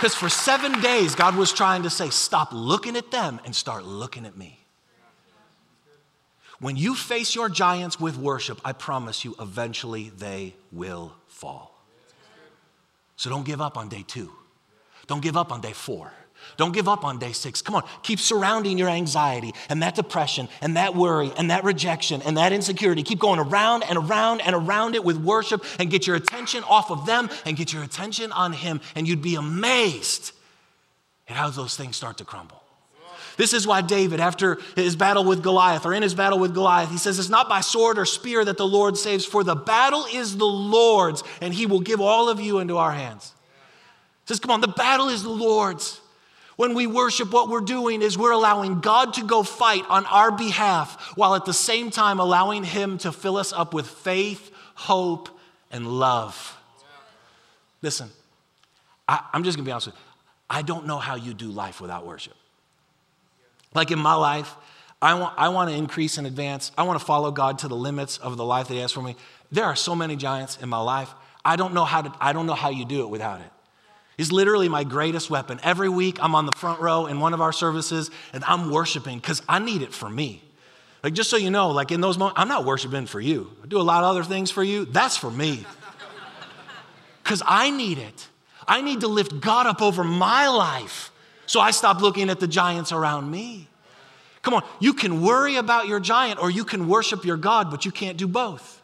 Because 0.00 0.14
for 0.14 0.30
seven 0.30 0.80
days, 0.80 1.14
God 1.14 1.36
was 1.36 1.52
trying 1.52 1.82
to 1.82 1.90
say, 1.90 2.08
stop 2.08 2.54
looking 2.54 2.96
at 2.96 3.10
them 3.10 3.38
and 3.44 3.54
start 3.54 3.84
looking 3.84 4.24
at 4.24 4.34
me. 4.34 4.58
When 6.58 6.74
you 6.74 6.94
face 6.94 7.34
your 7.34 7.50
giants 7.50 8.00
with 8.00 8.16
worship, 8.16 8.62
I 8.64 8.72
promise 8.72 9.26
you, 9.26 9.34
eventually 9.38 10.08
they 10.08 10.54
will 10.72 11.12
fall. 11.28 11.78
So 13.16 13.28
don't 13.28 13.44
give 13.44 13.60
up 13.60 13.76
on 13.76 13.90
day 13.90 14.02
two. 14.06 14.32
Don't 15.06 15.20
give 15.20 15.36
up 15.36 15.52
on 15.52 15.60
day 15.60 15.74
four. 15.74 16.10
Don't 16.56 16.72
give 16.72 16.88
up 16.88 17.04
on 17.04 17.18
day 17.18 17.32
six. 17.32 17.62
Come 17.62 17.74
on, 17.74 17.84
keep 18.02 18.20
surrounding 18.20 18.78
your 18.78 18.88
anxiety 18.88 19.52
and 19.68 19.82
that 19.82 19.94
depression 19.94 20.48
and 20.60 20.76
that 20.76 20.94
worry 20.94 21.32
and 21.36 21.50
that 21.50 21.64
rejection 21.64 22.22
and 22.22 22.36
that 22.36 22.52
insecurity. 22.52 23.02
Keep 23.02 23.18
going 23.18 23.40
around 23.40 23.84
and 23.84 23.98
around 23.98 24.40
and 24.40 24.54
around 24.54 24.94
it 24.94 25.04
with 25.04 25.16
worship 25.16 25.64
and 25.78 25.90
get 25.90 26.06
your 26.06 26.16
attention 26.16 26.62
off 26.64 26.90
of 26.90 27.06
them 27.06 27.28
and 27.46 27.56
get 27.56 27.72
your 27.72 27.82
attention 27.82 28.32
on 28.32 28.52
Him. 28.52 28.80
And 28.94 29.08
you'd 29.08 29.22
be 29.22 29.34
amazed 29.34 30.32
at 31.28 31.36
how 31.36 31.50
those 31.50 31.76
things 31.76 31.96
start 31.96 32.18
to 32.18 32.24
crumble. 32.24 32.62
This 33.36 33.54
is 33.54 33.66
why 33.66 33.80
David, 33.80 34.20
after 34.20 34.58
his 34.76 34.96
battle 34.96 35.24
with 35.24 35.42
Goliath, 35.42 35.86
or 35.86 35.94
in 35.94 36.02
his 36.02 36.14
battle 36.14 36.38
with 36.38 36.52
Goliath, 36.52 36.90
he 36.90 36.98
says, 36.98 37.18
It's 37.18 37.30
not 37.30 37.48
by 37.48 37.62
sword 37.62 37.98
or 37.98 38.04
spear 38.04 38.44
that 38.44 38.58
the 38.58 38.66
Lord 38.66 38.98
saves, 38.98 39.24
for 39.24 39.42
the 39.42 39.54
battle 39.54 40.04
is 40.12 40.36
the 40.36 40.44
Lord's, 40.44 41.22
and 41.40 41.54
he 41.54 41.64
will 41.64 41.80
give 41.80 42.02
all 42.02 42.28
of 42.28 42.38
you 42.38 42.58
into 42.58 42.76
our 42.76 42.92
hands. 42.92 43.32
He 44.24 44.34
says, 44.34 44.40
Come 44.40 44.50
on, 44.50 44.60
the 44.60 44.68
battle 44.68 45.08
is 45.08 45.22
the 45.22 45.30
Lord's. 45.30 46.02
When 46.60 46.74
we 46.74 46.86
worship, 46.86 47.32
what 47.32 47.48
we're 47.48 47.62
doing 47.62 48.02
is 48.02 48.18
we're 48.18 48.32
allowing 48.32 48.80
God 48.80 49.14
to 49.14 49.24
go 49.24 49.42
fight 49.42 49.82
on 49.88 50.04
our 50.04 50.30
behalf 50.30 51.16
while 51.16 51.34
at 51.34 51.46
the 51.46 51.54
same 51.54 51.90
time 51.90 52.20
allowing 52.20 52.64
Him 52.64 52.98
to 52.98 53.12
fill 53.12 53.38
us 53.38 53.50
up 53.50 53.72
with 53.72 53.86
faith, 53.86 54.52
hope, 54.74 55.30
and 55.70 55.86
love. 55.86 56.54
Listen, 57.80 58.10
I, 59.08 59.24
am 59.32 59.42
just 59.42 59.56
gonna 59.56 59.64
be 59.64 59.72
honest 59.72 59.86
with 59.86 59.94
you. 59.94 60.02
I 60.50 60.60
don't 60.60 60.86
know 60.86 60.98
how 60.98 61.14
you 61.14 61.32
do 61.32 61.46
life 61.46 61.80
without 61.80 62.04
worship. 62.04 62.34
Like 63.72 63.90
in 63.90 63.98
my 63.98 64.12
life, 64.12 64.54
I 65.00 65.14
want, 65.14 65.32
I 65.38 65.48
want 65.48 65.70
to 65.70 65.76
increase 65.76 66.18
and 66.18 66.26
advance. 66.26 66.72
I 66.76 66.82
want 66.82 67.00
to 67.00 67.06
follow 67.06 67.30
God 67.30 67.60
to 67.60 67.68
the 67.68 67.76
limits 67.76 68.18
of 68.18 68.36
the 68.36 68.44
life 68.44 68.68
that 68.68 68.74
He 68.74 68.80
has 68.80 68.92
for 68.92 69.00
me. 69.00 69.16
There 69.50 69.64
are 69.64 69.76
so 69.76 69.96
many 69.96 70.14
giants 70.14 70.58
in 70.60 70.68
my 70.68 70.82
life. 70.82 71.10
I 71.42 71.56
don't 71.56 71.72
know 71.72 71.86
how 71.86 72.02
to, 72.02 72.12
I 72.20 72.34
don't 72.34 72.44
know 72.44 72.52
how 72.52 72.68
you 72.68 72.84
do 72.84 73.00
it 73.00 73.08
without 73.08 73.40
it. 73.40 73.50
He's 74.20 74.30
literally 74.30 74.68
my 74.68 74.84
greatest 74.84 75.30
weapon. 75.30 75.58
Every 75.62 75.88
week 75.88 76.22
I'm 76.22 76.34
on 76.34 76.44
the 76.44 76.52
front 76.52 76.78
row 76.78 77.06
in 77.06 77.20
one 77.20 77.32
of 77.32 77.40
our 77.40 77.54
services 77.54 78.10
and 78.34 78.44
I'm 78.44 78.70
worshiping 78.70 79.18
because 79.18 79.40
I 79.48 79.60
need 79.60 79.80
it 79.80 79.94
for 79.94 80.10
me. 80.10 80.42
Like, 81.02 81.14
just 81.14 81.30
so 81.30 81.38
you 81.38 81.48
know, 81.48 81.70
like 81.70 81.90
in 81.90 82.02
those 82.02 82.18
moments, 82.18 82.38
I'm 82.38 82.46
not 82.46 82.66
worshiping 82.66 83.06
for 83.06 83.18
you. 83.18 83.50
I 83.64 83.66
do 83.66 83.80
a 83.80 83.82
lot 83.82 84.04
of 84.04 84.10
other 84.10 84.22
things 84.22 84.50
for 84.50 84.62
you. 84.62 84.84
That's 84.84 85.16
for 85.16 85.30
me. 85.30 85.64
Because 87.22 87.42
I 87.46 87.70
need 87.70 87.96
it. 87.96 88.28
I 88.68 88.82
need 88.82 89.00
to 89.00 89.08
lift 89.08 89.40
God 89.40 89.66
up 89.66 89.80
over 89.80 90.04
my 90.04 90.48
life 90.48 91.10
so 91.46 91.58
I 91.58 91.70
stop 91.70 92.02
looking 92.02 92.28
at 92.28 92.40
the 92.40 92.46
giants 92.46 92.92
around 92.92 93.30
me. 93.30 93.68
Come 94.42 94.52
on, 94.52 94.64
you 94.80 94.92
can 94.92 95.22
worry 95.22 95.56
about 95.56 95.88
your 95.88 95.98
giant 95.98 96.42
or 96.42 96.50
you 96.50 96.66
can 96.66 96.88
worship 96.88 97.24
your 97.24 97.38
God, 97.38 97.70
but 97.70 97.86
you 97.86 97.90
can't 97.90 98.18
do 98.18 98.28
both. 98.28 98.79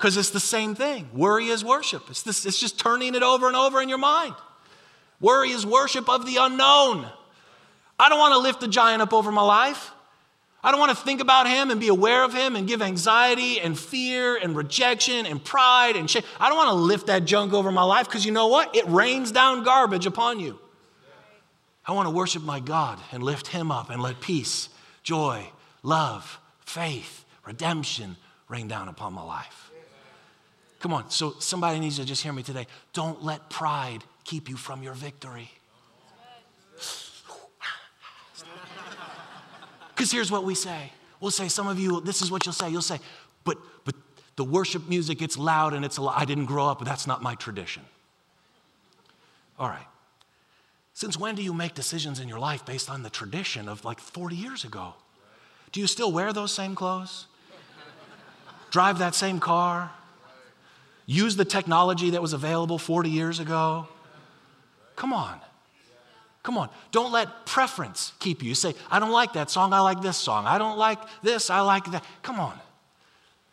Because 0.00 0.16
it's 0.16 0.30
the 0.30 0.40
same 0.40 0.74
thing. 0.74 1.10
Worry 1.12 1.48
is 1.48 1.62
worship, 1.62 2.08
it's, 2.08 2.22
this, 2.22 2.46
it's 2.46 2.58
just 2.58 2.78
turning 2.78 3.14
it 3.14 3.22
over 3.22 3.48
and 3.48 3.54
over 3.54 3.82
in 3.82 3.90
your 3.90 3.98
mind. 3.98 4.34
Worry 5.20 5.50
is 5.50 5.66
worship 5.66 6.08
of 6.08 6.24
the 6.24 6.36
unknown. 6.40 7.06
I 7.98 8.08
don't 8.08 8.18
want 8.18 8.32
to 8.32 8.38
lift 8.38 8.60
the 8.60 8.68
giant 8.68 9.02
up 9.02 9.12
over 9.12 9.30
my 9.30 9.42
life. 9.42 9.90
I 10.64 10.70
don't 10.70 10.80
want 10.80 10.96
to 10.96 11.04
think 11.04 11.20
about 11.20 11.46
him 11.46 11.70
and 11.70 11.78
be 11.78 11.88
aware 11.88 12.24
of 12.24 12.32
him 12.32 12.56
and 12.56 12.66
give 12.66 12.80
anxiety 12.80 13.60
and 13.60 13.78
fear 13.78 14.36
and 14.36 14.56
rejection 14.56 15.26
and 15.26 15.44
pride 15.44 15.96
and 15.96 16.08
shame. 16.08 16.22
I 16.38 16.48
don't 16.48 16.56
want 16.56 16.70
to 16.70 16.76
lift 16.76 17.08
that 17.08 17.26
junk 17.26 17.52
over 17.52 17.70
my 17.70 17.82
life 17.82 18.06
because 18.06 18.24
you 18.24 18.32
know 18.32 18.46
what? 18.46 18.74
It 18.74 18.86
rains 18.86 19.30
down 19.32 19.64
garbage 19.64 20.06
upon 20.06 20.40
you. 20.40 20.58
I 21.84 21.92
want 21.92 22.06
to 22.06 22.10
worship 22.10 22.42
my 22.42 22.60
God 22.60 22.98
and 23.12 23.22
lift 23.22 23.48
him 23.48 23.70
up 23.70 23.90
and 23.90 24.00
let 24.00 24.22
peace, 24.22 24.70
joy, 25.02 25.46
love, 25.82 26.40
faith, 26.64 27.26
redemption 27.44 28.16
rain 28.48 28.66
down 28.66 28.88
upon 28.88 29.12
my 29.12 29.22
life. 29.22 29.59
Come 30.80 30.94
on, 30.94 31.10
so 31.10 31.34
somebody 31.38 31.78
needs 31.78 31.96
to 31.96 32.04
just 32.06 32.22
hear 32.22 32.32
me 32.32 32.42
today. 32.42 32.66
Don't 32.94 33.22
let 33.22 33.50
pride 33.50 34.02
keep 34.24 34.48
you 34.48 34.56
from 34.56 34.82
your 34.82 34.94
victory. 34.94 35.50
Because 39.94 40.10
here's 40.10 40.30
what 40.32 40.44
we 40.44 40.54
say. 40.54 40.92
We'll 41.20 41.30
say, 41.30 41.48
some 41.48 41.68
of 41.68 41.78
you, 41.78 42.00
this 42.00 42.22
is 42.22 42.30
what 42.30 42.46
you'll 42.46 42.54
say. 42.54 42.70
You'll 42.70 42.80
say, 42.80 42.98
but, 43.44 43.58
but 43.84 43.94
the 44.36 44.44
worship 44.44 44.88
music, 44.88 45.20
it's 45.20 45.36
loud 45.36 45.74
and 45.74 45.84
it's 45.84 45.98
a 45.98 46.02
lot. 46.02 46.18
I 46.18 46.24
didn't 46.24 46.46
grow 46.46 46.66
up, 46.66 46.78
but 46.78 46.86
that's 46.86 47.06
not 47.06 47.22
my 47.22 47.34
tradition. 47.34 47.82
All 49.58 49.68
right. 49.68 49.86
Since 50.94 51.18
when 51.18 51.34
do 51.34 51.42
you 51.42 51.52
make 51.52 51.74
decisions 51.74 52.18
in 52.18 52.28
your 52.28 52.38
life 52.38 52.64
based 52.64 52.88
on 52.88 53.02
the 53.02 53.10
tradition 53.10 53.68
of 53.68 53.84
like 53.84 54.00
40 54.00 54.34
years 54.34 54.64
ago? 54.64 54.94
Do 55.72 55.80
you 55.80 55.86
still 55.86 56.10
wear 56.10 56.32
those 56.32 56.54
same 56.54 56.74
clothes? 56.74 57.26
Drive 58.70 58.98
that 59.00 59.14
same 59.14 59.38
car? 59.38 59.92
Use 61.10 61.34
the 61.34 61.44
technology 61.44 62.10
that 62.10 62.22
was 62.22 62.34
available 62.34 62.78
40 62.78 63.10
years 63.10 63.40
ago? 63.40 63.88
Come 64.94 65.12
on. 65.12 65.40
Come 66.44 66.56
on, 66.56 66.70
don't 66.92 67.10
let 67.10 67.46
preference 67.46 68.12
keep 68.20 68.44
you. 68.44 68.54
Say, 68.54 68.74
I 68.92 69.00
don't 69.00 69.10
like 69.10 69.32
that 69.32 69.50
song, 69.50 69.72
I 69.72 69.80
like 69.80 70.02
this 70.02 70.16
song. 70.16 70.46
I 70.46 70.56
don't 70.56 70.78
like 70.78 71.00
this, 71.20 71.50
I 71.50 71.62
like 71.62 71.90
that. 71.90 72.04
Come 72.22 72.38
on. 72.38 72.56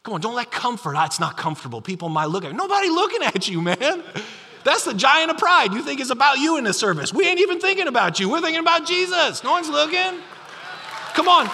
Come 0.04 0.14
on, 0.14 0.22
don't 0.22 0.36
let 0.36 0.52
comfort. 0.52 0.96
Ah, 0.96 1.06
it's 1.06 1.20
not 1.20 1.36
comfortable. 1.36 1.82
People 1.82 2.10
might 2.10 2.26
look 2.26 2.46
at 2.46 2.52
you. 2.52 2.58
Nobody 2.58 2.90
looking 2.90 3.24
at 3.24 3.50
you, 3.50 3.60
man. 3.62 4.04
That's 4.64 4.86
the 4.86 4.94
giant 4.94 5.32
of 5.32 5.38
pride. 5.40 5.74
You 5.74 5.82
think 5.82 6.00
it's 6.00 6.12
about 6.12 6.38
you 6.38 6.58
in 6.58 6.64
this 6.64 6.78
service. 6.78 7.12
We 7.12 7.26
ain't 7.26 7.40
even 7.40 7.60
thinking 7.60 7.88
about 7.88 8.20
you. 8.20 8.30
We're 8.30 8.42
thinking 8.42 8.62
about 8.62 8.86
Jesus. 8.86 9.44
No 9.44 9.52
one's 9.52 9.68
looking. 9.68 10.20
Come 11.16 11.28
on. 11.28 11.50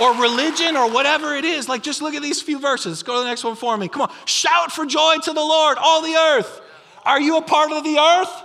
Or 0.00 0.14
religion 0.20 0.76
or 0.76 0.90
whatever 0.90 1.34
it 1.34 1.44
is. 1.44 1.68
Like, 1.68 1.82
just 1.82 2.02
look 2.02 2.14
at 2.14 2.22
these 2.22 2.42
few 2.42 2.58
verses. 2.58 3.02
Go 3.02 3.14
to 3.14 3.20
the 3.20 3.24
next 3.26 3.44
one 3.44 3.56
for 3.56 3.76
me. 3.76 3.88
Come 3.88 4.02
on. 4.02 4.12
Shout 4.26 4.70
for 4.72 4.84
joy 4.84 5.16
to 5.22 5.32
the 5.32 5.40
Lord, 5.40 5.78
all 5.80 6.02
the 6.02 6.14
earth. 6.14 6.60
Are 7.04 7.20
you 7.20 7.38
a 7.38 7.42
part 7.42 7.72
of 7.72 7.82
the 7.84 7.98
earth? 7.98 8.42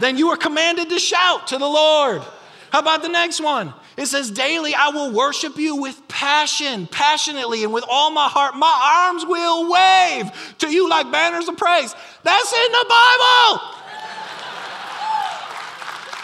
Then 0.00 0.16
you 0.16 0.28
are 0.30 0.36
commanded 0.36 0.88
to 0.90 0.98
shout 0.98 1.48
to 1.48 1.58
the 1.58 1.66
Lord. 1.66 2.22
How 2.70 2.80
about 2.80 3.02
the 3.02 3.08
next 3.08 3.40
one? 3.40 3.72
It 3.96 4.06
says, 4.06 4.30
Daily 4.30 4.74
I 4.74 4.88
will 4.88 5.12
worship 5.12 5.56
you 5.56 5.76
with 5.76 6.08
passion, 6.08 6.88
passionately, 6.88 7.62
and 7.62 7.72
with 7.72 7.84
all 7.88 8.10
my 8.10 8.26
heart. 8.26 8.56
My 8.56 9.06
arms 9.06 9.24
will 9.24 9.70
wave 9.70 10.56
to 10.58 10.68
you 10.68 10.88
like 10.88 11.10
banners 11.12 11.46
of 11.46 11.56
praise. 11.56 11.94
That's 12.22 12.52
in 12.52 12.72
the 12.72 12.86
Bible. 12.88 13.60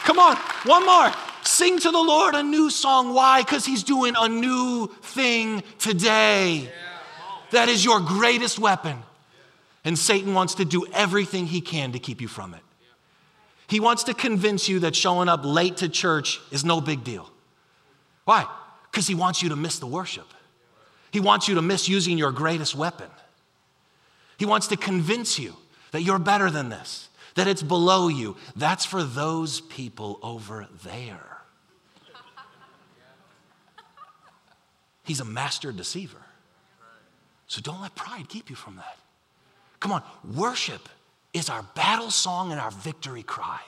Come 0.04 0.18
on, 0.18 0.36
one 0.64 0.84
more. 0.84 1.29
Sing 1.42 1.78
to 1.78 1.90
the 1.90 1.98
Lord 1.98 2.34
a 2.34 2.42
new 2.42 2.70
song. 2.70 3.14
Why? 3.14 3.42
Because 3.42 3.64
He's 3.64 3.82
doing 3.82 4.14
a 4.16 4.28
new 4.28 4.88
thing 5.02 5.62
today. 5.78 6.70
That 7.50 7.68
is 7.68 7.84
your 7.84 8.00
greatest 8.00 8.58
weapon. 8.58 8.98
And 9.84 9.98
Satan 9.98 10.34
wants 10.34 10.56
to 10.56 10.64
do 10.64 10.86
everything 10.92 11.46
he 11.46 11.60
can 11.60 11.92
to 11.92 11.98
keep 11.98 12.20
you 12.20 12.28
from 12.28 12.54
it. 12.54 12.60
He 13.66 13.80
wants 13.80 14.04
to 14.04 14.14
convince 14.14 14.68
you 14.68 14.80
that 14.80 14.94
showing 14.94 15.28
up 15.28 15.40
late 15.44 15.78
to 15.78 15.88
church 15.88 16.40
is 16.50 16.64
no 16.64 16.80
big 16.80 17.04
deal. 17.04 17.30
Why? 18.24 18.46
Because 18.90 19.06
he 19.06 19.14
wants 19.14 19.42
you 19.42 19.48
to 19.50 19.56
miss 19.56 19.78
the 19.78 19.86
worship. 19.86 20.26
He 21.12 21.20
wants 21.20 21.48
you 21.48 21.54
to 21.54 21.62
miss 21.62 21.88
using 21.88 22.18
your 22.18 22.32
greatest 22.32 22.74
weapon. 22.74 23.08
He 24.38 24.44
wants 24.44 24.68
to 24.68 24.76
convince 24.76 25.38
you 25.38 25.54
that 25.92 26.02
you're 26.02 26.18
better 26.18 26.50
than 26.50 26.68
this, 26.68 27.08
that 27.34 27.46
it's 27.46 27.62
below 27.62 28.08
you. 28.08 28.36
That's 28.56 28.84
for 28.84 29.02
those 29.02 29.60
people 29.60 30.18
over 30.22 30.66
there. 30.84 31.38
He's 35.04 35.20
a 35.20 35.24
master 35.24 35.72
deceiver. 35.72 36.22
So 37.46 37.60
don't 37.60 37.80
let 37.80 37.96
pride 37.96 38.28
keep 38.28 38.48
you 38.48 38.54
from 38.54 38.76
that. 38.76 38.96
Come 39.80 39.92
on, 39.92 40.02
worship 40.36 40.88
is 41.32 41.48
our 41.48 41.64
battle 41.74 42.10
song 42.10 42.52
and 42.52 42.60
our 42.60 42.70
victory 42.70 43.22
cry. 43.22 43.60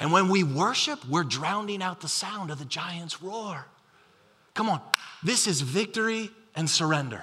And 0.00 0.12
when 0.12 0.28
we 0.28 0.42
worship, 0.42 1.06
we're 1.06 1.24
drowning 1.24 1.82
out 1.82 2.00
the 2.00 2.08
sound 2.08 2.50
of 2.50 2.58
the 2.58 2.64
giant's 2.64 3.22
roar. 3.22 3.66
Come 4.54 4.68
on, 4.68 4.80
this 5.22 5.46
is 5.46 5.60
victory 5.60 6.30
and 6.56 6.68
surrender. 6.68 7.22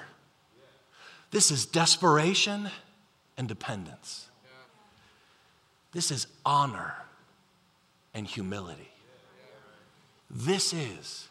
This 1.30 1.50
is 1.50 1.66
desperation 1.66 2.70
and 3.36 3.46
dependence. 3.46 4.27
This 5.92 6.10
is 6.10 6.26
honor 6.44 6.94
and 8.14 8.26
humility. 8.26 8.90
This 10.30 10.72
is 10.72 11.28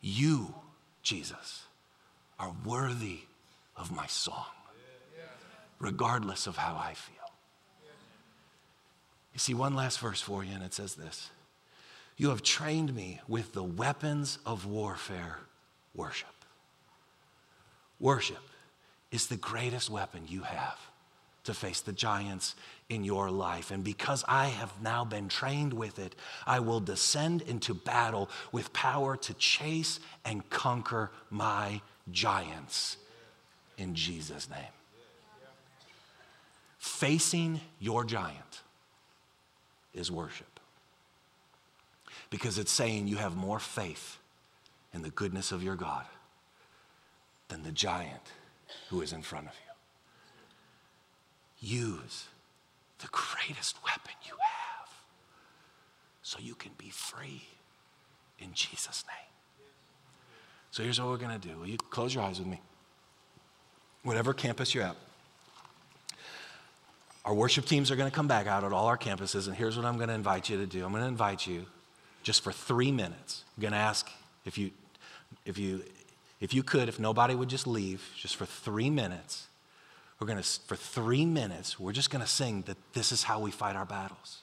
you, 0.00 0.54
Jesus, 1.02 1.64
are 2.38 2.52
worthy 2.64 3.20
of 3.76 3.94
my 3.94 4.06
song 4.06 4.46
regardless 5.78 6.46
of 6.46 6.56
how 6.56 6.74
I 6.76 6.94
feel. 6.94 7.14
You 9.32 9.38
see, 9.38 9.54
one 9.54 9.74
last 9.74 9.98
verse 9.98 10.20
for 10.20 10.42
you, 10.42 10.54
and 10.54 10.62
it 10.62 10.72
says 10.72 10.94
this 10.94 11.30
You 12.16 12.30
have 12.30 12.42
trained 12.42 12.94
me 12.94 13.20
with 13.28 13.52
the 13.52 13.62
weapons 13.62 14.38
of 14.46 14.66
warfare, 14.66 15.38
worship. 15.94 16.28
Worship 18.00 18.42
is 19.10 19.26
the 19.26 19.36
greatest 19.36 19.90
weapon 19.90 20.22
you 20.26 20.42
have 20.42 20.78
to 21.44 21.54
face 21.54 21.80
the 21.80 21.92
giants 21.92 22.54
in 22.88 23.04
your 23.04 23.30
life. 23.30 23.70
And 23.70 23.82
because 23.82 24.24
I 24.28 24.46
have 24.46 24.72
now 24.80 25.04
been 25.04 25.28
trained 25.28 25.72
with 25.72 25.98
it, 25.98 26.14
I 26.46 26.60
will 26.60 26.80
descend 26.80 27.42
into 27.42 27.74
battle 27.74 28.30
with 28.52 28.72
power 28.72 29.16
to 29.16 29.34
chase 29.34 30.00
and 30.24 30.48
conquer 30.50 31.10
my 31.30 31.80
giants 32.10 32.96
in 33.76 33.94
Jesus' 33.94 34.48
name 34.48 34.60
facing 36.86 37.60
your 37.80 38.04
giant 38.04 38.62
is 39.92 40.10
worship. 40.10 40.60
Because 42.30 42.58
it's 42.58 42.72
saying 42.72 43.06
you 43.08 43.16
have 43.16 43.36
more 43.36 43.58
faith 43.58 44.18
in 44.94 45.02
the 45.02 45.10
goodness 45.10 45.52
of 45.52 45.62
your 45.62 45.74
God 45.74 46.04
than 47.48 47.62
the 47.62 47.72
giant 47.72 48.32
who 48.88 49.02
is 49.02 49.12
in 49.12 49.22
front 49.22 49.46
of 49.46 49.52
you. 51.60 51.78
Use 51.86 52.26
the 53.00 53.08
greatest 53.10 53.76
weapon 53.84 54.14
you 54.24 54.32
have 54.32 54.88
so 56.22 56.38
you 56.40 56.54
can 56.54 56.72
be 56.78 56.90
free 56.90 57.42
in 58.38 58.52
Jesus' 58.52 59.04
name. 59.06 59.16
So 60.70 60.82
here's 60.82 61.00
what 61.00 61.08
we're 61.08 61.16
going 61.16 61.38
to 61.38 61.48
do. 61.48 61.58
Will 61.58 61.68
you 61.68 61.78
close 61.78 62.14
your 62.14 62.24
eyes 62.24 62.38
with 62.38 62.48
me? 62.48 62.60
Whatever 64.02 64.34
campus 64.34 64.74
you're 64.74 64.84
at. 64.84 64.96
Our 67.24 67.34
worship 67.34 67.64
teams 67.64 67.90
are 67.90 67.96
going 67.96 68.10
to 68.10 68.14
come 68.14 68.28
back 68.28 68.46
out 68.46 68.62
at 68.62 68.72
all 68.72 68.86
our 68.86 68.98
campuses, 68.98 69.48
and 69.48 69.56
here's 69.56 69.76
what 69.76 69.84
I'm 69.84 69.96
going 69.96 70.08
to 70.08 70.14
invite 70.14 70.48
you 70.48 70.58
to 70.58 70.66
do. 70.66 70.84
I'm 70.84 70.92
going 70.92 71.02
to 71.02 71.08
invite 71.08 71.46
you 71.46 71.66
just 72.22 72.44
for 72.44 72.52
three 72.52 72.92
minutes. 72.92 73.44
I'm 73.56 73.62
going 73.62 73.72
to 73.72 73.78
ask 73.78 74.08
if 74.44 74.58
you, 74.58 74.70
if 75.44 75.58
you, 75.58 75.82
if 76.40 76.54
you 76.54 76.62
could, 76.62 76.88
if 76.88 77.00
nobody 77.00 77.34
would 77.34 77.48
just 77.48 77.66
leave, 77.66 78.02
just 78.16 78.36
for 78.36 78.46
three 78.46 78.90
minutes, 78.90 79.46
we're 80.18 80.26
going 80.26 80.42
to, 80.42 80.48
for 80.66 80.76
three 80.76 81.26
minutes, 81.26 81.78
we're 81.78 81.92
just 81.92 82.10
going 82.10 82.22
to 82.22 82.30
sing 82.30 82.62
that 82.62 82.76
this 82.94 83.12
is 83.12 83.22
how 83.22 83.40
we 83.40 83.50
fight 83.50 83.76
our 83.76 83.84
battles. 83.84 84.40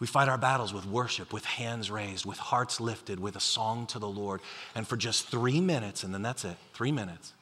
We 0.00 0.08
fight 0.08 0.28
our 0.28 0.38
battles 0.38 0.74
with 0.74 0.84
worship, 0.84 1.32
with 1.32 1.44
hands 1.44 1.88
raised, 1.88 2.26
with 2.26 2.38
hearts 2.38 2.80
lifted, 2.80 3.20
with 3.20 3.36
a 3.36 3.40
song 3.40 3.86
to 3.86 4.00
the 4.00 4.08
Lord. 4.08 4.40
And 4.74 4.86
for 4.86 4.96
just 4.96 5.28
three 5.28 5.60
minutes, 5.60 6.02
and 6.02 6.12
then 6.12 6.22
that's 6.22 6.44
it, 6.44 6.56
three 6.74 6.90
minutes, 6.90 7.32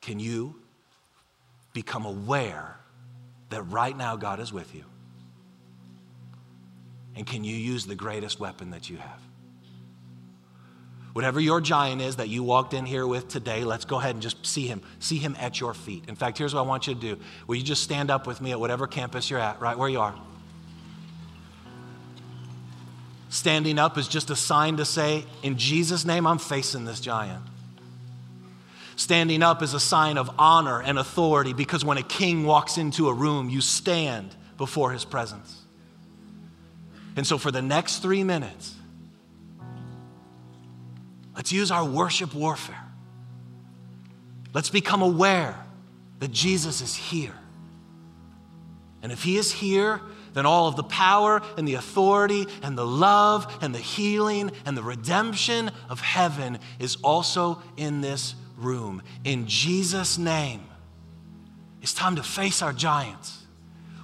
can 0.00 0.18
you 0.18 0.56
become 1.72 2.04
aware 2.04 2.76
that 3.50 3.62
right 3.62 3.96
now 3.96 4.16
God 4.16 4.40
is 4.40 4.52
with 4.52 4.74
you? 4.74 4.84
And 7.14 7.24
can 7.24 7.44
you 7.44 7.54
use 7.54 7.86
the 7.86 7.94
greatest 7.94 8.40
weapon 8.40 8.70
that 8.70 8.90
you 8.90 8.96
have? 8.96 9.20
Whatever 11.14 11.38
your 11.38 11.60
giant 11.60 12.02
is 12.02 12.16
that 12.16 12.28
you 12.28 12.42
walked 12.42 12.74
in 12.74 12.84
here 12.84 13.06
with 13.06 13.28
today, 13.28 13.62
let's 13.62 13.84
go 13.84 14.00
ahead 14.00 14.16
and 14.16 14.22
just 14.22 14.44
see 14.44 14.66
him. 14.66 14.82
See 14.98 15.18
him 15.18 15.36
at 15.38 15.60
your 15.60 15.72
feet. 15.72 16.04
In 16.08 16.16
fact, 16.16 16.38
here's 16.38 16.52
what 16.52 16.60
I 16.60 16.64
want 16.64 16.88
you 16.88 16.94
to 16.94 17.00
do. 17.00 17.18
Will 17.46 17.54
you 17.54 17.62
just 17.62 17.84
stand 17.84 18.10
up 18.10 18.26
with 18.26 18.40
me 18.40 18.50
at 18.50 18.58
whatever 18.58 18.88
campus 18.88 19.30
you're 19.30 19.38
at, 19.38 19.60
right 19.60 19.78
where 19.78 19.88
you 19.88 20.00
are? 20.00 20.14
Standing 23.30 23.78
up 23.78 23.96
is 23.96 24.08
just 24.08 24.28
a 24.30 24.36
sign 24.36 24.76
to 24.78 24.84
say, 24.84 25.24
in 25.44 25.56
Jesus' 25.56 26.04
name, 26.04 26.26
I'm 26.26 26.38
facing 26.38 26.84
this 26.84 26.98
giant. 26.98 27.44
Standing 28.96 29.42
up 29.42 29.62
is 29.62 29.72
a 29.72 29.80
sign 29.80 30.18
of 30.18 30.28
honor 30.36 30.82
and 30.82 30.98
authority 30.98 31.52
because 31.52 31.84
when 31.84 31.98
a 31.98 32.02
king 32.02 32.44
walks 32.44 32.76
into 32.76 33.08
a 33.08 33.12
room, 33.12 33.48
you 33.48 33.60
stand 33.60 34.34
before 34.56 34.90
his 34.90 35.04
presence. 35.04 35.62
And 37.16 37.24
so, 37.24 37.38
for 37.38 37.52
the 37.52 37.62
next 37.62 38.00
three 38.00 38.24
minutes, 38.24 38.74
let's 41.36 41.52
use 41.52 41.70
our 41.70 41.84
worship 41.84 42.34
warfare. 42.34 42.84
Let's 44.52 44.70
become 44.70 45.02
aware 45.02 45.58
that 46.20 46.30
Jesus 46.30 46.80
is 46.80 46.94
here. 46.94 47.34
And 49.02 49.12
if 49.12 49.22
he 49.22 49.36
is 49.36 49.52
here, 49.52 50.00
then 50.32 50.46
all 50.46 50.66
of 50.66 50.76
the 50.76 50.84
power 50.84 51.42
and 51.56 51.66
the 51.66 51.74
authority 51.74 52.46
and 52.62 52.76
the 52.76 52.86
love 52.86 53.58
and 53.60 53.74
the 53.74 53.78
healing 53.78 54.50
and 54.64 54.76
the 54.76 54.82
redemption 54.82 55.70
of 55.88 56.00
heaven 56.00 56.58
is 56.78 56.96
also 57.02 57.62
in 57.76 58.00
this 58.00 58.34
room. 58.56 59.02
In 59.24 59.46
Jesus' 59.46 60.18
name, 60.18 60.66
it's 61.82 61.94
time 61.94 62.16
to 62.16 62.22
face 62.22 62.62
our 62.62 62.72
giants 62.72 63.44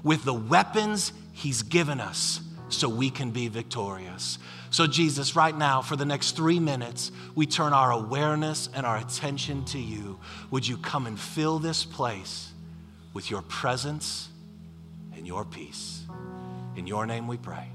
with 0.02 0.24
the 0.24 0.34
weapons 0.34 1.12
He's 1.32 1.62
given 1.62 2.00
us 2.00 2.40
so 2.68 2.88
we 2.88 3.08
can 3.10 3.30
be 3.30 3.48
victorious. 3.48 4.38
So, 4.70 4.86
Jesus, 4.86 5.34
right 5.34 5.56
now, 5.56 5.82
for 5.82 5.96
the 5.96 6.04
next 6.04 6.36
three 6.36 6.60
minutes, 6.60 7.10
we 7.34 7.44
turn 7.44 7.72
our 7.72 7.90
awareness 7.90 8.68
and 8.72 8.86
our 8.86 8.98
attention 8.98 9.64
to 9.66 9.78
you. 9.78 10.20
Would 10.52 10.66
you 10.66 10.76
come 10.76 11.06
and 11.06 11.18
fill 11.18 11.58
this 11.58 11.84
place 11.84 12.52
with 13.12 13.30
your 13.30 13.42
presence 13.42 14.28
and 15.16 15.26
your 15.26 15.44
peace? 15.44 16.04
In 16.76 16.86
your 16.86 17.04
name 17.04 17.26
we 17.26 17.36
pray. 17.36 17.66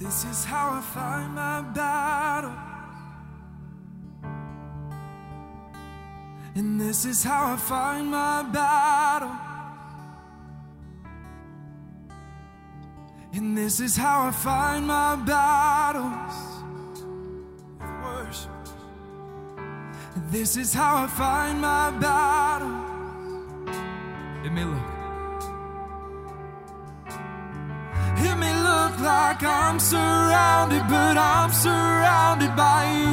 This 0.00 0.24
is 0.24 0.44
how 0.44 0.70
I 0.70 0.80
find 0.80 1.34
my 1.34 1.60
battle. 1.60 2.56
And 6.54 6.80
this 6.80 7.04
is 7.04 7.22
how 7.22 7.52
I 7.52 7.56
find 7.56 8.10
my 8.10 8.42
battle. 8.42 9.36
And 13.32 13.56
this 13.56 13.80
is 13.80 13.96
how 13.96 14.28
I 14.28 14.30
find 14.30 14.86
my 14.86 15.16
battles. 15.16 16.62
Worship. 18.02 18.50
This 20.30 20.56
is 20.56 20.72
how 20.74 21.04
I 21.04 21.06
find 21.06 21.60
my 21.60 21.90
battles. 21.90 23.76
It 24.44 24.52
may 24.52 24.64
look. 24.64 24.97
Like 29.28 29.42
I'm 29.42 29.78
surrounded, 29.78 30.84
but 30.88 31.16
I'm 31.18 31.52
surrounded 31.52 32.52
by 32.56 32.80
you. 32.98 33.12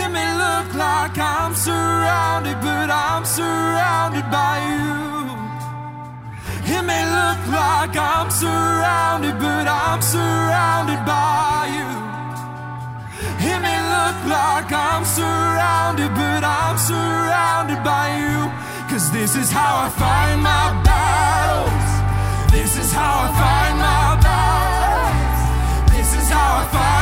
It 0.00 0.08
may 0.16 0.30
look 0.44 0.68
like 0.74 1.16
I'm 1.16 1.54
surrounded, 1.54 2.58
but 2.60 2.88
I'm 2.90 3.24
surrounded 3.24 4.26
by 4.38 4.54
you. 4.70 4.88
It 6.74 6.82
may 6.90 7.04
look 7.18 7.40
like 7.62 7.94
I'm 8.14 8.28
surrounded, 8.42 9.36
but 9.38 9.66
I'm 9.84 10.00
surrounded 10.02 11.00
by 11.06 11.58
you. 11.78 11.90
It 13.50 13.58
may 13.66 13.80
look 13.94 14.18
like 14.38 14.70
I'm 14.90 15.04
surrounded, 15.04 16.10
but 16.20 16.42
I'm 16.42 16.76
surrounded 16.90 17.80
by 17.92 18.06
you. 18.20 18.38
Cause 18.90 19.06
this 19.12 19.36
is 19.36 19.52
how 19.52 19.72
I 19.86 19.88
find 20.04 20.42
my 20.42 20.66
fire. 26.72 26.95